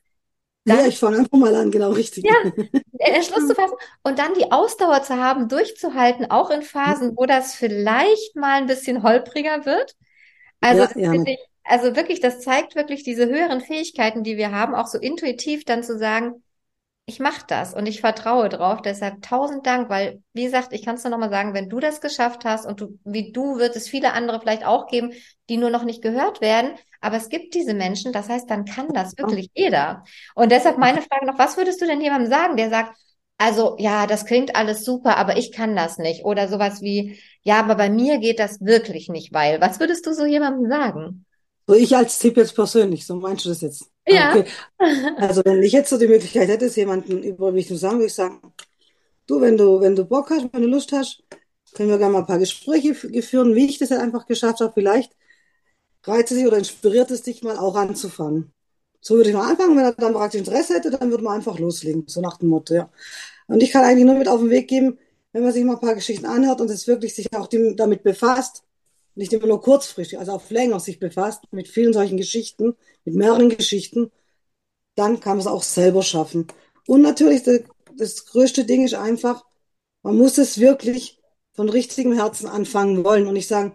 Ja, 0.66 0.76
Dann 0.76 0.86
ich 0.86 0.98
fange 0.98 1.18
einfach 1.18 1.38
mal 1.38 1.54
an, 1.54 1.70
genau, 1.70 1.90
richtig. 1.92 2.24
Ja. 2.24 2.32
den 3.00 3.14
Entschluss 3.14 3.46
zu 3.46 3.54
fassen 3.54 3.74
und 4.02 4.18
dann 4.18 4.34
die 4.34 4.50
Ausdauer 4.52 5.02
zu 5.02 5.16
haben, 5.16 5.48
durchzuhalten, 5.48 6.30
auch 6.30 6.50
in 6.50 6.62
Phasen, 6.62 7.16
wo 7.16 7.26
das 7.26 7.54
vielleicht 7.54 8.36
mal 8.36 8.54
ein 8.58 8.66
bisschen 8.66 9.02
holpriger 9.02 9.66
wird. 9.66 9.94
Also 10.60 10.84
Ja, 10.84 10.90
ja, 10.96 11.12
ich, 11.12 11.38
also 11.64 11.96
wirklich, 11.96 12.20
das 12.20 12.40
zeigt 12.40 12.76
wirklich 12.76 13.04
diese 13.04 13.26
höheren 13.26 13.60
Fähigkeiten, 13.60 14.24
die 14.24 14.36
wir 14.36 14.52
haben, 14.52 14.74
auch 14.74 14.86
so 14.88 14.98
intuitiv 14.98 15.64
dann 15.64 15.82
zu 15.84 15.98
sagen, 15.98 16.42
ich 17.08 17.20
mache 17.20 17.44
das 17.46 17.72
und 17.72 17.86
ich 17.86 18.00
vertraue 18.00 18.48
drauf. 18.48 18.82
Deshalb 18.82 19.22
tausend 19.22 19.64
Dank, 19.64 19.88
weil, 19.88 20.22
wie 20.32 20.44
gesagt, 20.44 20.72
ich 20.72 20.84
kann 20.84 20.96
es 20.96 21.04
nur 21.04 21.12
nochmal 21.12 21.30
sagen, 21.30 21.54
wenn 21.54 21.68
du 21.68 21.78
das 21.78 22.00
geschafft 22.00 22.44
hast 22.44 22.66
und 22.66 22.80
du, 22.80 22.98
wie 23.04 23.30
du, 23.30 23.58
wird 23.58 23.76
es 23.76 23.88
viele 23.88 24.12
andere 24.12 24.40
vielleicht 24.40 24.66
auch 24.66 24.88
geben, 24.88 25.12
die 25.48 25.56
nur 25.56 25.70
noch 25.70 25.84
nicht 25.84 26.02
gehört 26.02 26.40
werden. 26.40 26.72
Aber 27.00 27.16
es 27.16 27.28
gibt 27.28 27.54
diese 27.54 27.74
Menschen, 27.74 28.12
das 28.12 28.28
heißt, 28.28 28.50
dann 28.50 28.64
kann 28.64 28.88
das 28.88 29.16
wirklich 29.16 29.50
jeder. 29.54 30.02
Und 30.34 30.50
deshalb 30.50 30.78
meine 30.78 31.00
Frage 31.00 31.26
noch, 31.26 31.38
was 31.38 31.56
würdest 31.56 31.80
du 31.80 31.86
denn 31.86 32.00
jemandem 32.00 32.28
sagen, 32.28 32.56
der 32.56 32.70
sagt, 32.70 32.96
also 33.38 33.76
ja, 33.78 34.08
das 34.08 34.24
klingt 34.24 34.56
alles 34.56 34.84
super, 34.84 35.16
aber 35.16 35.36
ich 35.36 35.52
kann 35.52 35.76
das 35.76 35.98
nicht. 35.98 36.24
Oder 36.24 36.48
sowas 36.48 36.80
wie, 36.80 37.20
ja, 37.42 37.60
aber 37.60 37.76
bei 37.76 37.88
mir 37.88 38.18
geht 38.18 38.40
das 38.40 38.60
wirklich 38.60 39.08
nicht, 39.08 39.32
weil. 39.32 39.60
Was 39.60 39.78
würdest 39.78 40.06
du 40.06 40.12
so 40.12 40.24
jemandem 40.24 40.68
sagen? 40.68 41.24
So 41.68 41.74
ich 41.74 41.94
als 41.94 42.18
Tipp 42.18 42.36
jetzt 42.36 42.56
persönlich, 42.56 43.06
so 43.06 43.14
meinst 43.14 43.44
du 43.44 43.50
das 43.50 43.60
jetzt? 43.60 43.90
Ja. 44.08 44.36
Okay. 44.36 44.48
Also 45.18 45.42
wenn 45.44 45.62
ich 45.62 45.72
jetzt 45.72 45.90
so 45.90 45.98
die 45.98 46.06
Möglichkeit 46.08 46.48
hätte, 46.48 46.66
es 46.66 46.76
jemanden 46.76 47.22
überwiegend 47.22 47.68
zu 47.68 47.76
sagen, 47.76 47.96
würde 47.96 48.06
ich 48.06 48.14
sagen, 48.14 48.40
du, 49.26 49.40
wenn 49.40 49.56
du, 49.56 49.80
wenn 49.80 49.96
du 49.96 50.04
Bock 50.04 50.30
hast, 50.30 50.48
wenn 50.52 50.62
du 50.62 50.68
Lust 50.68 50.92
hast, 50.92 51.24
können 51.74 51.90
wir 51.90 51.98
gerne 51.98 52.14
mal 52.14 52.20
ein 52.20 52.26
paar 52.26 52.38
Gespräche 52.38 52.94
führen, 52.94 53.54
wie 53.54 53.66
ich 53.66 53.78
das 53.78 53.90
halt 53.90 54.02
einfach 54.02 54.26
geschafft 54.26 54.60
habe. 54.60 54.72
Vielleicht 54.74 55.12
reizt 56.04 56.32
es 56.32 56.38
dich 56.38 56.46
oder 56.46 56.58
inspiriert 56.58 57.10
es 57.10 57.22
dich 57.22 57.42
mal 57.42 57.58
auch 57.58 57.76
anzufangen. 57.76 58.52
So 59.00 59.16
würde 59.16 59.30
ich 59.30 59.36
mal 59.36 59.50
anfangen. 59.50 59.76
Wenn 59.76 59.84
er 59.84 59.92
dann 59.94 60.14
praktisch 60.14 60.40
Interesse 60.40 60.74
hätte, 60.74 60.90
dann 60.90 61.10
würde 61.10 61.24
man 61.24 61.36
einfach 61.36 61.58
loslegen. 61.58 62.04
So 62.08 62.20
nach 62.20 62.38
dem 62.38 62.48
Motto, 62.50 62.74
ja. 62.74 62.90
Und 63.48 63.62
ich 63.62 63.72
kann 63.72 63.84
eigentlich 63.84 64.06
nur 64.06 64.16
mit 64.16 64.28
auf 64.28 64.40
den 64.40 64.50
Weg 64.50 64.68
geben, 64.68 64.98
wenn 65.32 65.44
man 65.44 65.52
sich 65.52 65.64
mal 65.64 65.74
ein 65.74 65.80
paar 65.80 65.96
Geschichten 65.96 66.26
anhört 66.26 66.60
und 66.60 66.70
es 66.70 66.88
wirklich 66.88 67.14
sich 67.14 67.32
auch 67.34 67.48
damit 67.76 68.04
befasst, 68.04 68.64
nicht 69.16 69.32
immer 69.32 69.46
nur 69.46 69.62
kurzfristig, 69.62 70.18
also 70.18 70.32
auf 70.32 70.50
länger 70.50 70.78
sich 70.78 71.00
befasst 71.00 71.44
mit 71.50 71.68
vielen 71.68 71.92
solchen 71.92 72.16
Geschichten, 72.16 72.76
mit 73.04 73.14
mehreren 73.14 73.48
Geschichten, 73.48 74.12
dann 74.94 75.20
kann 75.20 75.38
man 75.38 75.40
es 75.40 75.46
auch 75.46 75.62
selber 75.62 76.02
schaffen. 76.02 76.46
Und 76.86 77.02
natürlich, 77.02 77.42
das, 77.42 77.60
das 77.96 78.26
größte 78.26 78.64
Ding 78.64 78.84
ist 78.84 78.94
einfach, 78.94 79.44
man 80.02 80.16
muss 80.16 80.38
es 80.38 80.60
wirklich 80.60 81.20
von 81.54 81.68
richtigem 81.68 82.12
Herzen 82.12 82.46
anfangen 82.46 83.04
wollen 83.04 83.26
und 83.26 83.34
nicht 83.34 83.48
sagen, 83.48 83.74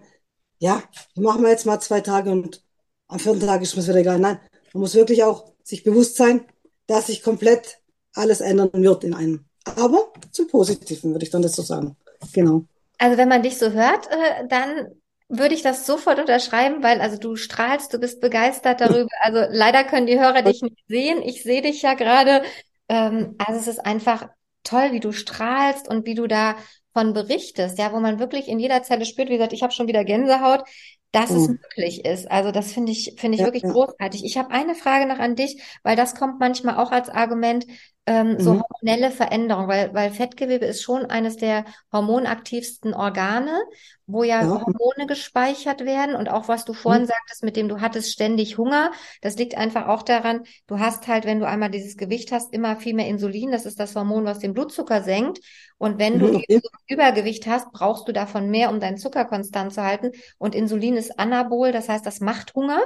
ja, 0.60 0.84
machen 1.16 1.42
wir 1.42 1.50
jetzt 1.50 1.66
mal 1.66 1.80
zwei 1.80 2.02
Tage 2.02 2.32
und 2.32 2.64
am 3.08 3.20
vierten 3.20 3.42
Tag 3.42 3.62
ist 3.62 3.76
mir 3.76 3.84
wieder 3.84 3.96
egal. 3.96 4.20
Nein, 4.20 4.40
man 4.74 4.82
muss 4.82 4.96
wirklich 4.96 5.24
auch 5.24 5.52
sich 5.64 5.84
bewusst 5.84 6.16
sein, 6.16 6.46
dass 6.86 7.08
sich 7.08 7.24
komplett 7.24 7.80
alles 8.14 8.42
ändern 8.42 8.70
wird 8.74 9.04
in 9.04 9.14
einem. 9.14 9.46
Aber 9.66 10.14
zum 10.32 10.48
Positiven 10.48 11.12
würde 11.12 11.26
ich 11.26 11.32
dann 11.32 11.42
das 11.42 11.56
so 11.56 11.64
sagen. 11.64 11.98
Genau. 12.34 12.66
Also 12.98 13.18
wenn 13.18 13.30
man 13.30 13.42
dich 13.42 13.58
so 13.58 13.72
hört, 13.72 14.08
äh, 14.12 14.48
dann 14.48 15.01
würde 15.32 15.56
ich 15.56 15.62
das 15.64 15.86
sofort 15.86 16.20
unterschreiben, 16.20 16.84
weil 16.84 17.02
also 17.02 17.18
du 17.18 17.36
strahlst, 17.36 17.94
du 17.94 18.00
bist 18.00 18.22
begeistert 18.22 18.82
darüber. 18.82 19.10
Also 19.22 19.42
leider 19.52 19.84
können 19.84 20.08
die 20.08 20.20
Hörer 20.20 20.42
dich 20.44 20.62
nicht 20.62 20.78
sehen. 20.88 21.22
Ich 21.24 21.44
sehe 21.44 21.62
dich 21.62 21.82
ja 21.82 21.94
gerade. 21.94 22.44
Ähm, 22.90 23.36
also 23.40 23.60
es 23.60 23.68
ist 23.68 23.80
einfach 23.86 24.28
toll, 24.64 24.92
wie 24.92 25.00
du 25.00 25.12
strahlst 25.12 25.88
und 25.88 26.06
wie 26.06 26.16
du 26.16 26.28
da 26.28 26.56
von 26.94 27.14
berichtest, 27.14 27.78
ja, 27.80 27.94
wo 27.94 28.00
man 28.00 28.20
wirklich 28.20 28.48
in 28.50 28.60
jeder 28.60 28.84
Zelle 28.84 29.06
spürt, 29.06 29.30
wie 29.30 29.34
gesagt, 29.38 29.54
ich 29.54 29.64
habe 29.64 29.74
schon 29.74 29.88
wieder 29.88 30.04
Gänsehaut, 30.04 30.64
dass 31.12 31.36
es 31.36 31.48
Mhm. 31.48 31.58
möglich 31.62 32.06
ist. 32.06 32.30
Also 32.32 32.52
das 32.52 32.72
finde 32.74 32.92
ich, 32.92 33.16
finde 33.18 33.38
ich 33.38 33.44
Ja, 33.44 33.46
wirklich 33.46 33.64
ja. 33.64 33.70
großartig. 33.70 34.24
Ich 34.26 34.38
habe 34.38 34.52
eine 34.52 34.76
Frage 34.76 35.06
noch 35.08 35.20
an 35.20 35.36
dich, 35.36 35.62
weil 35.84 35.96
das 35.96 36.16
kommt 36.16 36.40
manchmal 36.40 36.78
auch 36.78 36.92
als 36.92 37.10
Argument, 37.10 37.66
ähm, 38.08 38.40
so 38.40 38.54
Mhm. 38.54 38.62
hormonelle 38.62 39.12
Veränderung, 39.12 39.68
weil, 39.68 39.94
weil 39.94 40.12
Fettgewebe 40.12 40.66
ist 40.66 40.82
schon 40.82 41.06
eines 41.06 41.38
der 41.38 41.66
hormonaktivsten 41.92 42.94
Organe, 42.94 43.60
wo 44.08 44.24
ja 44.24 44.40
Ja. 44.40 44.58
Hormone 44.60 45.08
gespeichert 45.08 45.86
werden 45.86 46.16
und 46.16 46.30
auch 46.30 46.48
was 46.48 46.66
du 46.66 46.74
Mhm. 46.86 46.98
vorhin 46.98 47.06
sagtest, 47.06 47.44
mit 47.44 47.56
dem 47.56 47.70
du 47.70 47.80
hattest 47.80 48.12
ständig 48.12 48.58
Hunger, 48.58 48.92
das 49.22 49.38
liegt 49.38 49.56
einfach 49.56 49.88
auch 49.88 50.04
daran, 50.04 50.44
du 50.68 50.80
hast 50.80 51.08
halt, 51.08 51.26
wenn 51.26 51.40
du 51.40 51.48
einmal 51.48 51.70
dieses 51.72 51.96
Gewicht 51.98 52.32
hast, 52.32 52.54
immer 52.54 52.76
viel 52.78 52.96
mehr 52.96 53.08
Insulin, 53.08 53.52
das 53.52 53.66
ist 53.66 53.80
das 53.80 53.96
Hormon, 53.96 54.26
was 54.26 54.40
den 54.40 54.54
Blutzucker 54.54 55.04
senkt. 55.04 55.40
Und 55.78 56.00
wenn 56.00 56.20
du 56.20 56.28
Mhm, 56.28 56.36
okay. 56.36 56.62
so 56.62 56.70
Übergewicht 56.88 57.48
hast, 57.48 57.72
brauchst 57.72 58.08
du 58.08 58.12
davon 58.12 58.50
mehr, 58.50 58.70
um 58.70 58.80
deinen 58.80 58.98
Zucker 58.98 59.26
konstant 59.26 59.74
zu 59.74 59.84
halten. 59.84 60.12
Und 60.38 60.56
Insulin 60.56 60.98
ist 60.98 61.18
Anabol, 61.20 61.72
das 61.72 61.88
heißt, 61.90 62.06
das 62.06 62.20
macht 62.20 62.54
Hunger. 62.56 62.82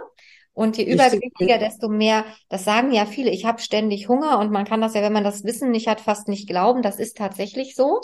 Und 0.56 0.78
je 0.78 0.86
übergewichtiger, 0.86 1.60
desto 1.60 1.90
mehr, 1.90 2.26
das 2.50 2.66
sagen 2.66 2.94
ja 2.94 3.06
viele, 3.06 3.32
ich 3.32 3.46
habe 3.46 3.62
ständig 3.62 4.10
Hunger 4.10 4.40
und 4.40 4.52
man 4.52 4.66
kann 4.66 4.82
das 4.82 4.96
ja, 4.96 5.04
wenn 5.04 5.14
man 5.14 5.26
das 5.26 5.46
Wissen 5.46 5.72
nicht 5.72 5.88
hat, 5.88 6.02
fast 6.02 6.30
nicht 6.30 6.48
glauben. 6.50 6.82
Das 6.84 6.98
ist 7.00 7.18
tatsächlich 7.18 7.76
so. 7.76 8.02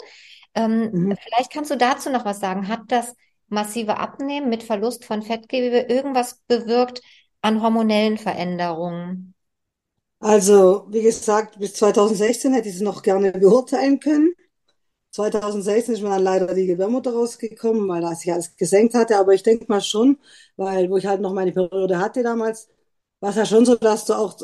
Ähm, 0.54 0.92
Mhm. 0.92 1.16
vielleicht 1.22 1.52
kannst 1.52 1.70
du 1.70 1.76
dazu 1.78 2.10
noch 2.10 2.24
was 2.26 2.40
sagen. 2.40 2.68
Hat 2.68 2.82
das 2.88 3.14
massive 3.48 3.98
Abnehmen 3.98 4.50
mit 4.50 4.62
Verlust 4.64 5.04
von 5.06 5.22
Fettgewebe 5.22 5.80
irgendwas 5.92 6.40
bewirkt 6.48 7.02
an 7.42 7.62
hormonellen 7.62 8.18
Veränderungen? 8.18 9.34
Also, 10.20 10.86
wie 10.88 11.02
gesagt, 11.02 11.58
bis 11.58 11.74
2016 11.74 12.54
hätte 12.54 12.68
ich 12.68 12.76
es 12.76 12.80
noch 12.80 13.02
gerne 13.02 13.32
beurteilen 13.32 14.00
können. 14.00 14.32
2016 15.12 15.94
ist 15.94 16.02
mir 16.02 16.10
dann 16.10 16.22
leider 16.24 16.54
die 16.54 16.66
Gebärmutter 16.66 17.12
rausgekommen, 17.12 17.88
weil 17.88 18.00
da 18.02 18.14
sich 18.14 18.32
alles 18.32 18.56
gesenkt 18.56 18.94
hatte. 18.94 19.18
Aber 19.18 19.34
ich 19.34 19.42
denke 19.42 19.66
mal 19.68 19.80
schon, 19.82 20.18
weil 20.56 20.90
wo 20.90 20.96
ich 20.96 21.06
halt 21.06 21.20
noch 21.20 21.32
meine 21.34 21.52
Periode 21.52 21.98
hatte 21.98 22.22
damals, 22.22 22.68
war 23.20 23.30
es 23.30 23.36
ja 23.36 23.46
schon 23.46 23.64
so, 23.66 23.76
dass 23.76 24.04
du 24.06 24.14
auch 24.14 24.36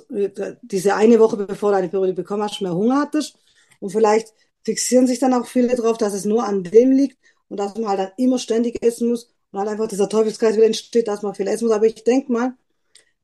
diese 0.62 0.94
eine 0.94 1.18
Woche, 1.18 1.36
bevor 1.36 1.70
du 1.70 1.76
deine 1.76 1.88
Periode 1.88 2.12
bekommen 2.14 2.42
hast, 2.44 2.60
mehr 2.60 2.74
Hunger 2.74 3.00
hattest. 3.00 3.36
Und 3.80 3.90
vielleicht 3.90 4.34
fixieren 4.64 5.06
sich 5.06 5.18
dann 5.18 5.34
auch 5.34 5.46
viele 5.46 5.74
drauf, 5.76 5.98
dass 5.98 6.12
es 6.14 6.24
nur 6.24 6.44
an 6.44 6.64
dem 6.64 6.92
liegt 6.92 7.18
und 7.48 7.58
dass 7.58 7.74
man 7.76 7.88
halt 7.88 8.00
dann 8.00 8.12
immer 8.18 8.38
ständig 8.38 8.82
essen 8.82 9.08
muss 9.08 9.30
und 9.50 9.58
halt 9.60 9.68
einfach 9.68 9.88
dieser 9.88 10.08
Teufelskreis 10.08 10.56
wieder 10.56 10.66
entsteht, 10.66 11.08
dass 11.08 11.22
man 11.22 11.34
viel 11.34 11.48
essen 11.48 11.66
muss. 11.66 11.74
Aber 11.76 11.86
ich 11.86 12.04
denke 12.04 12.30
mal, 12.32 12.54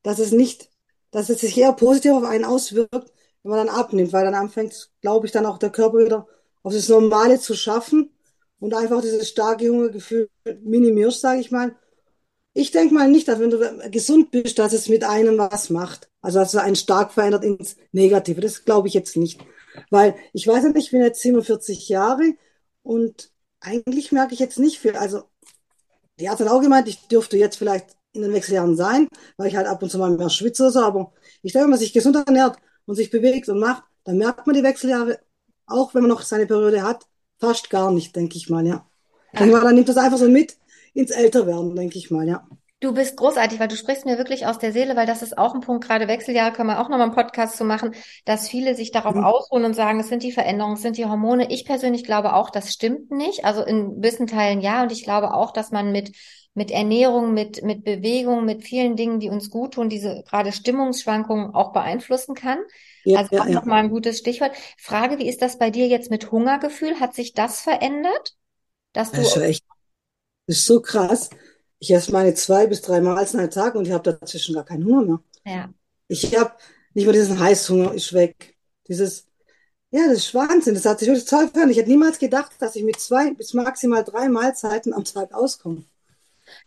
dass 0.03 0.19
es 0.19 0.33
nicht, 0.33 0.71
dass 1.11 1.29
es 1.31 1.41
sich 1.41 1.57
eher 1.59 1.73
positiv 1.73 2.13
auf 2.13 2.25
einen 2.25 2.45
auswirkt, 2.45 3.13
wenn 3.43 3.51
man 3.51 3.67
dann 3.67 3.77
abnimmt, 3.77 4.13
weil 4.13 4.25
dann 4.25 4.35
anfängt, 4.35 4.91
glaube 5.03 5.27
ich, 5.27 5.33
dann 5.33 5.47
auch 5.47 5.59
der 5.59 5.71
Körper 5.71 5.99
wieder 5.99 6.27
auf 6.65 6.73
das 6.73 6.89
Normale 6.89 7.39
zu 7.39 7.55
schaffen 7.55 8.11
und 8.59 8.75
einfach 8.75 9.01
dieses 9.03 9.29
starke 9.29 9.69
Hungergefühl 9.69 10.29
minimierst, 10.63 11.21
sage 11.21 11.41
ich 11.41 11.53
mal. 11.53 11.77
Ich 12.55 12.71
denke 12.71 12.95
mal 12.95 13.09
nicht, 13.09 13.29
dass 13.29 13.39
wenn 13.39 13.51
du 13.51 13.91
gesund 13.91 14.31
bist, 14.31 14.59
dass 14.59 14.73
es 14.73 14.89
mit 14.89 15.05
einem 15.05 15.39
was 15.39 15.71
macht. 15.71 16.09
Also 16.23 16.39
dass 16.39 16.55
es 16.55 16.61
einen 16.61 16.77
stark 16.77 17.13
verändert 17.13 17.45
ins 17.45 17.77
Negative. 17.93 18.41
Das 18.41 18.65
glaube 18.65 18.89
ich 18.89 18.95
jetzt 18.95 19.17
nicht. 19.17 19.41
Weil 19.91 20.15
ich 20.33 20.47
weiß 20.47 20.65
nicht, 20.65 20.77
ich 20.77 20.91
bin 20.91 21.03
jetzt 21.03 21.21
47 21.21 21.89
Jahre 21.89 22.35
und 22.83 23.31
eigentlich 23.61 24.13
merke 24.13 24.35
ich 24.35 24.41
jetzt 24.41 24.59
nicht 24.59 24.79
viel. 24.79 24.97
Also 24.97 25.25
die 26.19 26.31
hat 26.31 26.41
dann 26.41 26.49
auch 26.49 26.61
gemeint, 26.61 26.89
ich 26.89 27.09
dürfte 27.09 27.37
jetzt 27.37 27.57
vielleicht 27.57 27.97
in 28.13 28.23
den 28.23 28.33
Wechseljahren 28.33 28.77
sein, 28.77 29.09
weil 29.37 29.49
ich 29.49 29.57
halt 29.57 29.67
ab 29.67 29.83
und 29.83 29.91
zu 29.91 29.99
mal 29.99 30.11
mehr 30.17 30.31
schwitze 30.31 30.63
oder 30.63 30.73
so. 30.73 30.81
Aber 30.81 31.13
ich 31.43 31.53
denke, 31.53 31.65
wenn 31.65 31.71
man 31.71 31.79
sich 31.79 31.93
gesund 31.93 32.17
ernährt 32.17 32.57
und 32.87 32.95
sich 32.95 33.11
bewegt 33.11 33.49
und 33.49 33.59
macht, 33.59 33.83
dann 34.05 34.19
merkt 34.19 34.47
man 34.47 34.55
die 34.55 34.63
Wechseljahre, 34.63 35.19
auch 35.67 35.95
wenn 35.95 36.03
man 36.03 36.11
noch 36.11 36.23
seine 36.23 36.47
Periode 36.47 36.83
hat, 36.83 37.07
fast 37.39 37.71
gar 37.71 37.91
nicht, 37.93 38.15
denke 38.17 38.37
ich 38.37 38.49
mal, 38.51 38.67
ja. 38.67 38.87
Mal, 39.39 39.61
dann 39.61 39.75
nimmt 39.75 39.89
das 39.89 39.97
einfach 39.97 40.19
so 40.19 40.29
mit 40.29 40.57
ins 40.95 41.11
Älterwerden, 41.11 41.75
denke 41.75 41.99
ich 41.99 42.11
mal, 42.11 42.27
ja. 42.29 42.47
Du 42.81 42.93
bist 42.93 43.17
großartig, 43.17 43.59
weil 43.61 43.69
du 43.69 43.77
sprichst 43.77 44.05
mir 44.05 44.19
wirklich 44.19 44.47
aus 44.47 44.59
der 44.59 44.73
Seele, 44.73 44.95
weil 44.95 45.07
das 45.07 45.23
ist 45.23 45.39
auch 45.39 45.55
ein 45.55 45.61
Punkt, 45.63 45.85
gerade 45.87 46.07
Wechseljahre 46.07 46.53
können 46.53 46.69
wir 46.69 46.81
auch 46.81 46.91
nochmal 46.91 47.07
einen 47.07 47.15
Podcast 47.15 47.57
zu 47.57 47.65
machen, 47.65 47.95
dass 48.27 48.49
viele 48.49 48.75
sich 48.75 48.91
darauf 48.93 49.15
Mhm. 49.15 49.25
ausruhen 49.25 49.65
und 49.65 49.75
sagen, 49.75 50.01
es 50.01 50.09
sind 50.09 50.23
die 50.23 50.33
Veränderungen, 50.33 50.75
es 50.75 50.83
sind 50.83 50.99
die 50.99 51.07
Hormone. 51.07 51.51
Ich 51.51 51.65
persönlich 51.65 52.05
glaube 52.05 52.35
auch, 52.35 52.51
das 52.51 52.73
stimmt 52.73 53.11
nicht. 53.11 53.45
Also 53.47 53.63
in 53.65 54.03
gewissen 54.03 54.27
Teilen 54.27 54.61
ja. 54.61 54.83
Und 54.83 54.93
ich 54.93 55.03
glaube 55.03 55.33
auch, 55.33 55.51
dass 55.53 55.71
man 55.71 55.93
mit, 55.93 56.13
mit 56.53 56.71
Ernährung, 56.71 57.33
mit, 57.33 57.63
mit 57.63 57.85
Bewegung, 57.85 58.45
mit 58.45 58.63
vielen 58.65 58.97
Dingen, 58.97 59.19
die 59.19 59.31
uns 59.31 59.49
gut 59.51 59.75
tun, 59.75 59.89
diese 59.89 60.23
gerade 60.29 60.53
Stimmungsschwankungen 60.53 61.55
auch 61.55 61.73
beeinflussen 61.73 62.35
kann. 62.35 62.59
Ja, 63.05 63.19
Also 63.19 63.31
auch 63.37 63.47
ja. 63.47 63.55
nochmal 63.55 63.85
ein 63.85 63.91
gutes 63.91 64.19
Stichwort. 64.19 64.53
Frage, 64.79 65.19
wie 65.19 65.29
ist 65.29 65.43
das 65.43 65.59
bei 65.59 65.71
dir 65.71 65.87
jetzt 65.89 66.11
mit 66.11 66.31
Hungergefühl? 66.31 67.01
Hat 67.01 67.15
sich 67.15 67.33
das 67.35 67.61
verändert? 67.61 68.37
Dass 68.93 69.13
Das 69.13 69.27
ist 69.29 69.37
du, 69.37 69.41
echt, 69.41 69.65
das 70.47 70.59
ist 70.59 70.67
so 70.67 70.81
krass. 70.83 71.31
Ich 71.81 71.91
esse 71.93 72.13
meine 72.13 72.35
zwei 72.35 72.67
bis 72.67 72.83
drei 72.83 73.01
Mahlzeiten 73.01 73.41
am 73.47 73.51
Tag 73.51 73.75
und 73.75 73.87
ich 73.87 73.93
habe 73.93 74.13
dazwischen 74.13 74.55
gar 74.55 74.65
keinen 74.65 74.85
Hunger 74.85 75.03
mehr. 75.05 75.21
ja. 75.45 75.75
Ich 76.09 76.37
habe 76.39 76.55
nicht 76.95 77.05
mehr 77.07 77.15
diesen 77.15 77.39
Heißhunger, 77.39 77.95
ist 77.95 78.13
weg. 78.13 78.57
Dieses, 78.89 79.27
ja, 79.91 80.09
das 80.09 80.19
ist 80.19 80.35
Wahnsinn. 80.35 80.75
Das 80.75 80.87
hat 80.87 81.01
sich 81.01 81.09
wirklich 81.09 81.27
toll 81.27 81.49
verändert. 81.49 81.73
Ich 81.73 81.79
hätte 81.79 81.91
niemals 81.91 82.19
gedacht, 82.19 82.53
dass 82.61 82.77
ich 82.77 82.85
mit 82.85 83.01
zwei 83.01 83.33
bis 83.35 83.55
maximal 83.55 84.05
drei 84.05 84.29
Mahlzeiten 84.29 84.95
am 84.95 85.05
Tag 85.05 85.33
auskomme. 85.35 85.85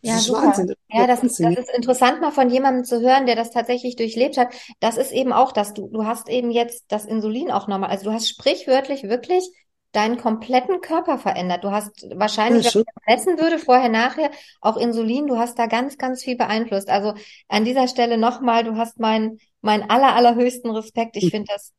Das 0.03 0.13
Ja, 0.13 0.21
ist 0.21 0.27
super. 0.27 0.43
Wahnsinn. 0.43 0.67
Das 0.67 0.77
ist 0.77 0.83
Ja, 0.89 1.07
das 1.07 1.23
ist, 1.23 1.43
das 1.43 1.55
ist 1.57 1.69
interessant, 1.75 2.21
mal 2.21 2.31
von 2.31 2.49
jemandem 2.49 2.85
zu 2.85 3.01
hören, 3.01 3.25
der 3.25 3.35
das 3.35 3.51
tatsächlich 3.51 3.95
durchlebt 3.95 4.37
hat. 4.37 4.53
Das 4.79 4.97
ist 4.97 5.11
eben 5.11 5.33
auch, 5.33 5.51
dass 5.51 5.73
du, 5.73 5.87
du 5.89 6.05
hast 6.05 6.29
eben 6.29 6.49
jetzt 6.51 6.85
das 6.91 7.05
Insulin 7.05 7.51
auch 7.51 7.67
nochmal, 7.67 7.89
also 7.89 8.05
du 8.05 8.13
hast 8.13 8.27
sprichwörtlich 8.29 9.03
wirklich 9.03 9.43
deinen 9.91 10.17
kompletten 10.17 10.79
Körper 10.81 11.17
verändert. 11.17 11.63
Du 11.63 11.71
hast 11.71 12.05
Ja, 12.47 12.61
wahrscheinlich, 12.61 12.65
wenn 12.65 12.71
schon. 12.71 12.83
man 13.05 13.15
messen 13.17 13.39
würde, 13.39 13.59
vorher, 13.59 13.89
nachher, 13.89 14.31
auch 14.61 14.77
Insulin, 14.77 15.27
du 15.27 15.37
hast 15.37 15.57
da 15.59 15.65
ganz, 15.67 15.97
ganz 15.97 16.23
viel 16.23 16.37
beeinflusst. 16.37 16.89
Also 16.89 17.13
an 17.47 17.65
dieser 17.65 17.87
Stelle 17.87 18.17
nochmal, 18.17 18.63
du 18.63 18.75
hast 18.77 18.99
meinen, 18.99 19.39
meinen 19.61 19.89
aller, 19.89 20.15
allerhöchsten 20.15 20.69
Respekt. 20.71 21.17
Ich 21.17 21.29
finde 21.29 21.51
das 21.53 21.73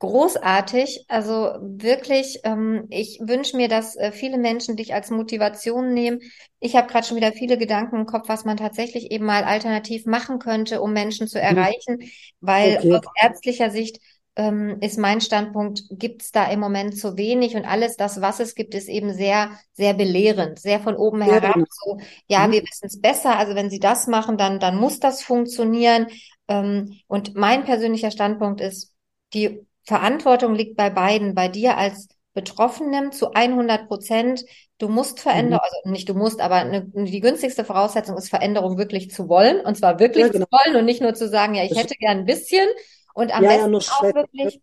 großartig. 0.00 1.04
Also 1.08 1.52
wirklich, 1.60 2.40
ähm, 2.44 2.86
ich 2.90 3.20
wünsche 3.22 3.56
mir, 3.56 3.68
dass 3.68 3.96
äh, 3.96 4.12
viele 4.12 4.38
Menschen 4.38 4.76
dich 4.76 4.94
als 4.94 5.10
Motivation 5.10 5.94
nehmen. 5.94 6.20
Ich 6.60 6.76
habe 6.76 6.88
gerade 6.88 7.06
schon 7.06 7.16
wieder 7.18 7.32
viele 7.32 7.58
Gedanken 7.58 7.96
im 7.98 8.06
Kopf, 8.06 8.28
was 8.28 8.44
man 8.46 8.58
tatsächlich 8.58 9.12
eben 9.12 9.26
mal 9.26 9.44
alternativ 9.44 10.06
machen 10.06 10.40
könnte, 10.40 10.82
um 10.82 10.92
Menschen 10.92 11.28
zu 11.28 11.40
Hm, 11.48 11.64
erreichen, 11.64 11.98
weil 12.40 12.78
Okay. 12.78 12.90
aus 12.90 13.02
ärztlicher 13.22 13.70
Sicht 13.70 14.00
ähm, 14.36 14.78
ist 14.80 14.98
mein 14.98 15.20
Standpunkt, 15.20 15.82
gibt 15.90 16.22
es 16.22 16.32
da 16.32 16.50
im 16.50 16.60
Moment 16.60 16.96
zu 16.98 17.16
wenig 17.18 17.56
und 17.56 17.64
alles 17.66 17.96
das, 17.96 18.20
was 18.22 18.40
es 18.40 18.54
gibt, 18.54 18.74
ist 18.74 18.88
eben 18.88 19.12
sehr, 19.14 19.50
sehr 19.74 19.94
belehrend, 19.94 20.58
sehr 20.60 20.80
von 20.80 20.96
oben 20.96 21.22
Ja, 21.24 21.38
herab. 21.38 21.54
genau. 21.54 21.64
So, 21.68 21.98
ja, 22.28 22.50
Mhm. 22.50 22.52
wir 22.52 22.62
wissen 22.62 22.86
es 22.86 23.00
besser. 23.00 23.36
Also 23.38 23.54
wenn 23.54 23.70
Sie 23.70 23.80
das 23.80 24.06
machen, 24.06 24.38
dann, 24.38 24.60
dann 24.60 24.76
muss 24.76 25.00
das 25.00 25.22
funktionieren. 25.22 26.06
Ähm, 26.48 27.00
und 27.06 27.34
mein 27.36 27.64
persönlicher 27.64 28.10
Standpunkt 28.10 28.60
ist, 28.60 28.94
die 29.34 29.66
Verantwortung 29.84 30.54
liegt 30.54 30.76
bei 30.76 30.90
beiden, 30.90 31.34
bei 31.34 31.48
dir 31.48 31.76
als 31.76 32.08
Betroffenem 32.34 33.12
zu 33.12 33.32
100 33.34 33.88
Prozent. 33.88 34.44
Du 34.78 34.88
musst 34.88 35.20
Mhm. 35.20 35.20
Veränderung, 35.20 35.62
also 35.64 35.90
nicht 35.90 36.08
du 36.08 36.14
musst, 36.14 36.40
aber 36.40 36.56
eine, 36.56 36.84
die 36.86 37.20
günstigste 37.20 37.64
Voraussetzung 37.64 38.16
ist, 38.16 38.28
Veränderung 38.30 38.78
wirklich 38.78 39.10
zu 39.10 39.28
wollen. 39.28 39.60
Und 39.64 39.76
zwar 39.76 39.98
wirklich 39.98 40.26
Ja, 40.26 40.30
zu 40.32 40.38
genau. 40.38 40.46
wollen 40.50 40.76
und 40.76 40.84
nicht 40.84 41.02
nur 41.02 41.14
zu 41.14 41.28
sagen, 41.28 41.54
ja, 41.54 41.64
ich 41.64 41.76
hätte 41.76 41.94
gern 41.96 42.18
ein 42.18 42.24
bisschen. 42.26 42.68
Und 43.14 43.34
am 43.34 43.46
ja, 43.46 43.52
ja, 43.52 43.66
besten 43.66 43.68
nur 43.68 43.80
auch 43.86 44.04
schwer. 44.04 44.14
wirklich 44.14 44.60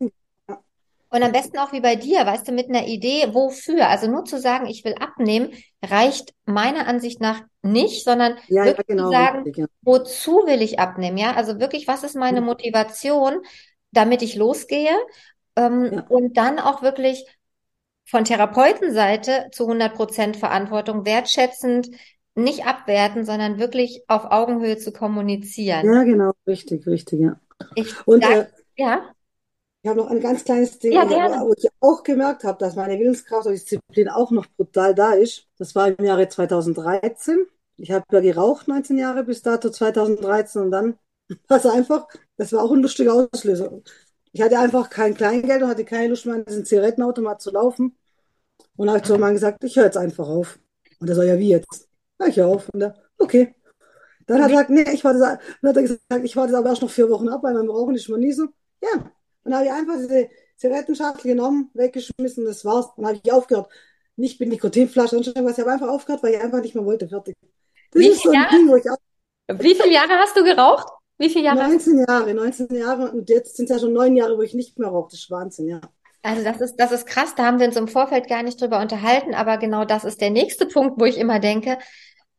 Ja. 0.49 0.59
und 1.09 1.23
am 1.23 1.31
besten 1.31 1.57
auch 1.57 1.71
wie 1.71 1.79
bei 1.79 1.95
dir, 1.95 2.25
weißt 2.25 2.47
du, 2.47 2.51
mit 2.51 2.67
einer 2.69 2.85
Idee, 2.87 3.33
wofür. 3.33 3.87
Also 3.89 4.07
nur 4.11 4.25
zu 4.25 4.39
sagen, 4.39 4.65
ich 4.67 4.83
will 4.83 4.95
abnehmen, 4.99 5.51
reicht 5.83 6.33
meiner 6.45 6.87
Ansicht 6.87 7.21
nach 7.21 7.41
nicht, 7.61 8.03
sondern 8.03 8.37
Ja, 8.47 8.65
ja, 8.65 8.75
wirklich 8.75 8.85
zu 8.97 9.05
genau, 9.05 9.09
sagen, 9.09 9.45
richtig, 9.45 9.57
ja. 9.57 9.67
wozu 9.81 10.43
will 10.45 10.61
ich 10.61 10.79
abnehmen? 10.79 11.17
Ja, 11.17 11.33
also 11.35 11.59
wirklich, 11.59 11.87
was 11.87 12.03
ist 12.03 12.15
meine 12.15 12.41
Mhm. 12.41 12.45
Motivation, 12.45 13.41
damit 13.91 14.21
ich 14.21 14.35
losgehe? 14.35 14.95
Ähm, 15.55 15.91
Ja. 15.91 16.07
und 16.09 16.37
dann 16.37 16.59
auch 16.59 16.81
wirklich 16.81 17.25
von 18.05 18.25
Therapeutenseite 18.25 19.49
zu 19.51 19.67
100 19.67 19.95
Prozent 19.95 20.37
Verantwortung, 20.37 21.05
wertschätzend, 21.05 21.89
nicht 22.35 22.65
abwerten, 22.65 23.25
sondern 23.25 23.59
wirklich 23.59 24.03
auf 24.07 24.25
Augenhöhe 24.25 24.77
zu 24.77 24.91
kommunizieren. 24.91 25.87
Ja, 25.87 26.03
genau, 26.03 26.33
richtig, 26.47 26.85
richtig, 26.87 27.19
ja. 27.21 27.39
Ich 27.75 27.95
Und 28.05 28.21
sag, 28.21 28.29
äh, 28.29 28.47
ja, 28.75 29.13
ich 29.83 29.89
habe 29.89 29.99
noch 30.01 30.09
ein 30.09 30.19
ganz 30.19 30.43
kleines 30.43 30.79
Ding, 30.79 30.93
ja, 30.93 31.05
gerne. 31.05 31.45
wo 31.45 31.53
ich 31.55 31.67
auch 31.79 32.03
gemerkt 32.03 32.43
habe, 32.43 32.57
dass 32.59 32.75
meine 32.75 32.99
Willenskraft 32.99 33.45
und 33.47 33.53
Disziplin 33.53 34.09
auch 34.09 34.31
noch 34.31 34.45
brutal 34.57 34.93
da 34.95 35.13
ist. 35.13 35.47
Das 35.57 35.75
war 35.75 35.87
im 35.87 36.03
Jahre 36.03 36.27
2013. 36.29 37.45
Ich 37.77 37.91
habe 37.91 38.05
ja 38.11 38.19
geraucht 38.19 38.67
19 38.67 38.97
Jahre 38.97 39.23
bis 39.23 39.41
dato 39.43 39.69
2013 39.69 40.61
und 40.63 40.71
dann 40.71 40.97
es 41.49 41.65
einfach, 41.65 42.07
das 42.37 42.53
war 42.53 42.63
auch 42.63 42.71
ein 42.71 42.81
lustiger 42.81 43.13
Auslöser. 43.13 43.81
Ich 44.31 44.41
hatte 44.41 44.59
einfach 44.59 44.89
kein 44.89 45.15
Kleingeld 45.15 45.63
und 45.63 45.69
hatte 45.69 45.85
keine 45.85 46.09
Lust 46.09 46.25
mehr 46.25 46.35
an 46.35 46.45
diesen 46.45 46.65
Zigarettenautomat 46.65 47.41
zu 47.41 47.51
laufen. 47.51 47.97
Und 48.75 48.89
habe 48.89 49.01
zu 49.01 49.13
meinem 49.13 49.21
Mann 49.21 49.33
gesagt, 49.33 49.63
ich 49.63 49.75
höre 49.75 49.85
jetzt 49.85 49.97
einfach 49.97 50.27
auf. 50.27 50.59
Und 50.99 51.09
er 51.09 51.15
so, 51.15 51.23
ja, 51.23 51.37
wie 51.37 51.49
jetzt? 51.49 51.89
Ja, 52.19 52.27
ich 52.27 52.37
höre 52.37 52.47
auf. 52.47 52.69
Und 52.69 52.81
er, 52.81 52.95
okay. 53.17 53.55
Dann 54.27 54.43
hat 54.43 54.51
er 54.51 54.65
gesagt, 54.65 54.69
nee, 54.69 54.93
ich 54.93 55.03
warte, 55.03 55.19
dann 55.19 55.69
hat 55.69 55.75
er 55.77 55.81
gesagt, 55.81 56.03
ich 56.23 56.35
warte 56.35 56.57
aber 56.57 56.69
erst 56.69 56.81
noch 56.81 56.89
vier 56.89 57.09
Wochen 57.09 57.29
ab, 57.29 57.43
weil 57.43 57.53
beim 57.53 57.69
Rauchen 57.69 57.95
ist 57.95 58.09
man 58.09 58.19
nie 58.19 58.33
so. 58.33 58.47
Ja, 58.81 59.11
dann 59.43 59.55
habe 59.55 59.65
ich 59.65 59.71
einfach 59.71 59.95
diese 59.97 60.29
Zigarettenschachtel 60.57 61.31
genommen, 61.31 61.71
weggeschmissen, 61.73 62.45
das 62.45 62.65
war's. 62.65 62.89
Dann 62.97 63.07
habe 63.07 63.19
ich 63.23 63.31
aufgehört. 63.31 63.71
Nicht 64.15 64.39
mit 64.39 64.49
Nikotinflasche 64.49 65.15
und 65.15 65.27
irgendwas, 65.27 65.57
ich 65.57 65.61
habe 65.61 65.71
einfach 65.71 65.89
aufgehört, 65.89 66.23
weil 66.23 66.33
ich 66.33 66.41
einfach 66.41 66.61
nicht 66.61 66.75
mehr 66.75 66.85
wollte, 66.85 67.07
fertig. 67.07 67.35
Das 67.91 68.01
Wie 68.01 68.07
ist 68.07 68.21
so 68.21 68.31
ein 68.31 68.47
Ding, 68.51 68.67
wo 68.67 68.75
ich 68.75 68.89
auch 68.89 68.97
Wie 69.47 69.75
viele 69.75 69.93
Jahre 69.93 70.13
hast 70.13 70.35
du 70.35 70.43
geraucht? 70.43 70.87
Wie 71.17 71.29
viele 71.29 71.45
Jahre? 71.45 71.67
19 71.67 72.05
Jahre, 72.07 72.33
19 72.33 72.75
Jahre 72.75 73.11
und 73.11 73.29
jetzt 73.29 73.57
sind 73.57 73.69
es 73.69 73.75
ja 73.75 73.79
schon 73.79 73.93
neun 73.93 74.15
Jahre, 74.15 74.37
wo 74.37 74.41
ich 74.41 74.53
nicht 74.53 74.77
mehr 74.77 74.89
rauche. 74.89 75.09
Das 75.11 75.19
ist 75.19 75.31
Wahnsinn, 75.31 75.67
ja. 75.67 75.81
Also 76.21 76.43
das 76.43 76.61
ist, 76.61 76.75
das 76.75 76.91
ist 76.91 77.07
krass, 77.07 77.35
da 77.35 77.45
haben 77.45 77.59
wir 77.59 77.67
uns 77.67 77.77
im 77.77 77.87
Vorfeld 77.87 78.27
gar 78.27 78.43
nicht 78.43 78.61
drüber 78.61 78.79
unterhalten, 78.81 79.33
aber 79.33 79.57
genau 79.57 79.85
das 79.85 80.03
ist 80.03 80.19
der 80.19 80.29
nächste 80.29 80.65
Punkt, 80.65 80.99
wo 80.99 81.05
ich 81.05 81.17
immer 81.17 81.39
denke, 81.39 81.77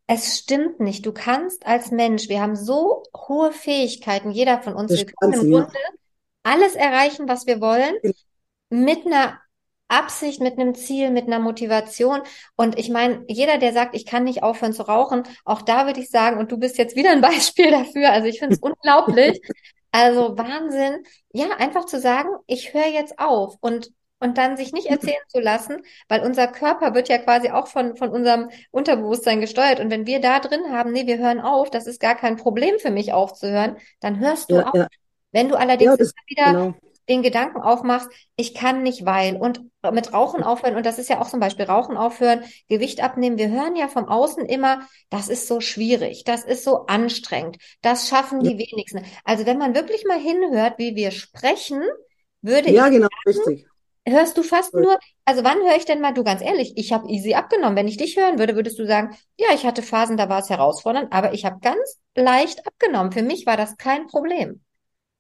es 0.07 0.39
stimmt 0.39 0.81
nicht. 0.81 1.07
Du 1.07 1.13
kannst 1.13 1.67
als 1.67 1.91
Mensch, 1.91 2.29
wir 2.29 2.41
haben 2.41 2.57
so 2.57 3.03
hohe 3.15 3.53
Fähigkeiten, 3.53 4.31
jeder 4.31 4.61
von 4.63 4.75
uns, 4.75 4.91
wir 4.91 5.07
können 5.07 5.33
im 5.33 5.39
Wahnsinn, 5.39 5.53
ja. 5.53 5.61
Grunde 5.61 5.79
alles 6.43 6.75
erreichen, 6.75 7.29
was 7.29 7.47
wir 7.47 7.61
wollen, 7.61 7.95
mit 8.71 9.07
einer 9.07 9.39
Absicht, 9.89 10.41
mit 10.41 10.59
einem 10.59 10.75
Ziel, 10.75 11.11
mit 11.11 11.27
einer 11.27 11.39
Motivation. 11.39 12.21
Und 12.57 12.79
ich 12.79 12.91
meine, 12.91 13.25
jeder, 13.29 13.59
der 13.59 13.73
sagt, 13.73 13.95
ich 13.97 14.07
kann 14.07 14.25
nicht 14.25 14.43
aufhören 14.43 14.73
zu 14.73 14.83
rauchen, 14.83 15.23
auch 15.45 15.63
da 15.63 15.87
würde 15.87 16.01
ich 16.01 16.11
sagen, 16.11 16.39
und 16.39 16.53
du 16.53 16.59
bist 16.59 16.79
jetzt 16.79 16.97
wieder 16.97 17.11
ein 17.13 17.21
Beispiel 17.23 17.71
dafür, 17.71 18.11
also 18.13 18.27
ich 18.29 18.39
finde 18.39 18.55
es 18.55 18.61
unglaublich. 18.61 19.41
Also 19.91 20.37
Wahnsinn. 20.37 21.03
Ja, 21.33 21.47
einfach 21.59 21.87
zu 21.87 21.99
sagen, 22.01 22.29
ich 22.47 22.75
höre 22.75 22.87
jetzt 22.89 23.19
auf 23.19 23.57
und 23.61 23.91
und 24.21 24.37
dann 24.37 24.57
sich 24.57 24.73
nicht 24.73 24.87
erzählen 24.89 25.23
zu 25.29 25.39
lassen, 25.39 25.81
weil 26.09 26.23
unser 26.27 26.49
Körper 26.49 26.93
wird 26.93 27.09
ja 27.09 27.19
quasi 27.19 27.51
auch 27.51 27.69
von 27.69 27.97
von 27.97 28.09
unserem 28.11 28.51
Unterbewusstsein 28.73 29.41
gesteuert. 29.41 29.79
Und 29.81 29.91
wenn 29.91 30.07
wir 30.07 30.21
da 30.21 30.41
drin 30.41 30.73
haben, 30.73 30.91
nee, 30.93 31.07
wir 31.07 31.19
hören 31.19 31.41
auf, 31.41 31.71
das 31.71 31.87
ist 31.87 32.01
gar 32.01 32.17
kein 32.17 32.37
Problem 32.37 32.79
für 32.81 32.91
mich 32.91 33.13
aufzuhören, 33.13 33.77
dann 34.01 34.19
hörst 34.19 34.51
du 34.51 34.57
Ja, 34.57 34.65
auf. 34.65 34.73
ja, 34.73 34.89
Wenn 35.33 35.49
du 35.49 35.55
ja, 35.79 35.97
allerdings 35.97 35.99
immer 36.01 36.13
wieder 36.27 36.59
genau. 36.59 36.75
Den 37.09 37.23
Gedanken 37.23 37.61
aufmachst, 37.61 38.09
ich 38.37 38.55
kann 38.55 38.83
nicht, 38.83 39.05
weil 39.07 39.37
und 39.37 39.61
mit 39.93 40.13
Rauchen 40.13 40.43
aufhören, 40.43 40.77
und 40.77 40.85
das 40.85 40.99
ist 40.99 41.09
ja 41.09 41.21
auch 41.21 41.29
zum 41.29 41.41
Beispiel 41.41 41.65
Rauchen 41.65 41.97
aufhören, 41.97 42.45
Gewicht 42.69 43.03
abnehmen. 43.03 43.39
Wir 43.39 43.49
hören 43.49 43.77
ja 43.77 43.89
vom 43.89 44.09
Außen 44.09 44.45
immer, 44.47 44.87
das 45.11 45.29
ist 45.29 45.47
so 45.47 45.61
schwierig, 45.61 46.25
das 46.25 46.45
ist 46.45 46.65
so 46.65 46.87
anstrengend, 46.87 47.57
das 47.83 48.09
schaffen 48.09 48.43
Ja, 48.43 48.51
die 48.51 48.59
wenigsten. 48.59 49.05
Also 49.25 49.47
wenn 49.47 49.59
man 49.59 49.75
wirklich 49.75 50.05
mal 50.07 50.19
hinhört, 50.19 50.79
wie 50.79 50.97
wir 50.97 51.11
sprechen, 51.11 51.83
würde 52.43 52.71
ja, 52.71 52.87
ich 52.87 52.93
genau, 52.93 53.09
sagen, 53.25 53.39
richtig. 53.39 53.67
hörst 54.07 54.37
du 54.39 54.43
fast 54.43 54.75
nur, 54.75 54.99
also 55.25 55.45
wann 55.45 55.59
höre 55.59 55.77
ich 55.77 55.85
denn 55.85 56.01
mal, 56.01 56.13
du 56.13 56.25
ganz 56.25 56.43
ehrlich, 56.43 56.73
ich 56.77 56.93
habe 56.93 57.09
easy 57.09 57.35
abgenommen. 57.35 57.77
Wenn 57.77 57.89
ich 57.89 57.97
dich 57.97 58.17
hören 58.17 58.39
würde, 58.39 58.55
würdest 58.55 58.79
du 58.79 58.87
sagen, 58.87 59.17
ja, 59.39 59.49
ich 59.55 59.65
hatte 59.67 59.83
Phasen, 59.83 60.17
da 60.17 60.29
war 60.29 60.41
es 60.41 60.51
herausfordernd, 60.51 61.13
aber 61.13 61.35
ich 61.35 61.45
habe 61.45 61.59
ganz 61.61 61.99
leicht 62.15 62.67
abgenommen. 62.67 63.13
Für 63.13 63.23
mich 63.23 63.47
war 63.47 63.57
das 63.57 63.77
kein 63.77 64.07
Problem. 64.07 64.63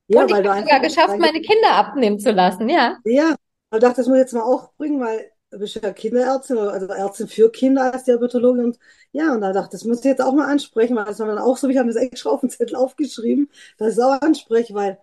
Ja, 0.09 0.23
Und 0.23 0.31
ich 0.31 0.37
weil 0.37 0.43
du 0.43 0.51
habe 0.51 0.61
sogar 0.61 0.81
geschafft, 0.81 1.19
meine 1.19 1.41
Kinder 1.41 1.73
abnehmen 1.75 2.19
zu 2.19 2.31
lassen, 2.33 2.69
ja. 2.69 2.99
ja, 3.05 3.35
ich 3.73 3.79
dachte, 3.81 3.97
das 3.99 4.07
muss 4.07 4.17
ich 4.17 4.21
jetzt 4.23 4.33
mal 4.35 4.43
auch 4.43 4.73
bringen, 4.77 5.01
weil 5.01 5.31
du 5.51 5.59
bist 5.59 5.77
ja 5.77 5.93
Kinderärztin, 5.93 6.57
oder- 6.59 6.73
also 6.73 6.87
Ärztin 6.89 7.29
für 7.29 7.51
Kinder 7.51 7.93
als 7.93 8.05
Diabetologin 8.05 8.65
und 8.65 8.79
ja, 9.13 9.33
und 9.35 9.41
da 9.41 9.53
dachte 9.53 9.77
ich, 9.77 9.81
das 9.83 9.85
muss 9.89 9.99
ich 10.01 10.05
jetzt 10.05 10.21
auch 10.23 10.35
mal 10.35 10.51
ansprechen, 10.51 10.97
weil 10.97 11.05
das 11.07 11.19
war 11.21 11.27
dann 11.27 11.39
auch 11.39 11.57
so, 11.57 11.69
ich 11.69 11.79
habe 11.79 11.89
das 11.89 11.97
extra 11.97 12.31
auf 12.31 12.41
den 12.41 12.51
Zettel 12.51 12.77
aufgeschrieben, 12.77 13.51
dass 13.79 13.93
ich 13.93 13.99
es 13.99 14.05
auch 14.05 14.21
anspreche, 14.21 14.75
weil 14.75 14.99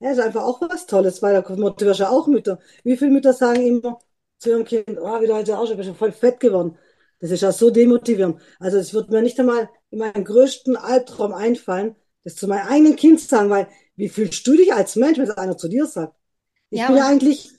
ja, 0.00 0.12
ist 0.12 0.20
einfach 0.20 0.44
auch 0.44 0.60
was 0.62 0.86
Tolles, 0.86 1.22
weil 1.22 1.34
da 1.42 1.56
motivierst 1.56 2.00
du 2.00 2.04
ja 2.04 2.10
auch 2.10 2.26
Mütter. 2.28 2.60
Wie 2.84 2.96
viele 2.98 3.12
Mütter 3.12 3.32
sagen 3.34 3.62
immer 3.66 3.98
zu 4.38 4.50
ihrem 4.50 4.64
Kind, 4.64 4.86
oh, 5.00 5.20
wieder 5.22 5.36
heute 5.36 5.58
auch 5.58 5.66
schon, 5.66 5.76
bist 5.78 5.90
du 5.90 5.94
voll 5.94 6.12
fett 6.12 6.40
geworden. 6.40 6.78
Das 7.20 7.30
ist 7.30 7.42
ja 7.42 7.52
so 7.52 7.70
demotivierend. 7.70 8.40
Also 8.60 8.78
es 8.78 8.94
wird 8.94 9.10
mir 9.10 9.22
nicht 9.22 9.40
einmal 9.40 9.70
in 9.90 9.98
meinen 10.00 10.24
größten 10.24 10.76
Albtraum 10.76 11.32
einfallen, 11.34 11.96
das 12.24 12.36
zu 12.36 12.48
meinem 12.48 12.68
eigenen 12.68 12.96
Kind 12.96 13.20
zu 13.20 13.28
sagen, 13.28 13.50
weil 13.50 13.68
wie 13.96 14.08
fühlst 14.08 14.46
du 14.46 14.56
dich 14.56 14.72
als 14.72 14.96
Mensch, 14.96 15.18
wenn 15.18 15.26
das 15.26 15.36
einer 15.38 15.56
zu 15.56 15.68
dir 15.68 15.86
sagt? 15.86 16.14
Ich 16.70 16.84
Ja, 16.84 16.86
bin 16.86 16.96
ja 16.96 17.06
eigentlich 17.08 17.50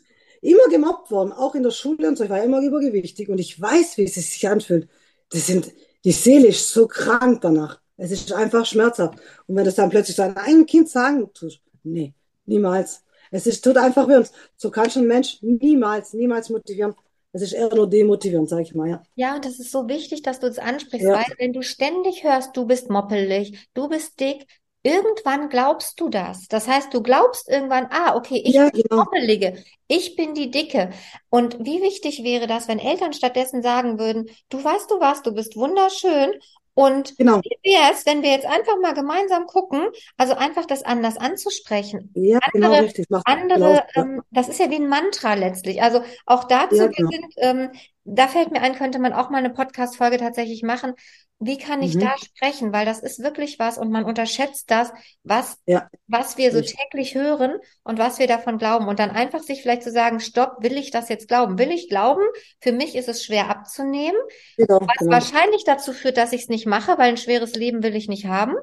immer 0.42 0.68
gemobbt 0.70 1.12
worden, 1.12 1.32
auch 1.32 1.56
in 1.56 1.64
der 1.64 1.72
Schule 1.72 2.08
und 2.08 2.18
so. 2.18 2.24
Ich 2.24 2.30
war 2.30 2.44
immer 2.44 2.62
übergewichtig 2.62 3.30
und 3.30 3.40
ich 3.40 3.60
weiß, 3.60 3.98
wie 3.98 4.04
es 4.04 4.16
sich 4.16 4.48
anfühlt. 4.48 4.90
Das 5.30 5.48
sind, 5.48 5.72
die 6.04 6.12
Seele 6.12 6.48
ist 6.48 6.70
so 6.72 6.88
krank 6.88 7.42
danach. 7.42 7.82
Es 7.98 8.12
ist 8.12 8.32
einfach 8.34 8.66
schmerzhaft. 8.66 9.20
Und 9.48 9.56
wenn 9.56 9.66
das 9.66 9.76
dann 9.76 9.90
plötzlich 9.90 10.18
deinem 10.18 10.38
eigenen 10.38 10.66
Kind 10.66 10.90
sagen 10.90 11.32
tust, 11.34 11.62
nee, 11.84 12.14
niemals. 12.46 13.04
Es 13.32 13.48
ist, 13.48 13.64
tut 13.64 13.78
einfach 13.78 14.08
weh. 14.08 14.16
Und 14.18 14.32
so 14.56 14.70
kann 14.72 14.90
schon 14.90 15.04
ein 15.04 15.08
Mensch 15.08 15.40
niemals, 15.42 16.14
niemals 16.14 16.50
motivieren. 16.50 16.96
Es 17.34 17.42
ist 17.42 17.54
eher 17.54 17.74
nur 17.74 17.90
demotivierend, 17.90 18.50
sag 18.50 18.62
ich 18.62 18.76
mal, 18.76 18.90
ja. 18.90 19.04
Ja, 19.16 19.36
und 19.36 19.46
das 19.46 19.60
ist 19.60 19.72
so 19.72 19.88
wichtig, 19.90 20.22
dass 20.22 20.40
du 20.40 20.48
es 20.48 20.60
ansprichst, 20.60 21.12
Ja, 21.12 21.14
weil 21.14 21.26
wenn 21.40 21.52
du 21.54 21.62
ständig 21.64 22.24
hörst, 22.24 22.56
du 22.56 22.66
bist 22.68 22.90
moppelig, 22.90 23.68
du 23.74 23.90
bist 23.90 24.20
dick, 24.20 24.46
irgendwann 24.88 25.50
glaubst 25.50 26.00
du 26.00 26.10
das. 26.10 26.48
Das 26.48 26.68
heißt, 26.68 26.94
du 26.94 27.02
glaubst 27.04 27.50
irgendwann, 27.50 27.88
ah, 27.92 28.16
okay, 28.16 28.42
ich 28.46 28.56
ja, 28.56 28.70
bin 28.70 28.72
die 28.76 28.84
genau. 28.84 29.04
Moppelige, 29.04 29.64
ich 29.88 30.16
bin 30.16 30.34
die 30.34 30.52
Dicke. 30.52 30.92
Und 31.30 31.58
wie 31.60 31.82
wichtig 31.82 32.24
wäre 32.24 32.48
das, 32.48 32.68
wenn 32.68 32.80
Eltern 32.80 33.14
stattdessen 33.14 33.62
sagen 33.62 34.00
würden, 34.00 34.30
du 34.50 34.64
weißt 34.64 34.90
du 34.92 35.00
was, 35.00 35.22
du 35.22 35.34
bist 35.34 35.56
wunderschön. 35.56 36.32
Und 36.74 37.16
Genau. 37.18 37.42
wie 37.42 37.58
wäre 37.64 37.92
es, 37.92 38.06
wenn 38.06 38.22
wir 38.22 38.30
jetzt 38.32 38.46
einfach 38.46 38.78
mal 38.82 38.94
gemeinsam 38.94 39.48
gucken, 39.48 39.88
also 40.16 40.36
einfach 40.36 40.66
das 40.66 40.84
anders 40.84 41.18
anzusprechen? 41.18 42.12
Ja, 42.14 42.40
genau, 42.54 42.68
Andere, 42.68 42.84
richtig. 42.84 43.10
Macht 43.10 43.26
genauso. 43.26 43.66
andere, 43.66 43.84
Ja, 43.96 44.04
ähm, 44.04 44.22
das 44.32 44.48
ist 44.50 44.60
ja 44.60 44.70
wie 44.70 44.76
ein 44.76 44.88
Mantra 44.88 45.34
letztlich. 45.34 45.82
Also 45.82 46.04
auch 46.26 46.44
dazu, 46.46 46.76
ja, 46.76 46.84
wir 46.84 46.90
genau. 46.90 47.10
sind, 47.12 47.34
ähm, 47.38 47.72
da 48.04 48.28
fällt 48.28 48.52
mir 48.52 48.62
ein, 48.62 48.76
könnte 48.76 49.00
man 49.00 49.14
auch 49.14 49.30
mal 49.30 49.40
eine 49.40 49.50
Podcast-Folge 49.50 50.18
tatsächlich 50.18 50.64
machen. 50.64 50.94
Wie 51.40 51.58
kann 51.58 51.82
ich 51.84 51.98
Mhm. 51.98 52.00
da 52.00 52.16
sprechen? 52.18 52.74
Weil 52.74 52.86
das 52.86 53.00
ist 53.00 53.20
wirklich 53.24 53.60
was 53.60 53.78
und 53.78 53.92
man 53.92 54.06
unterschätzt 54.06 54.72
das, 54.72 54.92
was, 55.24 55.58
Ja, 55.66 55.90
was 56.08 56.38
wir 56.38 56.52
so 56.52 56.62
täglich 56.62 57.16
hören 57.16 57.58
und 57.84 58.00
was 58.00 58.20
wir 58.20 58.28
davon 58.28 58.58
glauben. 58.58 58.88
Und 58.88 59.00
dann 59.00 59.12
einfach 59.12 59.42
sich 59.42 59.62
vielleicht 59.62 59.84
zu 59.84 59.92
sagen, 59.92 60.20
stopp, 60.20 60.64
will 60.64 60.78
ich 60.78 60.92
das 60.92 61.10
jetzt 61.10 61.28
glauben? 61.28 61.58
Will 61.60 61.72
ich 61.72 61.90
glauben? 61.90 62.24
Für 62.62 62.72
mich 62.72 62.96
ist 62.96 63.08
es 63.10 63.24
schwer 63.24 63.50
abzunehmen, 63.50 64.20
Genau, 64.58 64.80
was 64.88 64.98
genau. 64.98 65.28
wahrscheinlich 65.34 65.64
dazu 65.66 65.94
führt, 65.94 66.18
dass 66.18 66.34
ich 66.34 66.44
es 66.44 66.50
nicht 66.50 66.66
mache, 66.66 66.98
weil 66.98 67.10
ein 67.10 67.18
schweres 67.18 67.56
Leben 67.56 67.84
will 67.84 67.96
ich 67.96 68.08
nicht 68.08 68.26
haben. 68.28 68.56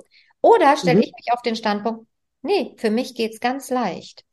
Oder 0.43 0.77
stelle 0.77 0.99
Mhm. 0.99 1.05
ich 1.05 1.13
mich 1.17 1.33
auf 1.33 1.43
den 1.43 1.57
Standpunkt, 1.57 2.07
nee, 2.43 2.75
für 2.79 2.91
mich 2.91 3.15
geht's 3.15 3.41
ganz 3.41 3.71
leicht. 3.71 4.25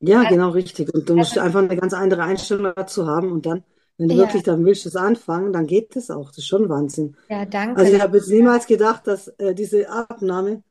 Ja, 0.00 0.24
Also, 0.24 0.36
genau, 0.36 0.50
richtig. 0.50 0.92
Und 0.94 1.08
du 1.08 1.14
musst 1.16 1.36
also 1.36 1.40
einfach 1.40 1.60
eine 1.60 1.76
ganz 1.76 1.92
andere 1.92 2.22
Einstellung 2.22 2.72
dazu 2.74 3.06
haben. 3.06 3.32
Und 3.32 3.44
dann, 3.46 3.64
wenn 4.00 4.10
du 4.10 4.16
ja, 4.16 4.18
wirklich 4.18 4.44
dann 4.44 4.64
willst, 4.66 4.86
das 4.86 4.96
anfangen, 4.96 5.52
dann 5.54 5.68
geht 5.68 5.96
das 5.96 6.10
auch. 6.10 6.30
Das 6.30 6.38
ist 6.40 6.48
schon 6.48 6.68
Wahnsinn. 6.70 7.16
ja, 7.28 7.44
Also 7.74 7.92
danke. 7.92 7.92
ich 7.92 8.00
Das, 8.00 8.02
habe 8.02 8.18
jetzt 8.18 8.30
niemals 8.30 8.66
gedacht, 8.66 9.06
dass 9.06 9.28
äh, 9.38 9.54
diese 9.54 9.88
Abnahme 9.90 10.64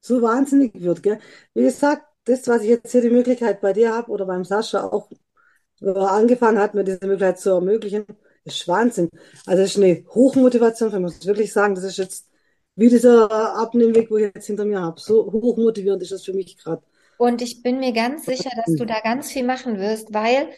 so 0.00 0.22
wahnsinnig 0.22 0.72
wird, 0.82 1.02
gell? 1.02 1.18
Wie 1.54 1.62
gesagt, 1.64 2.04
das, 2.24 2.48
was 2.48 2.62
ich 2.62 2.68
jetzt 2.70 2.92
hier 2.92 3.02
die 3.02 3.10
Möglichkeit 3.10 3.60
bei 3.60 3.72
dir 3.74 3.94
habe 3.94 4.10
oder 4.12 4.26
beim 4.26 4.44
Sascha 4.44 4.84
auch 4.84 5.10
angefangen 5.82 6.58
hat, 6.58 6.74
mir 6.74 6.84
diese 6.84 7.00
Möglichkeit 7.02 7.38
zu 7.40 7.50
ermöglichen, 7.50 8.06
ist 8.44 8.66
Wahnsinn. 8.68 9.10
Also 9.46 9.62
das 9.62 9.70
ist 9.72 9.82
eine 9.82 10.04
Hochmotivation, 10.10 10.92
ich 10.94 10.98
muss 11.00 11.26
wirklich 11.26 11.52
sagen, 11.52 11.74
das 11.74 11.84
ist 11.84 11.98
jetzt 11.98 12.28
wie 12.76 12.88
dieser 12.88 13.30
Abnehmweg, 13.56 14.10
wo 14.10 14.16
ich 14.16 14.32
jetzt 14.34 14.46
hinter 14.46 14.64
mir 14.64 14.80
habe. 14.80 15.00
So 15.00 15.30
hochmotivierend 15.32 16.02
ist 16.02 16.12
das 16.12 16.24
für 16.24 16.32
mich 16.34 16.56
gerade. 16.58 16.82
und 17.16 17.42
ich 17.42 17.62
bin 17.62 17.78
mir 17.78 17.92
ganz 17.92 18.26
sicher, 18.26 18.50
dass 18.56 18.74
du 18.74 18.84
da 18.86 19.00
ganz 19.00 19.30
viel 19.32 19.44
machen 19.44 19.78
wirst, 19.78 20.12
weil 20.14 20.48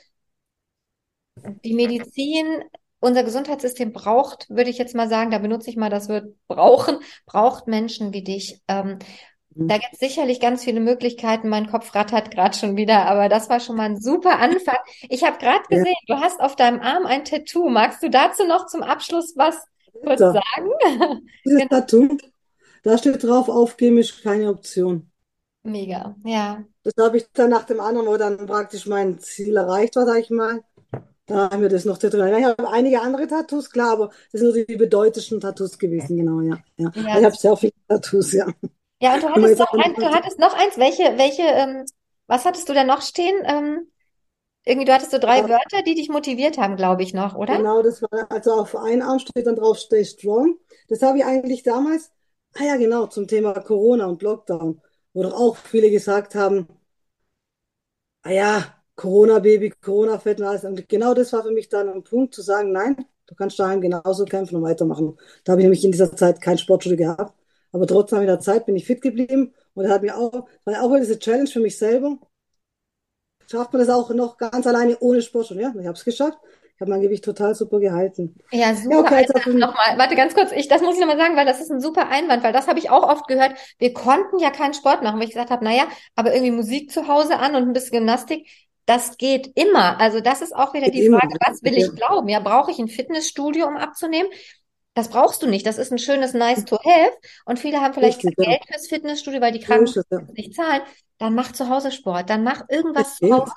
die 1.65 1.75
Medizin, 1.75 2.63
unser 3.01 3.23
Gesundheitssystem 3.25 3.93
braucht, 3.93 4.49
würde 4.51 4.71
ich 4.71 4.79
jetzt 4.79 4.95
mal 4.95 5.09
sagen, 5.09 5.31
da 5.31 5.39
benutze 5.39 5.71
ich 5.71 5.77
mal 5.77 5.91
das 5.91 6.09
Wort 6.09 6.27
brauchen, 6.49 6.99
braucht 7.27 7.67
Menschen 7.69 8.13
wie 8.13 8.23
dich. 8.25 8.63
Ähm, 8.69 8.99
Mhm. 9.57 9.69
da 9.69 9.79
gibt 9.79 9.95
es 9.95 9.99
sicherlich 10.01 10.41
ganz 10.41 10.65
viele 10.65 10.81
Möglichkeiten. 10.81 11.49
Mein 11.49 11.69
Kopf 11.69 11.95
rattert 11.95 12.31
gerade 12.31 12.57
schon 12.57 12.77
wieder, 12.77 13.07
aber 13.07 13.29
das 13.29 13.49
war 13.51 13.61
schon 13.61 13.77
mal 13.77 13.85
ein 13.91 14.01
super 14.01 14.39
Anfang. 14.39 14.77
Ich 15.09 15.25
habe 15.25 15.39
gerade 15.39 15.65
Ja, 15.71 15.85
gesehen, 15.85 15.97
du 16.07 16.17
hast 16.21 16.41
auf 16.41 16.57
deinem 16.57 16.81
Arm 16.81 17.07
ein 17.07 17.25
Tattoo. 17.25 17.69
Magst 17.69 18.03
du 18.03 18.11
dazu 18.11 18.47
noch 18.47 18.67
zum 18.67 18.83
Abschluss 18.83 19.35
was 19.37 19.57
kurz 20.05 20.23
da, 20.23 20.33
sagen? 20.33 20.71
dieses 21.47 21.67
Genau. 21.69 21.71
Tattoo, 21.71 22.19
da 22.85 22.99
steht 22.99 23.23
drauf, 23.25 23.49
ist 23.99 24.23
keine 24.23 24.51
Option. 24.51 25.11
Mega, 25.65 26.17
ja. 26.25 26.65
Das 26.85 26.95
habe 26.99 27.19
ich 27.19 27.31
dann 27.35 27.51
nach 27.51 27.65
dem 27.65 27.81
anderen, 27.81 28.07
wo 28.07 28.17
dann 28.17 28.47
praktisch 28.47 28.87
mein 28.87 29.19
Ziel 29.19 29.57
erreicht 29.57 29.97
war, 29.97 30.07
sag 30.07 30.21
ich 30.21 30.31
mal. 30.31 30.65
Da 31.27 31.51
haben 31.51 31.61
wir 31.63 31.69
das 31.69 31.85
noch 31.85 31.99
tätowiert. 31.99 32.39
Ich 32.39 32.45
habe 32.45 32.69
einige 32.69 33.01
andere 33.01 33.27
Tattoos, 33.27 33.71
klar, 33.71 33.93
aber 33.93 34.11
das 34.33 34.41
sind 34.41 34.55
nur 34.55 34.65
die 34.65 34.77
bedeutendsten 34.77 35.41
Tattoos 35.41 35.79
gewesen, 35.79 36.17
genau, 36.17 36.41
ja. 36.41 36.57
ja. 36.79 36.87
Ja, 36.95 37.03
Also 37.11 37.19
ich 37.21 37.25
habe 37.25 37.37
sehr 37.37 37.57
viele 37.57 37.73
Tattoos, 37.89 38.33
ja. 38.33 38.47
ja, 39.01 39.15
und 39.15 39.23
du 39.23 39.31
hattest 39.31 39.59
noch 39.59 39.73
ein, 39.79 39.95
du 39.99 40.07
hattest 40.15 40.39
noch 40.39 40.55
eins. 40.55 40.77
Welche, 40.79 41.17
welche, 41.19 41.43
ähm, 41.43 41.85
was 42.27 42.45
hattest 42.45 42.69
du 42.69 42.73
denn 42.75 42.87
noch 42.87 43.03
stehen? 43.03 43.37
Ähm, 43.45 43.91
irgendwie, 44.65 44.87
du 44.87 44.95
hattest 44.95 45.13
so 45.13 45.19
drei 45.19 45.43
Ja, 45.43 45.49
Wörter, 45.49 45.83
die 45.85 45.95
dich 45.97 46.09
motiviert 46.11 46.59
haben, 46.59 46.77
glaube 46.77 47.03
ich 47.03 47.15
noch, 47.15 47.35
oder? 47.37 47.59
genau, 47.59 47.83
das 47.83 48.03
war, 48.03 48.31
also 48.31 48.53
auf 48.53 48.77
einem 48.77 49.03
Arm 49.03 49.19
steht 49.19 49.47
dann 49.47 49.57
drauf 49.57 49.79
Stay 49.79 50.05
Strong. 50.05 50.59
Das 50.89 51.03
habe 51.03 51.19
ich 51.19 51.25
eigentlich 51.25 51.63
damals, 51.63 52.11
ah 52.55 52.65
ja, 52.65 52.77
genau, 52.77 53.07
zum 53.07 53.27
Thema 53.29 53.53
Corona 53.61 54.07
und 54.07 54.23
Lockdown, 54.23 54.81
wo 55.13 55.23
doch 55.23 55.33
auch 55.35 55.57
viele 55.57 55.91
gesagt 55.91 56.35
haben, 56.35 56.69
ah 58.25 58.31
ja, 58.33 58.76
Corona-Baby, 58.97 59.75
Corona-Fett 59.83 60.41
und 60.41 60.47
alles. 60.47 60.65
Und 60.65 60.89
genau 60.89 61.15
das 61.15 61.33
war 61.33 61.43
für 61.43 61.53
mich 61.53 61.69
dann 61.69 61.89
ein 61.89 62.03
Punkt 62.05 62.35
zu 62.35 62.43
sagen, 62.43 62.73
nein, 62.73 63.05
Du 63.27 63.35
kannst 63.35 63.59
daheim 63.59 63.81
genauso 63.81 64.25
kämpfen 64.25 64.57
und 64.57 64.63
weitermachen. 64.63 65.19
Da 65.45 65.53
habe 65.53 65.61
ich 65.61 65.65
nämlich 65.65 65.85
in 65.85 65.93
dieser 65.93 66.15
Zeit 66.15 66.41
kein 66.41 66.59
Sportstudio 66.59 66.97
gehabt. 66.97 67.35
Aber 67.73 67.87
trotzdem 67.87 68.21
in 68.21 68.27
der 68.27 68.41
Zeit 68.41 68.67
bin 68.67 68.77
ich 68.77 68.87
fit 68.87 69.03
geblieben 69.03 69.53
und 69.75 69.85
das 69.85 69.93
hat 69.93 70.03
mir 70.03 70.17
auch, 70.17 70.47
war 70.65 70.83
auch 70.83 70.97
diese 70.97 71.19
Challenge 71.19 71.49
für 71.49 71.61
mich 71.61 71.77
selber. 71.77 72.19
Schafft 73.51 73.73
man 73.73 73.81
das 73.81 73.91
auch 73.91 74.11
noch 74.11 74.39
ganz 74.39 74.67
alleine 74.67 74.97
ohne 75.01 75.23
Sportstudio? 75.23 75.65
Ja, 75.65 75.73
ich 75.81 75.87
habe 75.87 75.97
es 75.97 76.05
geschafft. 76.05 76.39
Ich 76.75 76.81
habe 76.81 76.91
mein 76.91 77.01
Gewicht 77.01 77.25
total 77.25 77.55
super 77.55 77.81
gehalten. 77.81 78.35
Ja, 78.53 78.75
super. 78.75 78.97
Ja, 78.97 79.01
okay, 79.01 79.21
jetzt 79.23 79.47
noch 79.47 79.75
mal, 79.75 79.97
warte 79.97 80.15
ganz 80.15 80.35
kurz, 80.35 80.53
ich, 80.53 80.69
das 80.69 80.83
muss 80.83 80.95
ich 80.95 81.01
nochmal 81.01 81.17
sagen, 81.17 81.35
weil 81.35 81.47
das 81.47 81.61
ist 81.61 81.71
ein 81.71 81.81
super 81.81 82.09
Einwand, 82.09 82.43
weil 82.45 82.53
das 82.53 82.69
habe 82.69 82.79
ich 82.79 82.91
auch 82.91 83.03
oft 83.03 83.27
gehört. 83.29 83.55
Wir 83.79 83.95
konnten 83.95 84.39
ja 84.39 84.51
keinen 84.51 84.75
Sport 84.75 85.03
machen, 85.03 85.19
weil 85.19 85.25
ich 85.25 85.33
gesagt 85.33 85.51
habe, 85.51 85.65
naja, 85.65 85.85
aber 86.17 86.35
irgendwie 86.35 86.53
Musik 86.53 86.91
zu 86.91 87.09
Hause 87.09 87.39
an 87.39 87.55
und 87.55 87.63
ein 87.63 87.73
bisschen 87.73 87.99
Gymnastik, 87.99 88.47
das 88.87 89.19
geht 89.19 89.51
immer. 89.57 90.01
Also 90.01 90.21
das 90.21 90.43
ist 90.43 90.55
auch 90.55 90.73
wieder 90.73 90.91
die 90.91 91.09
Frage, 91.09 91.37
was 91.47 91.63
will 91.63 91.77
ich 91.77 91.95
glauben? 91.95 92.29
Ja, 92.29 92.41
brauche 92.41 92.71
ich 92.71 92.79
ein 92.79 92.89
Fitnessstudio, 92.89 93.67
um 93.67 93.77
abzunehmen? 93.77 94.31
Das 94.95 95.09
brauchst 95.09 95.43
du 95.43 95.47
nicht. 95.47 95.67
Das 95.67 95.77
ist 95.77 95.93
ein 95.93 95.99
schönes 95.99 96.33
Nice 96.33 96.65
to 96.65 96.79
have. 96.79 97.13
Und 97.45 97.59
viele 97.59 97.81
haben 97.81 97.93
vielleicht 97.93 98.25
Richtig, 98.25 98.37
Geld 98.37 98.63
fürs 98.67 98.87
Fitnessstudio, 98.87 99.41
weil 99.41 99.53
die 99.53 99.61
Krankenkassen 99.61 100.31
nicht 100.33 100.55
zahlen. 100.55 100.83
Dann 101.19 101.35
mach 101.35 101.53
zu 101.53 101.69
Hause 101.69 101.93
Sport. 101.93 102.31
Dann 102.31 102.45
mach 102.45 102.65
irgendwas 102.71 103.17
zu 103.17 103.31
Hause. 103.31 103.53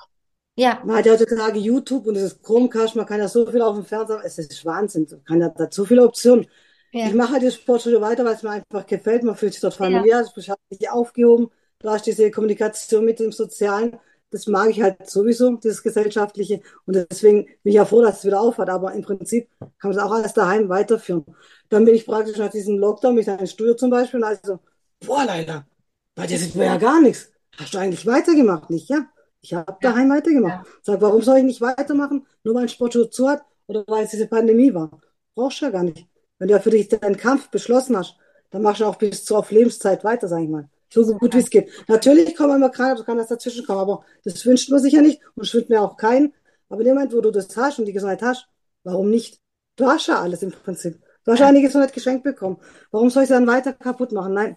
Ja. 0.56 0.82
Man 0.84 0.96
hat 0.96 1.06
ja 1.06 1.12
heutzutage 1.12 1.58
YouTube 1.58 2.06
und 2.06 2.16
es 2.16 2.24
ist 2.24 2.42
Chromecast, 2.42 2.96
man 2.96 3.06
kann 3.06 3.18
ja 3.18 3.28
so 3.28 3.46
viel 3.46 3.62
auf 3.62 3.76
dem 3.76 3.84
Fernseher, 3.84 4.20
es 4.24 4.36
ist 4.36 4.64
Wahnsinn, 4.66 5.06
man 5.10 5.24
kann 5.24 5.40
ja 5.40 5.48
da 5.48 5.68
so 5.70 5.86
viele 5.86 6.04
Optionen. 6.04 6.46
Ja. 6.92 7.06
Ich 7.06 7.14
mache 7.14 7.32
halt 7.32 7.44
das 7.44 7.54
Sportstudio 7.54 8.02
weiter, 8.02 8.26
weil 8.26 8.34
es 8.34 8.42
mir 8.42 8.50
einfach 8.50 8.86
gefällt, 8.86 9.22
man 9.22 9.36
fühlt 9.36 9.54
sich 9.54 9.62
dort 9.62 9.74
familiär, 9.74 10.20
ja. 10.20 10.32
ich 10.36 10.50
habe 10.50 10.60
mich 10.68 10.90
aufgehoben, 10.90 11.50
du 11.78 11.88
hast 11.88 12.04
diese 12.04 12.30
Kommunikation 12.30 13.04
mit 13.06 13.20
dem 13.20 13.32
Sozialen, 13.32 13.98
das 14.30 14.46
mag 14.46 14.70
ich 14.70 14.80
halt 14.82 15.08
sowieso, 15.08 15.56
das 15.56 15.82
Gesellschaftliche. 15.82 16.60
Und 16.86 16.94
deswegen 16.94 17.46
bin 17.46 17.56
ich 17.64 17.74
ja 17.74 17.84
froh, 17.84 18.02
dass 18.02 18.18
es 18.18 18.24
wieder 18.24 18.40
aufhört. 18.40 18.70
Aber 18.70 18.92
im 18.92 19.02
Prinzip 19.02 19.48
kann 19.58 19.90
man 19.90 19.92
es 19.92 19.98
auch 19.98 20.12
alles 20.12 20.34
daheim 20.34 20.68
weiterführen. 20.68 21.24
Dann 21.68 21.84
bin 21.84 21.94
ich 21.94 22.06
praktisch 22.06 22.38
nach 22.38 22.50
diesem 22.50 22.78
Lockdown 22.78 23.14
mit 23.14 23.28
einem 23.28 23.46
Studio 23.46 23.74
zum 23.74 23.90
Beispiel, 23.90 24.22
also, 24.24 24.60
boah, 25.04 25.24
leider, 25.24 25.66
bei 26.14 26.26
dir 26.26 26.38
sieht 26.38 26.54
man 26.54 26.66
ja 26.66 26.76
gar 26.76 27.00
nichts. 27.00 27.30
Hast 27.56 27.74
du 27.74 27.78
eigentlich 27.78 28.06
weitergemacht? 28.06 28.70
Nicht, 28.70 28.88
ja? 28.88 29.06
Ich 29.40 29.54
habe 29.54 29.76
daheim 29.80 30.10
weitergemacht. 30.10 30.66
Ja. 30.66 30.72
Sag, 30.82 31.00
warum 31.00 31.22
soll 31.22 31.38
ich 31.38 31.44
nicht 31.44 31.60
weitermachen? 31.60 32.26
Nur 32.44 32.54
weil 32.54 32.62
ein 32.62 32.68
Sportschuh 32.68 33.06
zu 33.06 33.28
hat 33.28 33.42
oder 33.66 33.84
weil 33.86 34.04
es 34.04 34.10
diese 34.10 34.26
Pandemie 34.26 34.72
war. 34.74 35.00
Brauchst 35.34 35.60
du 35.60 35.66
ja 35.66 35.70
gar 35.70 35.82
nicht. 35.82 36.06
Wenn 36.38 36.48
du 36.48 36.54
ja 36.54 36.60
für 36.60 36.70
dich 36.70 36.88
deinen 36.88 37.16
Kampf 37.16 37.50
beschlossen 37.50 37.96
hast, 37.96 38.16
dann 38.50 38.62
machst 38.62 38.80
du 38.80 38.84
auch 38.86 38.96
bis 38.96 39.24
zur 39.24 39.38
auf 39.38 39.50
Lebenszeit 39.50 40.04
weiter, 40.04 40.28
sag 40.28 40.42
ich 40.42 40.48
mal. 40.48 40.68
So 40.92 41.04
gut 41.16 41.34
wie 41.34 41.38
es 41.38 41.50
geht. 41.50 41.70
Natürlich 41.88 42.36
kommen 42.36 42.56
immer 42.56 42.70
gerade, 42.70 43.04
kann 43.04 43.18
das 43.18 43.28
dazwischen 43.28 43.64
kommen, 43.64 43.80
aber 43.80 44.04
das 44.24 44.44
wünscht 44.44 44.70
man 44.70 44.80
sich 44.80 44.92
ja 44.92 45.02
nicht 45.02 45.20
und 45.34 45.52
wünscht 45.52 45.68
mir 45.68 45.80
auch 45.80 45.96
keinen. 45.96 46.34
Aber 46.68 46.80
in 46.80 46.86
dem 46.86 46.94
Moment, 46.94 47.12
wo 47.12 47.20
du 47.20 47.30
das 47.30 47.56
hast 47.56 47.78
und 47.78 47.86
die 47.86 47.92
Gesundheit 47.92 48.22
hast, 48.22 48.48
warum 48.84 49.10
nicht? 49.10 49.40
Du 49.76 49.86
hast 49.86 50.08
ja 50.08 50.20
alles 50.20 50.42
im 50.42 50.50
Prinzip. 50.50 51.00
Du 51.24 51.32
hast 51.32 51.38
ja 51.38 51.46
eine 51.46 51.62
Gesundheit 51.62 51.92
geschenkt 51.92 52.24
bekommen. 52.24 52.58
Warum 52.90 53.10
soll 53.10 53.22
ich 53.24 53.28
sie 53.28 53.34
dann 53.34 53.46
weiter 53.46 53.72
kaputt 53.72 54.12
machen? 54.12 54.34
Nein. 54.34 54.56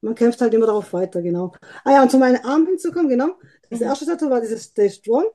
Man 0.00 0.14
kämpft 0.14 0.40
halt 0.40 0.54
immer 0.54 0.66
darauf 0.66 0.92
weiter, 0.92 1.22
genau. 1.22 1.52
Ah 1.84 1.92
ja, 1.92 2.02
und 2.02 2.10
zu 2.10 2.18
meinen 2.18 2.44
Armen 2.44 2.66
hinzukommen, 2.66 3.08
genau. 3.08 3.30
Das 3.68 3.80
mhm. 3.80 3.86
erste 3.86 4.06
Tattoo 4.06 4.30
war 4.30 4.40
dieses 4.40 4.64
Stay 4.64 4.88
Strong. 4.90 5.26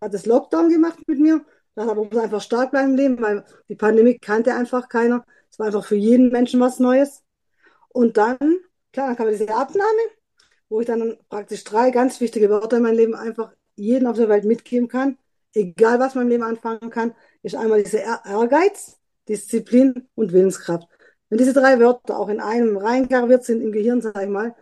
Hat 0.00 0.12
das 0.12 0.26
Lockdown 0.26 0.68
gemacht 0.68 0.98
mit 1.06 1.18
mir. 1.18 1.44
Da 1.74 1.86
hat 1.86 1.96
man 1.96 2.18
einfach 2.18 2.42
stark 2.42 2.72
bleiben 2.72 2.90
im 2.90 2.96
Leben, 2.96 3.22
weil 3.22 3.44
die 3.68 3.76
Pandemie 3.76 4.18
kannte 4.18 4.54
einfach 4.54 4.88
keiner. 4.88 5.24
Es 5.50 5.58
war 5.58 5.66
einfach 5.66 5.84
für 5.84 5.96
jeden 5.96 6.30
Menschen 6.30 6.60
was 6.60 6.78
Neues. 6.78 7.22
Und 7.88 8.16
dann, 8.18 8.38
klar, 8.92 9.08
dann 9.08 9.16
kam 9.16 9.28
diese 9.28 9.54
Abnahme, 9.54 10.00
wo 10.68 10.80
ich 10.80 10.86
dann 10.86 11.16
praktisch 11.28 11.64
drei 11.64 11.90
ganz 11.90 12.20
wichtige 12.20 12.50
Wörter 12.50 12.78
in 12.78 12.82
meinem 12.82 12.96
Leben 12.96 13.14
einfach 13.14 13.52
jeden 13.76 14.06
auf 14.06 14.16
der 14.16 14.28
Welt 14.28 14.44
mitgeben 14.44 14.88
kann. 14.88 15.18
Egal, 15.54 15.98
was 15.98 16.14
man 16.14 16.24
im 16.24 16.30
Leben 16.30 16.42
anfangen 16.44 16.90
kann, 16.90 17.14
ist 17.42 17.56
einmal 17.56 17.82
diese 17.82 17.98
Ehrgeiz, 17.98 18.98
Disziplin 19.28 20.08
und 20.14 20.32
Willenskraft. 20.32 20.88
Wenn 21.28 21.38
diese 21.38 21.52
drei 21.52 21.78
Wörter 21.80 22.18
auch 22.18 22.28
in 22.28 22.40
einem 22.40 22.76
reingraviert 22.76 23.44
sind 23.44 23.62
im 23.62 23.72
Gehirn, 23.72 24.00
sage 24.00 24.24
ich 24.24 24.28
mal, 24.28 24.54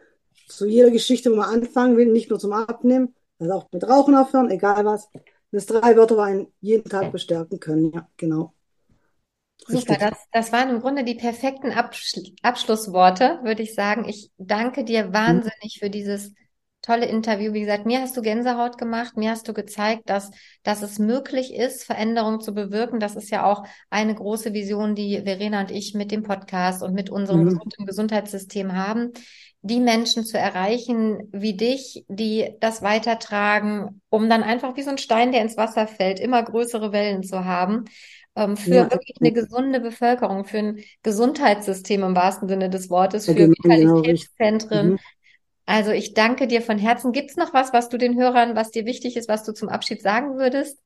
zu 0.49 0.67
jeder 0.67 0.91
Geschichte, 0.91 1.31
wo 1.31 1.37
man 1.37 1.49
anfangen 1.51 1.97
will, 1.97 2.07
nicht 2.07 2.31
nur 2.31 2.39
zum 2.39 2.53
Abnehmen, 2.53 3.15
also 3.39 3.53
auch 3.55 3.73
mit 3.73 3.87
Rauchen 3.89 4.15
aufhören, 4.15 4.51
egal 4.51 4.85
was, 4.85 5.09
dass 5.53 5.67
drei 5.67 5.97
Wörter 5.97 6.19
einen 6.23 6.53
jeden 6.61 6.89
Tag 6.89 7.13
bestärken 7.13 7.61
können. 7.61 7.93
Ja, 7.93 8.09
genau. 8.17 8.55
Super, 9.67 9.97
das, 9.99 10.19
das 10.33 10.53
waren 10.53 10.71
im 10.71 10.81
Grunde 10.81 11.05
die 11.05 11.15
perfekten 11.15 11.73
Absch 11.73 12.15
Abschlussworte, 12.43 13.41
würde 13.43 13.63
ich 13.63 13.75
sagen. 13.75 14.09
Ich 14.09 14.31
danke 14.39 14.85
dir 14.85 15.07
mhm. 15.07 15.13
wahnsinnig 15.13 15.77
mhm. 15.77 15.81
für 15.81 15.91
dieses 15.91 16.33
tolle 16.81 17.07
Interview. 17.07 17.53
Wie 17.53 17.61
gesagt, 17.61 17.87
mir 17.87 18.01
hast 18.01 18.17
du 18.17 18.23
Gänsehaut 18.23 18.79
gemacht, 18.79 19.17
mir 19.17 19.31
hast 19.31 19.49
du 19.49 19.53
gezeigt, 19.53 20.09
dass, 20.09 20.31
dass 20.63 20.83
es 20.83 20.99
möglich 20.99 21.55
ist, 21.55 21.85
Veränderungen 21.85 22.41
zu 22.41 22.55
bewirken. 22.55 23.01
Das 23.01 23.17
ist 23.17 23.31
ja 23.31 23.45
auch 23.45 23.65
eine 23.91 24.15
große 24.15 24.53
Vision, 24.55 24.95
die 24.95 25.21
Verena 25.23 25.61
und 25.61 25.71
ich 25.71 25.95
mit 25.95 26.11
dem 26.13 26.23
Podcast 26.23 26.83
und 26.83 26.95
mit 26.95 27.11
unserem 27.11 27.45
mhm. 27.45 27.85
Gesundheitssystem 27.85 28.75
haben, 28.75 29.13
die 29.61 29.81
Menschen 29.81 30.25
zu 30.25 30.39
erreichen 30.39 31.29
wie 31.33 31.57
dich, 31.57 32.05
die 32.09 32.55
das 32.61 32.81
weitertragen, 32.81 34.01
um 34.09 34.31
dann 34.31 34.45
einfach 34.45 34.77
wie 34.77 34.83
so 34.83 34.91
ein 34.91 34.99
Stein, 34.99 35.33
der 35.33 35.43
ins 35.43 35.57
Wasser 35.57 35.89
fällt, 35.89 36.21
immer 36.21 36.43
größere 36.43 36.93
Wellen 36.93 37.25
zu 37.25 37.45
haben 37.45 37.85
für 38.57 38.75
ja. 38.75 38.91
wirklich 38.91 39.17
eine 39.21 39.33
gesunde 39.33 39.81
Bevölkerung, 39.81 40.45
für 40.45 40.59
ein 40.59 40.85
Gesundheitssystem 41.03 42.03
im 42.03 42.15
wahrsten 42.15 42.49
Sinne 42.49 42.71
des 42.71 42.89
Wortes, 42.91 43.27
für 43.27 43.35
genau, 43.35 43.53
Vitalitätszentren, 43.53 44.91
genau. 44.91 45.03
Also 45.69 45.91
ich 45.91 46.15
danke 46.15 46.47
dir 46.47 46.63
von 46.63 46.79
Herzen. 46.79 47.13
Gibt 47.13 47.29
es 47.29 47.37
noch 47.37 47.53
was, 47.53 47.75
was 47.75 47.91
du 47.91 47.99
den 47.99 48.19
Hörern, 48.19 48.57
was 48.57 48.71
dir 48.71 48.87
wichtig 48.87 49.19
ist, 49.19 49.29
was 49.29 49.45
du 49.45 49.53
zum 49.53 49.69
Abschied 49.69 50.01
sagen 50.01 50.39
würdest? 50.39 50.79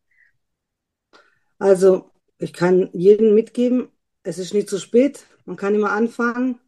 Also 1.60 2.10
ich 2.38 2.52
kann 2.52 2.90
jedem 2.92 3.32
mitgeben, 3.36 3.92
es 4.24 4.38
ist 4.38 4.54
nicht 4.54 4.68
zu 4.68 4.78
spät. 4.78 5.24
Man 5.44 5.56
kann 5.56 5.76
immer 5.76 5.92
anfangen 5.92 6.58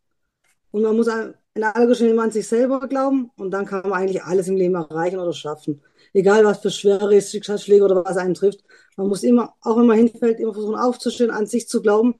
und 0.70 0.82
man 0.82 0.94
muss 0.94 1.08
in 1.54 1.62
aller 1.62 1.86
Geschwindigkeit 1.86 2.24
an 2.24 2.32
sich 2.32 2.48
selber 2.48 2.80
glauben 2.88 3.30
und 3.36 3.50
dann 3.52 3.64
kann 3.66 3.88
man 3.88 4.00
eigentlich 4.00 4.22
alles 4.24 4.48
im 4.48 4.56
Leben 4.56 4.74
erreichen 4.74 5.18
oder 5.18 5.32
schaffen. 5.32 5.80
Egal 6.12 6.44
was 6.44 6.58
für 6.58 6.70
schwere 6.70 7.20
Schicksalsschläge 7.20 7.84
oder 7.84 8.04
was 8.04 8.16
einen 8.16 8.34
trifft. 8.34 8.64
Man 8.96 9.08
muss 9.08 9.22
immer, 9.22 9.54
auch 9.62 9.76
wenn 9.76 9.86
man 9.86 9.96
hinfällt, 9.96 10.40
immer 10.40 10.52
versuchen 10.52 10.76
aufzustehen, 10.76 11.30
an 11.30 11.46
sich 11.46 11.68
zu 11.68 11.82
glauben, 11.82 12.14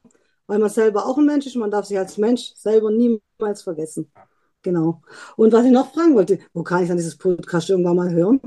weil 0.46 0.58
man 0.58 0.70
selber 0.70 1.06
auch 1.06 1.18
ein 1.18 1.26
Mensch 1.26 1.46
ist 1.46 1.56
man 1.56 1.70
darf 1.70 1.86
sich 1.86 1.98
als 1.98 2.18
Mensch 2.18 2.52
selber 2.54 2.90
niemals 2.90 3.62
vergessen. 3.62 4.10
Genau. 4.62 5.02
Und 5.36 5.52
was 5.52 5.66
ich 5.66 5.70
noch 5.70 5.92
fragen 5.92 6.14
wollte, 6.14 6.38
wo 6.54 6.62
kann 6.62 6.82
ich 6.82 6.88
dann 6.88 6.96
dieses 6.96 7.18
Podcast 7.18 7.68
irgendwann 7.68 7.96
mal 7.96 8.10
hören? 8.10 8.40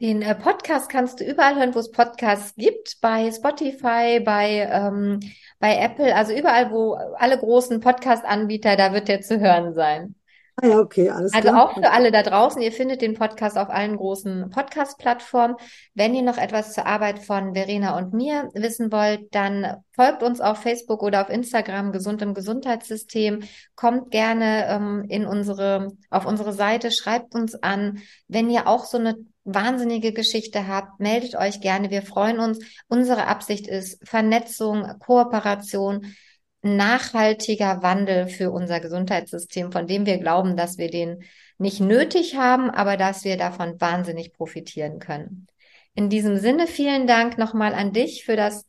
Den 0.00 0.20
äh, 0.20 0.34
Podcast 0.34 0.90
kannst 0.90 1.20
du 1.20 1.24
überall 1.24 1.56
hören, 1.56 1.74
wo 1.74 1.78
es 1.78 1.90
Podcasts 1.90 2.54
gibt, 2.56 3.00
bei 3.00 3.30
Spotify, 3.30 4.20
bei, 4.20 4.68
ähm, 4.70 5.20
bei 5.60 5.76
Apple, 5.76 6.14
also 6.14 6.32
überall, 6.32 6.72
wo 6.72 6.94
alle 6.94 7.38
großen 7.38 7.80
Podcast-Anbieter, 7.80 8.76
da 8.76 8.92
wird 8.92 9.08
der 9.08 9.20
zu 9.20 9.38
hören 9.38 9.72
sein. 9.72 10.16
Ah 10.56 10.66
ja, 10.66 10.78
okay, 10.78 11.08
alles 11.10 11.32
also 11.32 11.48
klar. 11.48 11.62
Also 11.62 11.70
auch 11.70 11.74
für 11.74 11.90
alle 11.90 12.10
da 12.10 12.22
draußen, 12.22 12.60
ihr 12.60 12.72
findet 12.72 13.02
den 13.02 13.14
Podcast 13.14 13.56
auf 13.56 13.70
allen 13.70 13.96
großen 13.96 14.50
Podcast-Plattformen. 14.50 15.56
Wenn 15.94 16.14
ihr 16.14 16.22
noch 16.22 16.38
etwas 16.38 16.72
zur 16.72 16.86
Arbeit 16.86 17.18
von 17.18 17.54
Verena 17.54 17.96
und 17.96 18.12
mir 18.12 18.50
wissen 18.54 18.92
wollt, 18.92 19.34
dann 19.34 19.76
folgt 19.92 20.22
uns 20.22 20.40
auf 20.40 20.58
Facebook 20.58 21.02
oder 21.02 21.22
auf 21.22 21.30
Instagram 21.30 21.92
Gesund 21.92 22.22
im 22.22 22.34
Gesundheitssystem. 22.34 23.42
Kommt 23.74 24.10
gerne 24.10 24.66
ähm, 24.68 25.04
in 25.08 25.26
unsere, 25.26 25.88
auf 26.10 26.26
unsere 26.26 26.52
Seite, 26.52 26.90
schreibt 26.90 27.34
uns 27.34 27.54
an. 27.62 28.00
Wenn 28.28 28.50
ihr 28.50 28.66
auch 28.66 28.84
so 28.84 28.98
eine 28.98 29.16
wahnsinnige 29.44 30.12
Geschichte 30.12 30.68
habt, 30.68 31.00
meldet 31.00 31.36
euch 31.36 31.60
gerne. 31.60 31.90
Wir 31.90 32.02
freuen 32.02 32.38
uns. 32.38 32.58
Unsere 32.88 33.26
Absicht 33.26 33.66
ist 33.66 34.06
Vernetzung, 34.06 34.98
Kooperation 35.00 36.14
nachhaltiger 36.62 37.82
Wandel 37.82 38.28
für 38.28 38.50
unser 38.50 38.80
Gesundheitssystem, 38.80 39.72
von 39.72 39.86
dem 39.86 40.06
wir 40.06 40.18
glauben, 40.18 40.56
dass 40.56 40.78
wir 40.78 40.90
den 40.90 41.24
nicht 41.58 41.80
nötig 41.80 42.36
haben, 42.36 42.70
aber 42.70 42.96
dass 42.96 43.24
wir 43.24 43.36
davon 43.36 43.80
wahnsinnig 43.80 44.32
profitieren 44.32 44.98
können. 44.98 45.46
In 45.94 46.08
diesem 46.08 46.36
Sinne 46.36 46.66
vielen 46.66 47.06
Dank 47.06 47.38
nochmal 47.38 47.74
an 47.74 47.92
dich 47.92 48.24
für 48.24 48.36
das 48.36 48.66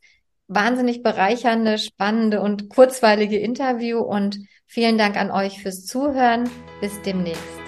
wahnsinnig 0.48 1.02
bereichernde, 1.02 1.78
spannende 1.78 2.40
und 2.40 2.68
kurzweilige 2.68 3.38
Interview 3.38 4.00
und 4.00 4.38
vielen 4.66 4.98
Dank 4.98 5.16
an 5.16 5.30
euch 5.30 5.62
fürs 5.62 5.86
Zuhören. 5.86 6.50
Bis 6.80 7.00
demnächst. 7.02 7.61